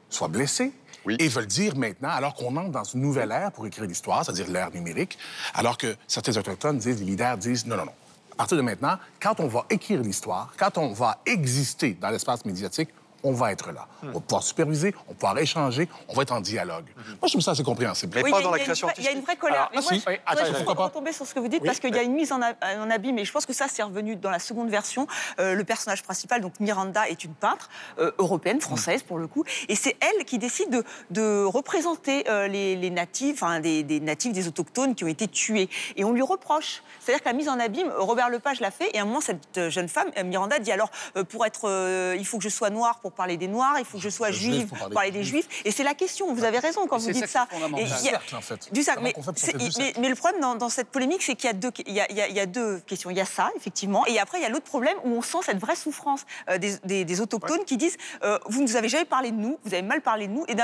soient 0.09 0.29
blessées. 0.29 0.73
Oui. 1.07 1.17
Et 1.19 1.29
veulent 1.29 1.47
dire 1.47 1.77
maintenant, 1.77 2.11
alors 2.11 2.35
qu'on 2.35 2.57
entre 2.57 2.71
dans 2.71 2.85
une 2.85 3.01
nouvelle 3.01 3.31
ère 3.31 3.53
pour 3.53 3.67
écrire 3.67 3.85
l'histoire, 3.85 4.25
c'est-à-dire 4.25 4.49
l'ère 4.51 4.71
numérique, 4.71 5.19
alors 5.55 5.79
que 5.79 5.97
certains 6.07 6.37
Autochtones 6.37 6.79
disent, 6.79 7.01
les 7.01 7.07
leaders 7.07 7.39
disent, 7.39 7.67
non, 7.67 7.77
non, 7.77 7.87
non. 7.87 7.93
À 8.33 8.37
partir 8.37 8.57
de 8.57 8.63
maintenant, 8.63 8.99
quand 9.21 9.41
on 9.41 9.49
va 9.49 9.65
écrire 9.69 10.01
l'histoire, 10.01 10.53
quand 10.57 10.79
on 10.79 10.93
va 10.93 11.19
exister 11.27 11.97
dans 12.01 12.11
l'espace 12.11 12.45
médiatique, 12.45 12.89
on 13.23 13.33
va 13.33 13.53
être 13.53 13.73
là. 13.73 13.87
On 14.03 14.07
va 14.13 14.21
pouvoir 14.21 14.43
superviser, 14.43 14.95
on 15.07 15.13
va 15.13 15.15
pouvoir 15.15 15.39
échanger, 15.39 15.89
on 16.09 16.15
va 16.15 16.23
être 16.23 16.33
en 16.33 16.41
dialogue. 16.41 16.87
Moi, 16.97 17.17
je 17.25 17.29
trouve 17.33 17.41
ça 17.43 17.51
assez 17.53 17.63
compréhensible. 17.65 18.13
Mais 18.15 18.23
Oui, 18.23 18.31
pas 18.31 18.39
il 18.39 18.41
y 18.41 18.45
a- 18.45 18.47
dans 18.47 18.51
la 18.53 18.57
il 18.59 18.61
y 18.61 18.63
a 18.63 18.65
une 18.65 18.67
création 18.67 18.87
vraie- 18.87 18.95
Il 18.99 19.05
y 19.05 19.09
a 19.09 19.13
une 19.13 19.21
vraie 19.23 19.37
colère. 19.37 19.57
Alors, 19.59 19.71
Mais 19.73 19.79
ah, 19.79 19.83
moi, 19.83 19.93
si. 19.93 20.01
je- 20.01 20.05
Oui, 20.07 20.13
ouais, 20.13 20.21
attends, 20.27 20.45
je 20.45 20.51
attends, 20.51 20.59
voudrais 20.61 20.75
pas? 20.77 20.85
retomber 20.85 21.13
sur 21.13 21.27
ce 21.27 21.35
que 21.35 21.41
vous 21.41 21.49
dites 21.49 21.61
Oui. 21.63 21.67
parce 21.67 21.81
qu'il 21.81 21.95
y 21.95 21.99
a 21.99 22.03
une 22.03 22.13
mise 22.15 22.33
en, 22.33 22.41
abîme 22.43 23.19
et 23.19 23.25
je 23.25 23.33
pense 23.33 23.47
que 23.47 23.53
ça, 23.53 23.67
c'est 23.69 23.83
revenu 23.83 24.17
dans 24.17 24.31
la 24.31 24.39
seconde 24.39 24.71
version. 24.71 25.07
Euh, 25.41 25.55
le 25.55 25.65
personnage 25.65 26.03
principal, 26.03 26.41
donc 26.41 26.59
Miranda, 26.61 27.09
est 27.09 27.25
une 27.25 27.35
peintre 27.35 27.69
euh, 27.99 28.13
européenne, 28.19 28.61
française 28.61 29.03
pour 29.03 29.19
le 29.19 29.27
coup, 29.27 29.45
et 29.69 29.75
c'est 29.75 29.97
elle 30.01 30.25
qui 30.25 30.39
décide 30.39 30.71
de, 30.71 30.85
de 31.11 31.45
représenter 31.45 32.29
euh, 32.29 32.47
les, 32.49 32.77
les 32.77 32.91
natifs, 32.91 33.43
enfin, 33.43 33.61
des, 33.61 33.83
des 33.83 34.01
natifs, 34.01 34.33
des 34.33 34.49
autochtones 34.49 34.95
qui 34.95 35.05
ont 35.05 35.09
été 35.09 35.29
tués. 35.29 35.69
Et 35.97 36.05
on 36.05 36.13
lui 36.13 36.23
reproche. 36.23 36.83
C'est-à-dire 37.01 37.23
que 37.23 37.29
la 37.29 37.35
mise 37.35 37.49
en 37.49 37.59
abîme, 37.59 37.93
Robert 37.99 38.31
Lepage 38.31 38.61
l'a 38.61 38.71
fait, 38.71 38.91
et 38.95 38.99
à 38.99 39.03
un 39.03 39.05
moment, 39.05 39.21
cette 39.21 39.69
jeune 39.71 39.89
femme, 39.89 40.09
Miranda, 40.25 40.59
dit 40.59 40.73
alors, 40.73 40.91
euh, 41.17 41.25
pour 41.25 41.45
être, 41.47 41.63
euh, 41.69 42.15
il 42.19 42.27
faut 42.27 42.39
que 42.39 42.45
je 42.45 42.49
sois 42.49 42.71
noire 42.71 43.01
pour 43.01 43.08
parler 43.13 43.37
des 43.37 43.49
noirs, 43.49 43.75
il 43.79 43.85
faut 43.85 43.99
que 43.99 44.03
je 44.05 44.09
sois 44.09 44.31
Juif 44.31 44.41
juive 44.53 44.67
pour 44.69 44.79
pour 44.79 44.79
parler 44.79 44.95
parler 44.95 45.11
des 45.11 45.25
juifs. 45.25 45.49
Et 45.65 45.71
c'est 45.71 45.85
la 45.85 45.95
question, 45.95 46.33
vous 46.35 46.45
avez 46.45 46.59
raison 46.59 46.87
quand 46.87 46.99
vous 46.99 47.11
dites 47.13 47.27
ça 47.29 47.47
Du 47.77 47.87
cercle, 48.11 48.37
en 48.37 48.41
fait. 48.41 48.73
Du 48.73 48.83
cercle. 48.83 49.01
Mais, 49.03 49.13
pour 49.13 49.23
le 50.09 50.15
problème 50.15 50.41
dans, 50.41 50.55
dans 50.55 50.69
cette 50.69 50.89
polémique, 50.89 51.23
c'est 51.23 51.35
qu'il 51.37 51.47
y, 51.49 51.51
a 51.51 51.55
deux- 51.55 51.71
il 51.87 51.93
y, 51.95 52.01
a, 52.01 52.11
il 52.11 52.17
y 52.17 52.21
a- 52.21 52.29
il 52.29 52.35
y 52.37 52.41
a 52.41 52.47
deux 52.47 52.79
questions. 52.81 53.11
Il 53.11 53.17
y 53.17 53.21
a 53.21 53.25
ça, 53.25 53.51
effectivement, 53.57 54.05
et 54.07 54.19
après, 54.19 54.39
il 54.39 54.43
y 54.43 54.47
a 54.47 54.49
l'autre 54.49 54.65
problème 54.67 54.97
où 55.05 55.11
on 55.17 55.23
sent 55.23 55.39
cette 55.45 55.59
vraie 55.59 55.77
souffrance 55.77 56.25
euh, 56.51 56.59
des, 56.59 56.77
des- 56.85 57.05
des 57.05 57.21
autochtones 57.21 57.65
qui 57.65 57.77
disent 57.77 57.97
euh, 58.23 58.39
Vous 58.47 58.61
ne 58.63 58.67
nous 58.69 58.77
avez 58.77 58.89
jamais 58.89 59.05
parlé 59.05 59.31
de 59.31 59.37
nous, 59.37 59.59
vous 59.65 59.73
avez 59.75 59.83
mal 59.83 60.01
parlé 60.01 60.27
de 60.29 60.33
nous, 60.33 60.45
et 60.49 60.55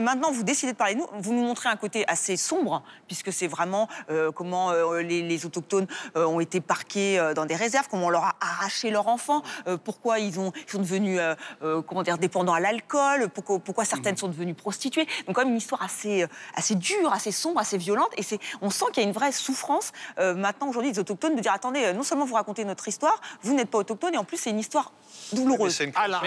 maintenant, 0.00 0.30
vous 0.32 0.42
décidez 0.42 0.72
de 0.72 0.76
parler 0.76 0.94
de 0.94 1.00
nous, 1.00 1.06
vous 1.18 1.32
nous 1.32 1.42
montrez 1.44 1.68
un 1.68 1.76
côté 1.76 2.04
assez 2.08 2.36
sombre, 2.36 2.82
puisque 3.06 3.32
c'est 3.32 3.46
vraiment 3.46 3.88
euh, 4.10 4.30
comment 4.32 4.72
les, 4.72 5.22
les 5.22 5.46
autochtones 5.46 5.86
ont 6.14 6.40
été 6.40 6.60
parqués 6.60 7.32
dans 7.34 7.46
des 7.46 7.54
réserves, 7.56 7.86
comment 7.90 8.06
on 8.06 8.10
leur 8.10 8.24
a 8.24 8.36
arraché 8.40 8.90
leur 8.90 9.08
enfant, 9.08 9.42
euh, 9.66 9.76
pourquoi 9.76 10.18
ils, 10.18 10.38
ont, 10.38 10.52
ils 10.66 10.70
sont 10.70 10.78
devenus 10.78 11.20
comment 11.86 12.02
dire, 12.02 12.18
dépendants 12.18 12.52
à 12.54 12.60
l'alcool, 12.60 13.28
pourquoi, 13.28 13.58
pourquoi 13.58 13.84
certaines 13.84 14.16
sont 14.16 14.28
devenues 14.28 14.54
prostituées. 14.54 15.06
Donc 15.26 15.36
quand 15.36 15.42
même 15.42 15.50
une 15.52 15.56
histoire 15.58 15.82
assez, 15.82 16.22
euh, 16.22 16.26
assez 16.54 16.74
dure, 16.74 17.12
assez 17.12 17.32
sombre, 17.32 17.60
assez 17.60 17.78
violente. 17.78 18.10
Et 18.16 18.22
c'est, 18.22 18.38
on 18.62 18.70
sent 18.70 18.86
qu'il 18.92 19.02
y 19.02 19.06
a 19.06 19.08
une 19.08 19.14
vraie 19.14 19.32
souffrance 19.32 19.92
euh, 20.18 20.34
maintenant 20.34 20.68
aujourd'hui 20.68 20.92
des 20.92 20.98
autochtones 20.98 21.36
de 21.36 21.40
dire 21.40 21.52
attendez, 21.52 21.84
euh, 21.84 21.92
non 21.92 22.02
seulement 22.02 22.24
vous 22.24 22.34
racontez 22.34 22.64
notre 22.64 22.86
histoire, 22.88 23.20
vous 23.42 23.54
n'êtes 23.54 23.70
pas 23.70 23.78
autochtone 23.78 24.14
et 24.14 24.18
en 24.18 24.24
plus 24.24 24.36
c'est 24.36 24.50
une 24.50 24.58
histoire 24.58 24.92
Mais 25.32 25.38
douloureuse. 25.40 25.74
c'est 25.74 25.84
une 25.84 25.90
Mais- 25.90 25.96
Alain, 25.96 26.20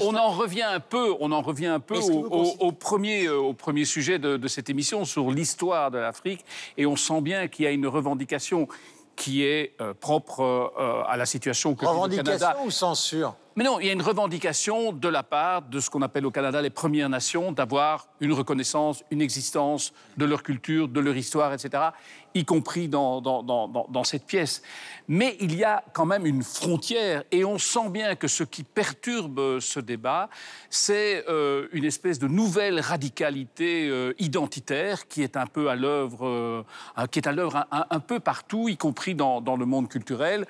On, 0.00 0.14
en 0.16 0.30
revient 0.30 0.62
un 0.62 0.80
peu, 0.80 1.14
on 1.20 1.32
en 1.32 1.42
revient 1.42 1.66
un 1.66 1.80
peu 1.80 1.98
au, 1.98 2.72
premier, 2.72 3.28
au 3.28 3.52
premier 3.52 3.84
sujet 3.84 4.18
de, 4.18 4.36
de 4.36 4.48
cette 4.48 4.70
émission 4.70 5.04
sur 5.04 5.30
l'histoire 5.30 5.90
de 5.90 5.98
l'Afrique, 5.98 6.44
et 6.76 6.86
on 6.86 6.96
sent 6.96 7.20
bien 7.20 7.48
qu'il 7.48 7.64
y 7.64 7.68
a 7.68 7.70
une 7.70 7.86
revendication 7.86 8.68
qui 9.16 9.44
est 9.44 9.74
euh, 9.80 9.92
propre 9.94 10.40
euh, 10.40 11.02
à 11.06 11.16
la 11.16 11.26
situation 11.26 11.74
que 11.74 11.84
le 11.84 11.86
Canada. 11.86 12.02
revendication 12.02 12.64
ou 12.64 12.70
censure? 12.70 13.34
Mais 13.54 13.64
non, 13.64 13.78
il 13.80 13.86
y 13.86 13.90
a 13.90 13.92
une 13.92 14.00
revendication 14.00 14.94
de 14.94 15.08
la 15.08 15.22
part 15.22 15.60
de 15.60 15.78
ce 15.78 15.90
qu'on 15.90 16.00
appelle 16.00 16.24
au 16.24 16.30
Canada 16.30 16.62
les 16.62 16.70
Premières 16.70 17.10
Nations 17.10 17.52
d'avoir 17.52 18.06
une 18.20 18.32
reconnaissance, 18.32 19.04
une 19.10 19.20
existence 19.20 19.92
de 20.16 20.24
leur 20.24 20.42
culture, 20.42 20.88
de 20.88 21.00
leur 21.00 21.14
histoire, 21.14 21.52
etc., 21.52 21.90
y 22.34 22.44
compris 22.44 22.88
dans, 22.88 24.04
cette 24.04 24.24
pièce. 24.24 24.62
Mais 25.08 25.36
il 25.40 25.54
y 25.56 25.64
a 25.64 25.82
quand 25.92 26.06
même 26.06 26.26
une 26.26 26.42
frontière 26.42 27.24
et 27.30 27.44
on 27.44 27.58
sent 27.58 27.90
bien 27.90 28.14
que 28.14 28.28
ce 28.28 28.44
qui 28.44 28.62
perturbe 28.62 29.38
euh, 29.38 29.60
ce 29.60 29.80
débat, 29.80 30.28
c'est 30.70 31.24
euh, 31.28 31.68
une 31.72 31.84
espèce 31.84 32.18
de 32.18 32.28
nouvelle 32.28 32.80
radicalité 32.80 33.88
euh, 33.88 34.14
identitaire 34.18 35.08
qui 35.08 35.22
est 35.22 35.36
un 35.36 35.46
peu 35.46 35.68
à 35.68 35.74
l'œuvre, 35.74 36.64
qui 37.10 37.18
est 37.18 37.26
à 37.26 37.32
l'œuvre 37.32 37.66
un, 37.70 38.00
peu 38.00 38.20
partout, 38.20 38.68
y 38.68 38.76
compris 38.76 39.14
dans, 39.14 39.40
le 39.56 39.66
monde 39.66 39.88
culturel. 39.88 40.46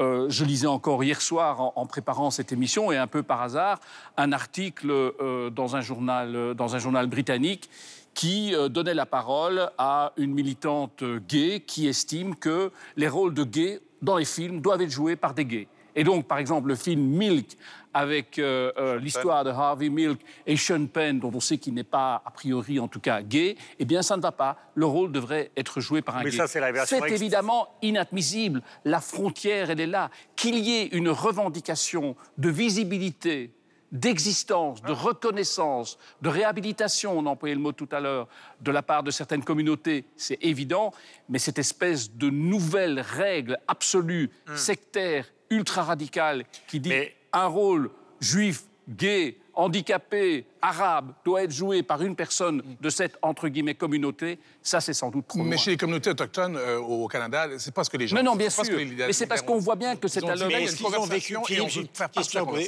Je 0.00 0.44
lisais 0.44 0.66
encore 0.66 1.02
hier 1.04 1.20
soir 1.20 1.60
en, 1.60 1.72
en 1.76 1.86
préparant 1.86 2.30
cette 2.30 2.52
émission 2.52 2.92
et 2.92 2.96
un 2.96 3.06
peu 3.06 3.22
par 3.22 3.42
hasard 3.42 3.80
un 4.16 4.32
article 4.32 5.12
dans 5.52 5.76
un 5.76 5.80
journal, 5.80 6.54
dans 6.54 6.74
un 6.74 6.78
journal 6.78 7.06
britannique 7.06 7.68
qui 8.16 8.54
euh, 8.54 8.68
donnait 8.68 8.94
la 8.94 9.06
parole 9.06 9.70
à 9.76 10.12
une 10.16 10.32
militante 10.32 11.04
gay 11.28 11.62
qui 11.64 11.86
estime 11.86 12.34
que 12.34 12.72
les 12.96 13.08
rôles 13.08 13.34
de 13.34 13.44
gays 13.44 13.80
dans 14.00 14.16
les 14.16 14.24
films 14.24 14.60
doivent 14.60 14.80
être 14.80 14.90
joués 14.90 15.16
par 15.16 15.34
des 15.34 15.44
gays. 15.44 15.68
Et 15.94 16.02
donc, 16.02 16.26
par 16.26 16.38
exemple, 16.38 16.68
le 16.68 16.76
film 16.76 17.00
Milk, 17.02 17.56
avec 17.92 18.38
euh, 18.38 18.72
euh, 18.78 18.98
l'histoire 18.98 19.44
de 19.44 19.50
Harvey 19.50 19.90
Milk 19.90 20.20
et 20.46 20.56
Sean 20.56 20.86
Penn, 20.86 21.20
dont 21.20 21.30
on 21.34 21.40
sait 21.40 21.58
qu'il 21.58 21.74
n'est 21.74 21.84
pas, 21.84 22.22
a 22.24 22.30
priori 22.30 22.80
en 22.80 22.88
tout 22.88 23.00
cas, 23.00 23.22
gay, 23.22 23.56
eh 23.78 23.84
bien, 23.84 24.00
ça 24.00 24.16
ne 24.16 24.22
va 24.22 24.32
pas. 24.32 24.56
Le 24.74 24.86
rôle 24.86 25.12
devrait 25.12 25.50
être 25.56 25.80
joué 25.80 26.00
par 26.00 26.16
un 26.16 26.22
Mais 26.22 26.30
gay. 26.30 26.36
ça, 26.36 26.46
c'est 26.46 27.10
évidemment 27.10 27.68
inadmissible. 27.82 28.62
La 28.84 29.00
frontière, 29.00 29.70
elle 29.70 29.80
est 29.80 29.86
là. 29.86 30.10
Qu'il 30.36 30.56
y 30.58 30.76
ait 30.76 30.86
une 30.86 31.10
revendication 31.10 32.16
de 32.38 32.48
visibilité, 32.48 33.52
d'existence, 33.92 34.82
de 34.82 34.92
reconnaissance, 34.92 35.98
de 36.22 36.28
réhabilitation, 36.28 37.18
on 37.18 37.26
a 37.26 37.30
employé 37.30 37.54
le 37.54 37.60
mot 37.60 37.72
tout 37.72 37.88
à 37.92 38.00
l'heure, 38.00 38.28
de 38.60 38.70
la 38.70 38.82
part 38.82 39.02
de 39.02 39.10
certaines 39.10 39.44
communautés, 39.44 40.04
c'est 40.16 40.38
évident, 40.42 40.92
mais 41.28 41.38
cette 41.38 41.58
espèce 41.58 42.12
de 42.12 42.30
nouvelle 42.30 43.00
règle 43.00 43.58
absolue, 43.68 44.30
sectaire, 44.54 45.26
ultra-radicale, 45.50 46.44
qui 46.66 46.80
dit 46.80 46.88
Mais- 46.88 47.16
un 47.32 47.46
rôle 47.46 47.90
juif, 48.20 48.64
gay, 48.88 49.36
handicapé, 49.56 50.46
arabe, 50.62 51.12
doit 51.24 51.42
être 51.44 51.50
joué 51.50 51.82
par 51.82 52.02
une 52.02 52.14
personne 52.14 52.62
de 52.80 52.90
cette, 52.90 53.16
entre 53.22 53.48
guillemets, 53.48 53.74
communauté, 53.74 54.38
ça 54.62 54.80
c'est 54.80 54.92
sans 54.94 55.10
doute 55.10 55.26
trop 55.28 55.38
Mais 55.40 55.44
loin. 55.44 55.56
chez 55.56 55.70
les 55.72 55.76
communautés 55.76 56.10
autochtones 56.10 56.56
euh, 56.56 56.78
au 56.78 57.08
Canada, 57.08 57.48
c'est 57.58 57.72
pas 57.74 57.82
ce 57.84 57.90
que 57.90 57.96
les 57.96 58.06
gens 58.06 58.16
Mais 58.16 58.22
non, 58.22 58.36
bien 58.36 58.50
c'est 58.50 58.56
pas 58.58 58.64
ce 58.64 58.68
sûr. 58.70 58.78
les- 58.78 58.84
Mais 59.06 59.12
c'est 59.12 59.26
parce 59.26 59.42
qu'on 59.42 59.58
voit 59.58 59.76
bien 59.76 59.96
que 59.96 60.08
c'est 60.08 60.22
à 60.22 60.34
y 60.36 60.54
a 60.54 60.60
est-ce 60.60 60.76
qu'ils 60.76 60.86
ont 60.98 61.06
vécu. 61.06 61.36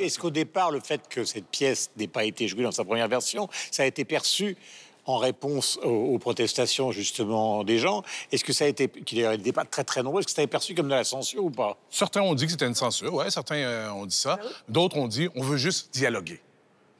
Est-ce 0.02 0.18
qu'au 0.18 0.30
départ, 0.30 0.70
le 0.70 0.80
fait 0.80 1.00
que 1.08 1.24
cette 1.24 1.46
pièce 1.46 1.90
n'ait 1.96 2.08
pas 2.08 2.24
été 2.24 2.48
jouée 2.48 2.62
dans 2.64 2.72
sa 2.72 2.84
première 2.84 3.08
version, 3.08 3.48
ça 3.70 3.82
a 3.82 3.86
été 3.86 4.04
perçu 4.04 4.56
en 5.04 5.16
réponse 5.16 5.78
aux, 5.82 5.88
aux 5.88 6.18
protestations 6.18 6.92
justement 6.92 7.64
des 7.64 7.78
gens? 7.78 8.02
Est-ce 8.32 8.44
que 8.44 8.52
ça 8.52 8.64
a 8.64 8.68
été, 8.68 8.88
qu'il 8.88 9.26
n'était 9.26 9.52
pas 9.52 9.64
très 9.64 9.84
très 9.84 10.02
nombreux, 10.02 10.20
est-ce 10.20 10.26
que 10.28 10.32
ça 10.32 10.40
a 10.42 10.44
été 10.44 10.50
perçu 10.50 10.74
comme 10.74 10.86
de 10.88 10.94
la 10.94 11.04
censure 11.04 11.44
ou 11.44 11.50
pas? 11.50 11.78
Certains 11.90 12.22
ont 12.22 12.34
dit 12.34 12.44
que 12.46 12.50
c'était 12.52 12.66
une 12.66 12.74
censure, 12.74 13.12
ouais, 13.14 13.30
certains 13.30 13.56
euh, 13.56 13.90
ont 13.90 14.06
dit 14.06 14.16
ça. 14.16 14.38
D'autres 14.68 14.96
ont 14.98 15.08
dit 15.08 15.28
on 15.34 15.42
veut 15.42 15.56
juste 15.56 15.92
dialoguer. 15.92 16.40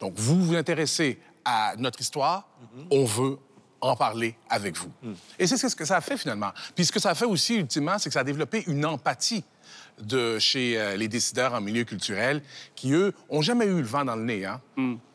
Donc 0.00 0.14
vous 0.16 0.40
vous 0.44 0.54
intéressez 0.54 1.18
à 1.44 1.74
notre 1.78 2.00
histoire, 2.00 2.48
on 2.90 3.04
veut 3.04 3.38
en 3.80 3.96
parler 3.96 4.36
avec 4.50 4.76
vous. 4.76 4.90
Et 5.38 5.46
c'est 5.46 5.56
ce 5.56 5.74
que 5.74 5.84
ça 5.84 5.96
a 5.96 6.00
fait 6.00 6.16
finalement. 6.16 6.50
Puis 6.74 6.84
ce 6.84 6.92
que 6.92 7.00
ça 7.00 7.10
a 7.10 7.14
fait 7.14 7.24
aussi 7.24 7.56
ultimement, 7.56 7.98
c'est 7.98 8.08
que 8.08 8.14
ça 8.14 8.20
a 8.20 8.24
développé 8.24 8.64
une 8.66 8.84
empathie 8.84 9.44
de 10.00 10.38
chez 10.38 10.78
euh, 10.78 10.96
les 10.96 11.08
décideurs 11.08 11.54
en 11.54 11.60
milieu 11.60 11.84
culturel 11.84 12.42
qui, 12.74 12.92
eux, 12.92 13.12
ont 13.28 13.42
jamais 13.42 13.66
eu 13.66 13.78
le 13.78 13.86
vent 13.86 14.04
dans 14.04 14.16
le 14.16 14.22
nez. 14.22 14.44
Hein? 14.44 14.60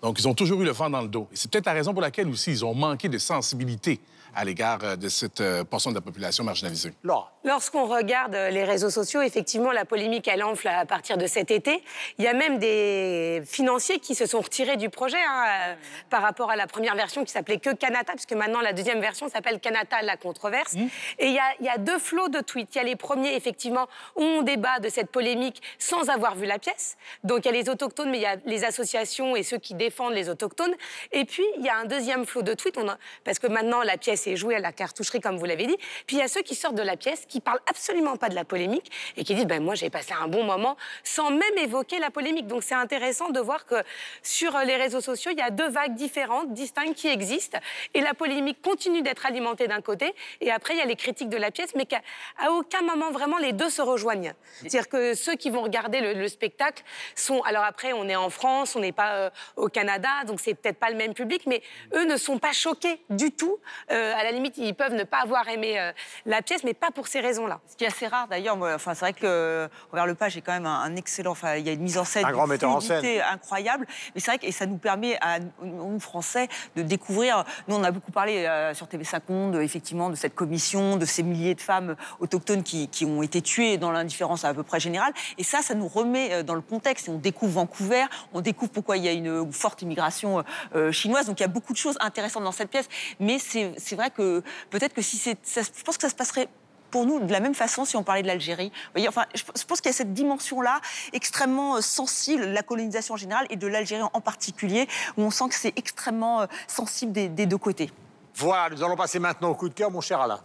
Donc, 0.01 0.19
ils 0.19 0.27
ont 0.27 0.33
toujours 0.33 0.61
eu 0.61 0.65
le 0.65 0.71
vent 0.71 0.89
dans 0.89 1.01
le 1.01 1.07
dos. 1.07 1.27
Et 1.31 1.35
c'est 1.35 1.49
peut-être 1.49 1.65
la 1.65 1.73
raison 1.73 1.93
pour 1.93 2.01
laquelle 2.01 2.27
aussi 2.27 2.51
ils 2.51 2.65
ont 2.65 2.75
manqué 2.75 3.07
de 3.09 3.17
sensibilité 3.17 3.99
à 4.35 4.45
l'égard 4.45 4.79
euh, 4.83 4.95
de 4.95 5.09
cette 5.09 5.41
euh, 5.41 5.63
portion 5.63 5.91
de 5.91 5.95
la 5.95 6.01
population 6.01 6.43
marginalisée. 6.43 6.93
Laura 7.03 7.31
Lorsqu'on 7.45 7.85
regarde 7.85 8.35
euh, 8.35 8.49
les 8.49 8.63
réseaux 8.63 8.89
sociaux, 8.89 9.21
effectivement, 9.21 9.71
la 9.71 9.83
polémique, 9.85 10.27
elle 10.29 10.43
enfle 10.43 10.67
à 10.69 10.85
partir 10.85 11.17
de 11.17 11.27
cet 11.27 11.51
été. 11.51 11.83
Il 12.17 12.23
y 12.23 12.27
a 12.27 12.33
même 12.33 12.57
des 12.57 13.43
financiers 13.45 13.99
qui 13.99 14.15
se 14.15 14.25
sont 14.25 14.39
retirés 14.39 14.77
du 14.77 14.89
projet 14.89 15.17
hein, 15.29 15.75
par 16.09 16.21
rapport 16.21 16.49
à 16.49 16.55
la 16.55 16.67
première 16.67 16.95
version 16.95 17.25
qui 17.25 17.31
s'appelait 17.31 17.59
que 17.59 17.73
Canata, 17.73 18.13
puisque 18.13 18.33
maintenant 18.33 18.61
la 18.61 18.71
deuxième 18.73 19.01
version 19.01 19.27
s'appelle 19.29 19.59
Canata, 19.59 20.01
la 20.01 20.15
controverse. 20.15 20.73
Et 21.19 21.27
il 21.27 21.33
y, 21.33 21.39
a, 21.39 21.43
il 21.59 21.65
y 21.65 21.69
a 21.69 21.77
deux 21.77 21.99
flots 21.99 22.29
de 22.29 22.39
tweets. 22.39 22.75
Il 22.75 22.77
y 22.77 22.81
a 22.81 22.83
les 22.83 22.95
premiers, 22.95 23.35
effectivement, 23.35 23.87
où 24.15 24.23
on 24.23 24.41
débat 24.41 24.79
de 24.79 24.89
cette 24.89 25.11
polémique 25.11 25.61
sans 25.79 26.09
avoir 26.09 26.35
vu 26.35 26.45
la 26.45 26.59
pièce. 26.59 26.97
Donc 27.23 27.39
il 27.43 27.45
y 27.45 27.49
a 27.49 27.51
les 27.51 27.69
autochtones, 27.69 28.09
mais 28.09 28.17
il 28.19 28.23
y 28.23 28.25
a 28.25 28.37
les 28.45 28.63
associations 28.63 29.35
et 29.35 29.43
ceux 29.43 29.57
qui 29.57 29.73
défendent 29.73 30.13
les 30.13 30.29
autochtones. 30.29 30.73
Et 31.11 31.25
puis 31.25 31.43
il 31.57 31.65
y 31.65 31.69
a 31.69 31.75
un 31.77 31.85
deuxième 31.85 32.25
flot 32.25 32.41
de 32.41 32.53
tweets, 32.53 32.77
on 32.77 32.87
a- 32.87 32.97
parce 33.25 33.39
que 33.39 33.47
maintenant 33.47 33.81
la 33.83 33.97
pièce 33.97 34.22
est 34.27 34.35
jouée 34.35 34.55
à 34.55 34.59
la 34.59 34.71
cartoucherie, 34.71 35.19
comme 35.19 35.37
vous 35.37 35.45
l'avez 35.45 35.67
dit. 35.67 35.77
Puis 36.07 36.17
il 36.17 36.19
y 36.19 36.21
a 36.21 36.27
ceux 36.27 36.41
qui 36.41 36.55
sortent 36.55 36.75
de 36.75 36.83
la 36.83 36.97
pièce, 36.97 37.25
qui 37.27 37.39
parlent 37.39 37.61
absolument 37.67 38.17
pas 38.17 38.29
de 38.29 38.35
la 38.35 38.45
polémique 38.45 38.91
et 39.17 39.23
qui 39.23 39.35
disent 39.35 39.45
ben 39.45 39.63
moi 39.63 39.75
j'ai 39.75 39.89
passé 39.89 40.13
un 40.19 40.27
bon 40.27 40.43
moment 40.43 40.77
sans 41.03 41.29
même 41.29 41.57
évoquer 41.57 41.99
la 41.99 42.09
polémique. 42.09 42.47
Donc 42.47 42.63
c'est 42.63 42.75
intéressant 42.75 43.29
de 43.29 43.39
voir 43.39 43.65
que 43.65 43.75
sur 44.21 44.57
les 44.59 44.75
réseaux 44.75 45.01
sociaux 45.01 45.31
il 45.31 45.37
y 45.37 45.41
a 45.41 45.49
deux 45.49 45.69
vagues 45.69 45.95
différentes, 45.95 46.53
distinctes 46.53 46.95
qui 46.95 47.07
existent 47.07 47.59
et 47.93 48.01
la 48.01 48.13
polémique 48.13 48.61
continue 48.61 49.01
d'être 49.01 49.25
alimentée 49.25 49.67
d'un 49.67 49.81
côté 49.81 50.13
et 50.41 50.51
après 50.51 50.73
il 50.73 50.77
y 50.77 50.81
a 50.81 50.85
les 50.85 50.95
critiques 50.95 51.29
de 51.29 51.37
la 51.37 51.51
pièce, 51.51 51.75
mais 51.75 51.85
qu'à 51.85 52.01
aucun 52.49 52.81
moment 52.81 53.11
vraiment 53.11 53.37
les 53.37 53.53
deux 53.53 53.69
se 53.69 53.81
rejoignent. 53.81 54.33
C'est-à-dire 54.61 54.89
que 54.89 55.13
ceux 55.13 55.35
qui 55.35 55.49
vont 55.49 55.61
regarder 55.61 56.01
le, 56.01 56.13
le 56.13 56.27
spectacle 56.27 56.83
sont 57.15 57.41
alors 57.41 57.63
après 57.63 57.93
on 57.93 58.07
est 58.07 58.15
en 58.15 58.29
France, 58.29 58.75
on 58.75 58.79
n'est 58.79 58.91
pas 58.91 59.13
euh, 59.13 59.29
au 59.55 59.67
Canada, 59.67 60.09
donc 60.25 60.39
c'est 60.39 60.53
peut-être 60.53 60.79
pas 60.79 60.89
le 60.89 60.95
même 60.95 61.13
public, 61.13 61.43
mais 61.45 61.61
eux 61.93 62.05
ne 62.05 62.17
sont 62.17 62.39
pas 62.39 62.53
choqués 62.53 63.01
du 63.09 63.31
tout. 63.31 63.57
Euh, 63.91 64.12
à 64.13 64.23
la 64.23 64.31
limite 64.31 64.57
ils 64.57 64.73
peuvent 64.73 64.93
ne 64.93 65.03
pas 65.03 65.21
avoir 65.21 65.47
aimé 65.49 65.79
euh, 65.79 65.91
la 66.25 66.41
pièce, 66.41 66.63
mais 66.63 66.73
pas 66.73 66.91
pour 66.91 67.07
ces 67.07 67.19
raisons-là. 67.19 67.59
Ce 67.67 67.75
qui 67.75 67.83
est 67.83 67.87
assez 67.87 68.07
rare 68.07 68.27
d'ailleurs, 68.27 68.57
enfin, 68.61 68.93
c'est 68.93 69.05
vrai 69.05 69.13
que 69.13 69.25
euh, 69.25 69.67
Robert 69.91 70.05
Lepage 70.05 70.37
est 70.37 70.41
quand 70.41 70.53
même 70.53 70.65
un, 70.65 70.81
un 70.81 70.95
excellent, 70.95 71.31
enfin, 71.31 71.55
il 71.55 71.65
y 71.65 71.69
a 71.69 71.73
une 71.73 71.81
mise 71.81 71.97
en 71.97 72.05
scène, 72.05 72.25
Un 72.25 72.31
grand 72.31 72.45
une 72.45 72.51
metteur 72.51 72.69
en 72.69 72.79
fluidité 72.79 73.21
incroyable, 73.21 73.87
mais 74.13 74.21
c'est 74.21 74.31
vrai 74.31 74.37
que 74.37 74.43
et 74.45 74.51
ça 74.51 74.65
nous 74.65 74.77
permet 74.77 75.17
à 75.21 75.39
nous 75.61 75.99
Français 75.99 76.47
de 76.75 76.81
découvrir. 76.81 77.45
Nous, 77.67 77.75
on 77.75 77.83
a 77.83 77.91
beaucoup 77.91 78.11
parlé 78.11 78.45
euh, 78.45 78.73
sur 78.73 78.87
TV5 78.87 79.21
Monde, 79.29 79.55
effectivement, 79.55 80.09
de 80.09 80.15
cette 80.15 80.35
commission, 80.35 80.97
de 80.97 81.05
ces 81.05 81.23
milliers 81.23 81.55
de 81.55 81.61
femmes 81.61 81.95
autochtones 82.19 82.63
qui, 82.63 82.87
qui 82.89 83.05
ont 83.05 83.23
été 83.23 83.41
tuées 83.41 83.77
dans 83.77 83.91
l'indifférence 83.91 84.43
à 84.43 84.53
peu 84.53 84.63
près 84.63 84.79
générale, 84.79 85.13
et 85.37 85.43
ça, 85.43 85.61
ça 85.61 85.73
nous 85.73 85.87
remet 85.87 86.33
euh, 86.33 86.43
dans 86.43 86.55
le 86.55 86.61
contexte. 86.61 87.07
Et 87.07 87.11
on 87.11 87.17
découvre 87.17 87.53
Vancouver, 87.53 88.05
on 88.33 88.41
découvre 88.41 88.71
pourquoi 88.71 88.97
il 88.97 89.03
y 89.03 89.07
a 89.07 89.11
une 89.11 89.51
forte 89.51 89.81
immigration 89.81 90.43
euh, 90.75 90.91
chinoise. 90.91 91.27
Donc 91.27 91.39
il 91.39 91.43
y 91.43 91.45
a 91.45 91.49
beaucoup 91.49 91.73
de 91.73 91.77
choses 91.77 91.97
intéressantes 92.01 92.43
dans 92.43 92.51
cette 92.51 92.69
pièce, 92.69 92.89
mais 93.19 93.39
c'est 93.39 93.71
c'est 93.77 93.95
que 94.09 94.43
peut-être 94.69 94.93
que 94.93 95.01
si 95.01 95.17
c'est, 95.17 95.37
je 95.45 95.83
pense 95.83 95.97
que 95.97 96.03
ça 96.03 96.09
se 96.09 96.15
passerait 96.15 96.47
pour 96.91 97.07
nous 97.07 97.19
de 97.19 97.31
la 97.31 97.39
même 97.39 97.55
façon 97.55 97.85
si 97.85 97.97
on 97.97 98.03
parlait 98.03 98.21
de 98.21 98.27
l'Algérie. 98.27 98.71
Enfin, 99.07 99.25
je 99.33 99.63
pense 99.65 99.81
qu'il 99.81 99.89
y 99.89 99.93
a 99.93 99.97
cette 99.97 100.13
dimension-là 100.13 100.79
extrêmement 101.11 101.77
euh, 101.77 101.81
sensible, 101.81 102.43
la 102.45 102.61
colonisation 102.61 103.15
en 103.15 103.17
général 103.17 103.47
et 103.49 103.55
de 103.55 103.65
l'Algérie 103.65 104.03
en 104.13 104.21
particulier, 104.21 104.87
où 105.17 105.23
on 105.23 105.31
sent 105.31 105.49
que 105.49 105.55
c'est 105.55 105.73
extrêmement 105.75 106.41
euh, 106.41 106.45
sensible 106.67 107.11
des, 107.11 107.29
des 107.29 107.47
deux 107.47 107.57
côtés. 107.57 107.89
Voilà, 108.35 108.75
nous 108.75 108.83
allons 108.83 108.95
passer 108.95 109.17
maintenant 109.17 109.49
au 109.49 109.55
coup 109.55 109.69
de 109.69 109.73
cœur, 109.73 109.89
mon 109.89 110.01
cher 110.01 110.21
Alain. 110.21 110.39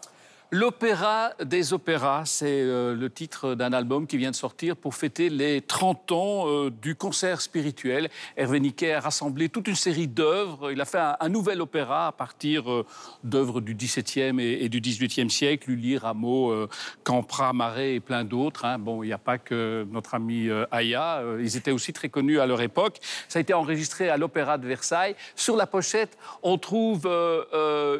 L'opéra 0.50 1.32
des 1.44 1.74
opéras, 1.74 2.22
c'est 2.24 2.46
euh, 2.46 2.94
le 2.94 3.10
titre 3.10 3.54
d'un 3.54 3.74
album 3.74 4.06
qui 4.06 4.16
vient 4.16 4.30
de 4.30 4.34
sortir 4.34 4.76
pour 4.76 4.94
fêter 4.94 5.28
les 5.28 5.60
30 5.60 6.10
ans 6.12 6.48
euh, 6.48 6.70
du 6.70 6.94
concert 6.94 7.42
spirituel. 7.42 8.08
Hervé 8.34 8.58
Niquet 8.58 8.94
a 8.94 9.00
rassemblé 9.00 9.50
toute 9.50 9.68
une 9.68 9.74
série 9.74 10.08
d'œuvres. 10.08 10.72
Il 10.72 10.80
a 10.80 10.86
fait 10.86 11.02
un, 11.20 11.28
nouvel 11.28 11.60
opéra 11.60 12.06
à 12.06 12.12
partir 12.12 12.72
euh, 12.72 12.86
d'œuvres 13.24 13.60
du 13.60 13.74
XVIIe 13.74 14.40
et, 14.40 14.64
et 14.64 14.70
du 14.70 14.80
XVIIIe 14.80 15.28
siècle, 15.30 15.68
Lully, 15.68 15.98
Rameau, 15.98 16.66
Campra, 17.04 17.52
Marais 17.52 17.96
et 17.96 18.00
plein 18.00 18.24
d'autres. 18.24 18.64
hein. 18.64 18.78
Bon, 18.78 19.02
il 19.02 19.08
n'y 19.08 19.12
a 19.12 19.18
pas 19.18 19.36
que 19.36 19.86
notre 19.90 20.14
ami 20.14 20.48
Aya. 20.70 21.22
ils 21.40 21.58
étaient 21.58 21.72
aussi 21.72 21.92
très 21.92 22.08
connus 22.08 22.40
à 22.40 22.46
leur 22.46 22.62
époque. 22.62 23.00
Ça 23.28 23.38
a 23.38 23.42
été 23.42 23.52
enregistré 23.52 24.08
à 24.08 24.16
l'Opéra 24.16 24.56
de 24.56 24.66
Versailles. 24.66 25.14
Sur 25.36 25.56
la 25.56 25.66
pochette, 25.66 26.16
on 26.42 26.56
trouve 26.56 27.06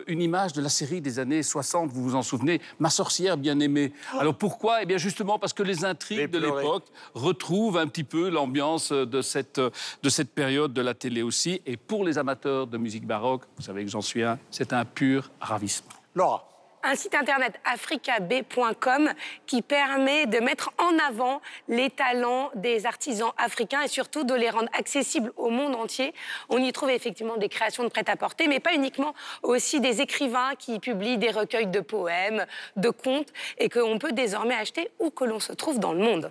une 0.07 0.23
image 0.23 0.55
de 0.55 0.63
la 0.63 0.71
série 0.71 1.03
des 1.03 1.19
années 1.19 1.43
60, 1.43 1.91
vous 1.91 2.03
vous 2.03 2.15
en 2.15 2.23
souvenez 2.23 2.38
souvenez, 2.39 2.61
Ma 2.79 2.91
sorcière 2.91 3.37
bien-aimée. 3.37 3.93
Alors 4.19 4.35
pourquoi? 4.35 4.83
Eh 4.83 4.87
bien 4.87 4.99
justement 4.99 5.39
parce 5.39 5.53
que 5.53 5.63
les 5.63 5.85
intrigues 5.85 6.19
Les 6.19 6.29
de 6.29 6.39
l'époque 6.39 6.87
retrouvent 7.15 7.79
un 7.79 7.87
petit 7.87 8.05
peu 8.05 8.29
l'ambiance 8.31 8.93
de 8.93 9.23
cette, 9.23 9.61
de 9.61 10.09
cette 10.09 10.33
période 10.33 10.73
de 10.73 10.81
la 10.81 10.95
télé 10.95 11.23
aussi. 11.23 11.61
Et 11.67 11.77
pour 11.77 12.05
les 12.05 12.19
amateurs 12.19 12.67
de 12.67 12.79
musique 12.79 13.07
baroque, 13.07 13.43
vous 13.57 13.63
savez 13.63 13.85
que 13.85 13.91
j'en 13.91 14.01
suis 14.01 14.23
un, 14.23 14.39
c'est 14.51 14.73
un 14.73 14.85
pur 14.85 15.31
ravissement. 15.41 15.91
Laura. 16.15 16.48
Un 16.83 16.95
site 16.95 17.15
internet 17.15 17.59
africab.com 17.65 19.11
qui 19.47 19.63
permet 19.63 20.27
de 20.27 20.39
mettre 20.39 20.73
en 20.79 20.99
avant 20.99 21.41
les 21.69 21.91
talents 21.91 22.51
des 22.55 22.87
artisans 22.87 23.33
africains 23.37 23.83
et 23.83 23.89
surtout 23.89 24.25
de 24.25 24.35
les 24.35 24.51
rendre 24.51 24.69
accessibles 24.73 25.33
au 25.37 25.51
monde 25.51 25.75
entier. 25.75 26.15
On 26.49 26.59
y 26.59 26.73
trouve 26.73 26.91
effectivement 26.91 27.37
des 27.37 27.49
créations 27.49 27.85
de 27.85 27.89
prêt-à-porter, 27.89 28.49
mais 28.49 28.61
pas 28.61 28.75
uniquement, 28.75 29.15
aussi 29.43 29.81
des 29.81 30.01
écrivains 30.01 30.55
qui 30.59 30.79
publient 30.79 31.19
des 31.19 31.31
recueils 31.31 31.67
de 31.67 31.81
poèmes, 31.81 32.47
de 32.77 32.91
contes 32.91 33.33
et 33.59 33.69
qu'on 33.69 33.99
peut 33.99 34.13
désormais 34.13 34.55
acheter 34.55 34.91
où 34.99 35.11
que 35.11 35.25
l'on 35.25 35.41
se 35.41 35.53
trouve 35.53 35.79
dans 35.79 35.93
le 35.93 36.01
monde. 36.01 36.31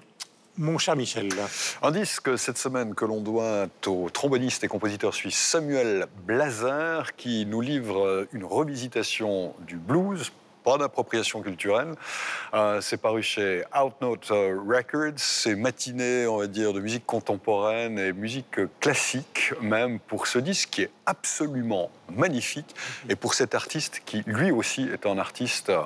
Mon 0.59 0.79
cher 0.79 0.95
Michel. 0.95 1.29
Un 1.83 1.91
disque 1.91 2.35
cette 2.35 2.57
semaine 2.57 2.95
que 2.95 3.05
l'on 3.05 3.21
doit 3.21 3.67
au 3.85 4.09
tromboniste 4.09 4.63
et 4.63 4.67
compositeur 4.67 5.13
suisse 5.13 5.37
Samuel 5.37 6.07
Blazer 6.25 7.15
qui 7.15 7.45
nous 7.45 7.61
livre 7.61 8.27
une 8.33 8.43
revisitation 8.43 9.53
du 9.67 9.75
blues. 9.75 10.31
Pas 10.63 10.79
d'appropriation 10.79 11.43
culturelle. 11.43 11.93
Euh, 12.55 12.81
c'est 12.81 12.97
paru 12.97 13.21
chez 13.21 13.63
Outnote 13.71 14.29
Records. 14.29 15.13
C'est 15.17 15.55
matinée, 15.55 16.25
on 16.25 16.37
va 16.37 16.47
dire, 16.47 16.73
de 16.73 16.79
musique 16.79 17.05
contemporaine 17.05 17.99
et 17.99 18.11
musique 18.11 18.59
classique, 18.79 19.53
même 19.61 19.99
pour 19.99 20.25
ce 20.25 20.39
disque 20.39 20.69
qui 20.71 20.81
est 20.81 20.91
absolument 21.05 21.91
magnifique. 22.09 22.75
Et 23.09 23.15
pour 23.15 23.35
cet 23.35 23.53
artiste 23.53 24.01
qui, 24.05 24.23
lui 24.25 24.49
aussi, 24.49 24.89
est 24.91 25.05
un 25.05 25.19
artiste 25.19 25.69
euh, 25.69 25.83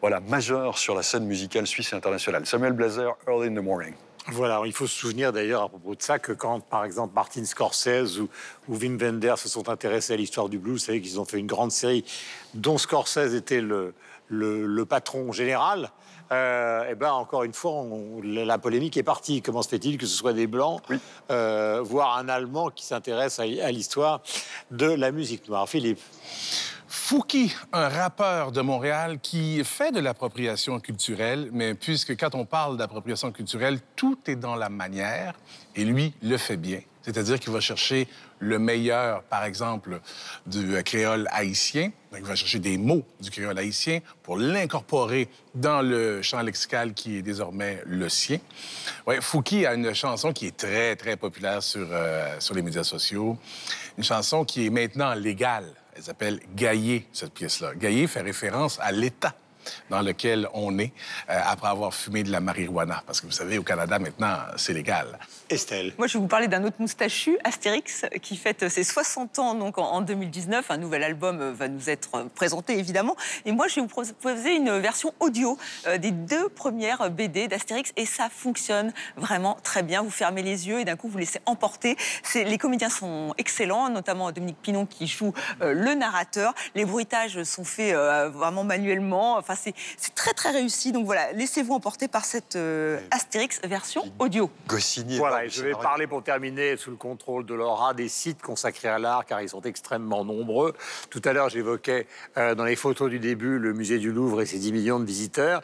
voilà, 0.00 0.20
majeur 0.20 0.78
sur 0.78 0.94
la 0.94 1.02
scène 1.02 1.26
musicale 1.26 1.66
suisse 1.66 1.92
et 1.92 1.96
internationale. 1.96 2.46
Samuel 2.46 2.72
Blazer, 2.72 3.14
Early 3.28 3.48
in 3.48 3.54
the 3.54 3.64
Morning. 3.64 3.94
Voilà, 4.28 4.60
il 4.66 4.72
faut 4.72 4.86
se 4.88 4.94
souvenir 4.98 5.32
d'ailleurs 5.32 5.62
à 5.62 5.68
propos 5.68 5.94
de 5.94 6.02
ça 6.02 6.18
que 6.18 6.32
quand, 6.32 6.60
par 6.60 6.84
exemple, 6.84 7.14
Martin 7.14 7.44
Scorsese 7.44 8.18
ou, 8.18 8.28
ou 8.68 8.76
Wim 8.76 8.98
Wenders 9.00 9.38
se 9.38 9.48
sont 9.48 9.68
intéressés 9.68 10.14
à 10.14 10.16
l'histoire 10.16 10.48
du 10.48 10.58
blues, 10.58 10.72
vous 10.80 10.86
savez 10.86 11.00
qu'ils 11.00 11.20
ont 11.20 11.24
fait 11.24 11.38
une 11.38 11.46
grande 11.46 11.70
série 11.70 12.04
dont 12.54 12.76
Scorsese 12.76 13.34
était 13.34 13.60
le, 13.60 13.94
le, 14.28 14.66
le 14.66 14.84
patron 14.84 15.30
général. 15.32 15.90
Euh, 16.32 16.90
et 16.90 16.96
ben 16.96 17.12
encore 17.12 17.44
une 17.44 17.52
fois, 17.52 17.70
on- 17.70 18.20
la 18.20 18.58
polémique 18.58 18.96
est 18.96 19.04
partie. 19.04 19.42
Comment 19.42 19.62
se 19.62 19.68
fait-il 19.68 19.96
que 19.96 20.06
ce 20.06 20.16
soit 20.16 20.32
des 20.32 20.48
blancs, 20.48 20.82
euh, 21.30 21.80
voire 21.84 22.18
un 22.18 22.28
Allemand 22.28 22.70
qui 22.70 22.84
s'intéresse 22.84 23.38
à, 23.38 23.42
à 23.44 23.70
l'histoire 23.70 24.22
de 24.72 24.86
la 24.86 25.12
musique 25.12 25.48
noire? 25.48 25.68
Philippe. 25.68 26.00
Fouki, 26.88 27.52
un 27.72 27.88
rappeur 27.88 28.52
de 28.52 28.60
Montréal 28.60 29.18
qui 29.20 29.62
fait 29.64 29.92
de 29.92 30.00
l'appropriation 30.00 30.78
culturelle, 30.78 31.50
mais 31.52 31.74
puisque 31.74 32.16
quand 32.16 32.34
on 32.34 32.44
parle 32.44 32.76
d'appropriation 32.76 33.32
culturelle, 33.32 33.80
tout 33.96 34.18
est 34.26 34.36
dans 34.36 34.54
la 34.54 34.68
manière, 34.68 35.34
et 35.74 35.84
lui 35.84 36.14
le 36.22 36.36
fait 36.36 36.56
bien. 36.56 36.80
C'est-à-dire 37.02 37.38
qu'il 37.38 37.52
va 37.52 37.60
chercher 37.60 38.08
le 38.40 38.58
meilleur, 38.58 39.22
par 39.22 39.44
exemple, 39.44 40.00
du 40.44 40.74
euh, 40.74 40.82
créole 40.82 41.28
haïtien. 41.30 41.92
Donc, 42.10 42.20
il 42.20 42.24
va 42.24 42.34
chercher 42.34 42.58
des 42.58 42.78
mots 42.78 43.04
du 43.20 43.30
créole 43.30 43.56
haïtien 43.56 44.00
pour 44.24 44.36
l'incorporer 44.36 45.28
dans 45.54 45.82
le 45.82 46.20
champ 46.22 46.42
lexical 46.42 46.94
qui 46.94 47.16
est 47.16 47.22
désormais 47.22 47.80
le 47.86 48.08
sien. 48.08 48.38
Ouais, 49.06 49.20
Fouki 49.20 49.66
a 49.66 49.74
une 49.74 49.94
chanson 49.94 50.32
qui 50.32 50.48
est 50.48 50.56
très, 50.56 50.96
très 50.96 51.16
populaire 51.16 51.62
sur, 51.62 51.86
euh, 51.90 52.40
sur 52.40 52.56
les 52.56 52.62
médias 52.62 52.84
sociaux. 52.84 53.38
Une 53.96 54.04
chanson 54.04 54.44
qui 54.44 54.66
est 54.66 54.70
maintenant 54.70 55.14
légale. 55.14 55.72
Elle 55.96 56.02
s'appelle 56.02 56.40
Gaillé, 56.54 57.06
cette 57.12 57.32
pièce-là. 57.32 57.74
Gaillé 57.74 58.06
fait 58.06 58.20
référence 58.20 58.78
à 58.80 58.92
l'État 58.92 59.34
dans 59.90 60.02
lequel 60.02 60.46
on 60.52 60.78
est 60.78 60.92
euh, 61.30 61.40
après 61.44 61.68
avoir 61.68 61.94
fumé 61.94 62.22
de 62.22 62.30
la 62.30 62.40
marijuana. 62.40 63.02
Parce 63.06 63.20
que 63.20 63.26
vous 63.26 63.32
savez, 63.32 63.58
au 63.58 63.62
Canada, 63.62 63.98
maintenant, 63.98 64.36
c'est 64.56 64.74
légal. 64.74 65.18
Estelle. 65.50 65.92
Moi, 65.98 66.06
je 66.06 66.14
vais 66.14 66.20
vous 66.20 66.28
parler 66.28 66.48
d'un 66.48 66.64
autre 66.64 66.76
moustachu, 66.78 67.38
Astérix, 67.44 68.04
qui 68.22 68.36
fête 68.36 68.68
ses 68.68 68.84
60 68.84 69.38
ans 69.38 69.54
donc, 69.54 69.78
en, 69.78 69.84
en 69.84 70.00
2019. 70.00 70.70
Un 70.70 70.76
nouvel 70.76 71.02
album 71.02 71.40
euh, 71.40 71.52
va 71.52 71.68
nous 71.68 71.90
être 71.90 72.10
euh, 72.14 72.24
présenté, 72.34 72.78
évidemment. 72.78 73.16
Et 73.44 73.52
moi, 73.52 73.68
je 73.68 73.76
vais 73.76 73.80
vous 73.80 73.86
proposer 73.88 74.54
une 74.54 74.78
version 74.78 75.12
audio 75.20 75.58
euh, 75.86 75.98
des 75.98 76.10
deux 76.10 76.48
premières 76.48 77.10
BD 77.10 77.48
d'Astérix. 77.48 77.92
Et 77.96 78.06
ça 78.06 78.28
fonctionne 78.28 78.92
vraiment 79.16 79.56
très 79.62 79.82
bien. 79.82 80.02
Vous 80.02 80.10
fermez 80.10 80.42
les 80.42 80.68
yeux 80.68 80.80
et 80.80 80.84
d'un 80.84 80.96
coup, 80.96 81.08
vous 81.08 81.18
laissez 81.18 81.40
emporter. 81.46 81.96
Les 82.34 82.58
comédiens 82.58 82.90
sont 82.90 83.34
excellents, 83.38 83.88
notamment 83.88 84.32
Dominique 84.32 84.60
Pinon 84.62 84.86
qui 84.86 85.06
joue 85.06 85.32
euh, 85.62 85.72
le 85.72 85.94
narrateur. 85.94 86.54
Les 86.74 86.84
bruitages 86.84 87.42
sont 87.44 87.64
faits 87.64 87.94
euh, 87.94 88.28
vraiment 88.28 88.64
manuellement. 88.64 89.36
Enfin, 89.36 89.54
c'est 89.54 89.74
c'est 89.96 90.14
très, 90.14 90.32
très 90.32 90.50
réussi. 90.50 90.92
Donc 90.92 91.06
voilà, 91.06 91.32
laissez-vous 91.32 91.74
emporter 91.74 92.08
par 92.08 92.24
cette 92.24 92.56
euh, 92.56 93.00
Astérix 93.10 93.60
version 93.64 94.02
audio. 94.18 94.50
Goscinny. 94.66 95.18
Voilà, 95.18 95.35
je 95.48 95.62
vais 95.62 95.72
parler 95.82 96.06
pour 96.06 96.22
terminer 96.22 96.76
sous 96.76 96.90
le 96.90 96.96
contrôle 96.96 97.44
de 97.46 97.54
Laura 97.54 97.94
des 97.94 98.08
sites 98.08 98.42
consacrés 98.42 98.88
à 98.88 98.98
l'art, 98.98 99.24
car 99.26 99.40
ils 99.42 99.48
sont 99.48 99.62
extrêmement 99.62 100.24
nombreux. 100.24 100.74
Tout 101.10 101.22
à 101.24 101.32
l'heure, 101.32 101.48
j'évoquais 101.48 102.06
euh, 102.36 102.54
dans 102.54 102.64
les 102.64 102.76
photos 102.76 103.10
du 103.10 103.18
début 103.18 103.58
le 103.58 103.72
musée 103.72 103.98
du 103.98 104.12
Louvre 104.12 104.42
et 104.42 104.46
ses 104.46 104.58
10 104.58 104.72
millions 104.72 105.00
de 105.00 105.04
visiteurs. 105.04 105.62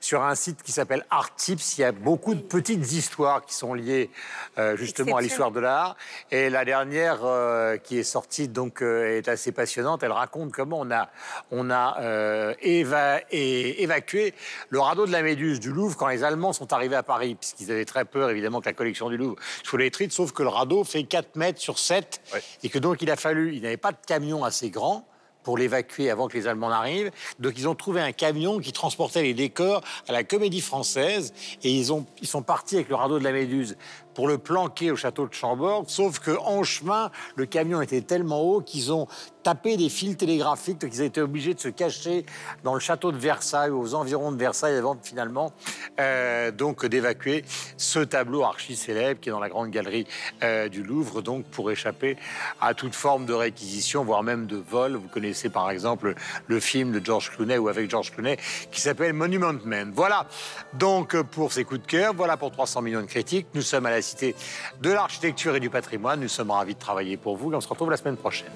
Sur 0.00 0.22
un 0.22 0.34
site 0.34 0.62
qui 0.62 0.72
s'appelle 0.72 1.06
Art 1.10 1.34
Tips, 1.36 1.78
il 1.78 1.82
y 1.82 1.84
a 1.84 1.92
beaucoup 1.92 2.34
de 2.34 2.40
petites 2.40 2.92
histoires 2.92 3.44
qui 3.44 3.54
sont 3.54 3.72
liées 3.74 4.10
euh, 4.58 4.76
justement 4.76 5.16
à 5.16 5.20
l'histoire 5.20 5.52
de 5.52 5.60
l'art. 5.60 5.96
Et 6.30 6.50
la 6.50 6.64
dernière 6.64 7.20
euh, 7.24 7.76
qui 7.76 7.98
est 7.98 8.02
sortie 8.02 8.48
donc 8.48 8.82
euh, 8.82 9.16
est 9.18 9.28
assez 9.28 9.52
passionnante. 9.52 10.02
Elle 10.02 10.10
raconte 10.12 10.50
comment 10.52 10.80
on 10.80 10.90
a, 10.90 11.08
on 11.52 11.70
a 11.70 11.98
euh, 12.00 12.54
éva- 12.62 13.22
et 13.30 13.82
évacué 13.84 14.34
le 14.70 14.80
radeau 14.80 15.06
de 15.06 15.12
la 15.12 15.22
Méduse 15.22 15.60
du 15.60 15.70
Louvre 15.70 15.96
quand 15.96 16.08
les 16.08 16.24
Allemands 16.24 16.52
sont 16.52 16.72
arrivés 16.72 16.96
à 16.96 17.02
Paris, 17.04 17.36
puisqu'ils 17.36 17.70
avaient 17.70 17.84
très 17.84 18.04
peur 18.04 18.30
évidemment 18.30 18.60
que 18.60 18.66
la 18.66 18.72
collection 18.72 19.08
du 19.12 19.18
Louvre. 19.18 19.36
Soit 19.62 19.78
détruite, 19.78 20.12
sauf 20.12 20.32
que 20.32 20.42
le 20.42 20.48
radeau 20.48 20.84
fait 20.84 21.04
4 21.04 21.36
mètres 21.36 21.60
sur 21.60 21.78
7 21.78 22.20
et 22.62 22.68
que 22.68 22.78
donc 22.78 23.02
il 23.02 23.10
a 23.10 23.16
fallu, 23.16 23.54
il 23.54 23.62
n'avait 23.62 23.76
pas 23.76 23.92
de 23.92 23.98
camion 24.06 24.44
assez 24.44 24.70
grand 24.70 25.06
pour 25.42 25.58
l'évacuer 25.58 26.10
avant 26.10 26.28
que 26.28 26.36
les 26.36 26.46
Allemands 26.46 26.70
n'arrivent. 26.70 27.10
Donc 27.38 27.54
ils 27.56 27.68
ont 27.68 27.74
trouvé 27.74 28.00
un 28.00 28.12
camion 28.12 28.58
qui 28.58 28.72
transportait 28.72 29.22
les 29.22 29.34
décors 29.34 29.82
à 30.08 30.12
la 30.12 30.24
Comédie 30.24 30.60
Française 30.60 31.32
et 31.62 31.70
ils, 31.70 31.92
ont, 31.92 32.06
ils 32.20 32.28
sont 32.28 32.42
partis 32.42 32.76
avec 32.76 32.88
le 32.88 32.94
radeau 32.94 33.18
de 33.18 33.24
la 33.24 33.32
Méduse 33.32 33.76
pour 34.14 34.28
le 34.28 34.38
planquer 34.38 34.90
au 34.90 34.96
château 34.96 35.26
de 35.26 35.34
Chambord. 35.34 35.84
Sauf 35.88 36.18
que 36.18 36.32
en 36.38 36.62
chemin, 36.62 37.10
le 37.36 37.46
camion 37.46 37.80
était 37.80 38.02
tellement 38.02 38.40
haut 38.40 38.60
qu'ils 38.60 38.92
ont 38.92 39.06
tapé 39.42 39.76
des 39.76 39.88
fils 39.88 40.16
télégraphiques, 40.16 40.78
donc 40.78 40.94
ils 40.94 41.02
ont 41.02 41.06
été 41.06 41.20
obligés 41.20 41.54
de 41.54 41.60
se 41.60 41.68
cacher 41.68 42.24
dans 42.62 42.74
le 42.74 42.80
château 42.80 43.12
de 43.12 43.16
Versailles, 43.16 43.70
aux 43.70 43.94
environs 43.94 44.32
de 44.32 44.36
Versailles, 44.36 44.76
avant 44.76 44.96
finalement 45.02 45.52
euh, 46.00 46.50
d'évacuer 46.84 47.44
ce 47.76 47.98
tableau 47.98 48.44
archi 48.44 48.76
célèbre 48.76 49.20
qui 49.20 49.28
est 49.28 49.32
dans 49.32 49.40
la 49.40 49.48
grande 49.48 49.70
galerie 49.70 50.06
euh, 50.42 50.68
du 50.68 50.82
Louvre, 50.82 51.22
donc 51.22 51.44
pour 51.46 51.70
échapper 51.70 52.16
à 52.60 52.74
toute 52.74 52.94
forme 52.94 53.26
de 53.26 53.32
réquisition, 53.32 54.04
voire 54.04 54.22
même 54.22 54.46
de 54.46 54.56
vol. 54.56 54.94
Vous 54.94 55.08
connaissez 55.08 55.48
par 55.48 55.70
exemple 55.70 56.14
le 56.46 56.60
film 56.60 56.92
de 56.92 57.04
George 57.04 57.30
Clooney 57.30 57.58
ou 57.58 57.68
avec 57.68 57.90
George 57.90 58.12
Clooney 58.12 58.38
qui 58.70 58.80
s'appelle 58.80 59.12
Monument 59.12 59.54
Man. 59.64 59.92
Voilà 59.94 60.26
donc 60.74 61.20
pour 61.22 61.52
ces 61.52 61.64
coups 61.64 61.80
de 61.80 61.86
cœur, 61.86 62.14
voilà 62.14 62.36
pour 62.36 62.50
300 62.50 62.82
millions 62.82 63.00
de 63.00 63.06
critiques. 63.06 63.48
Nous 63.54 63.62
sommes 63.62 63.86
à 63.86 63.90
la 63.90 64.01
Cité 64.02 64.34
de 64.80 64.90
l'Architecture 64.90 65.56
et 65.56 65.60
du 65.60 65.70
Patrimoine. 65.70 66.20
Nous 66.20 66.28
sommes 66.28 66.50
ravis 66.50 66.74
de 66.74 66.78
travailler 66.78 67.16
pour 67.16 67.36
vous 67.36 67.52
et 67.52 67.56
on 67.56 67.60
se 67.60 67.68
retrouve 67.68 67.90
la 67.90 67.96
semaine 67.96 68.16
prochaine. 68.16 68.52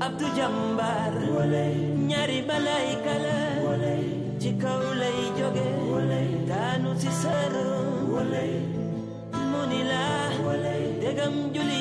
Abdou 0.00 0.26
Jambar. 0.34 1.12
Ñaari 2.08 2.42
malayka 2.48 3.14
la. 3.24 3.38
Ci 4.40 4.50
kaw 4.56 4.82
lay 5.00 5.20
jóge. 5.36 5.68
Daanu 6.48 6.90
ci 7.00 7.10
sër 7.20 7.52
mu 9.50 9.60
ni 9.70 9.80
la. 9.90 10.04
Dégam 11.00 11.52
juli 11.52 11.80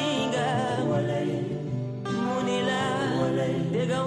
nila 2.49 2.81
Di 3.69 3.83
ka 3.85 3.99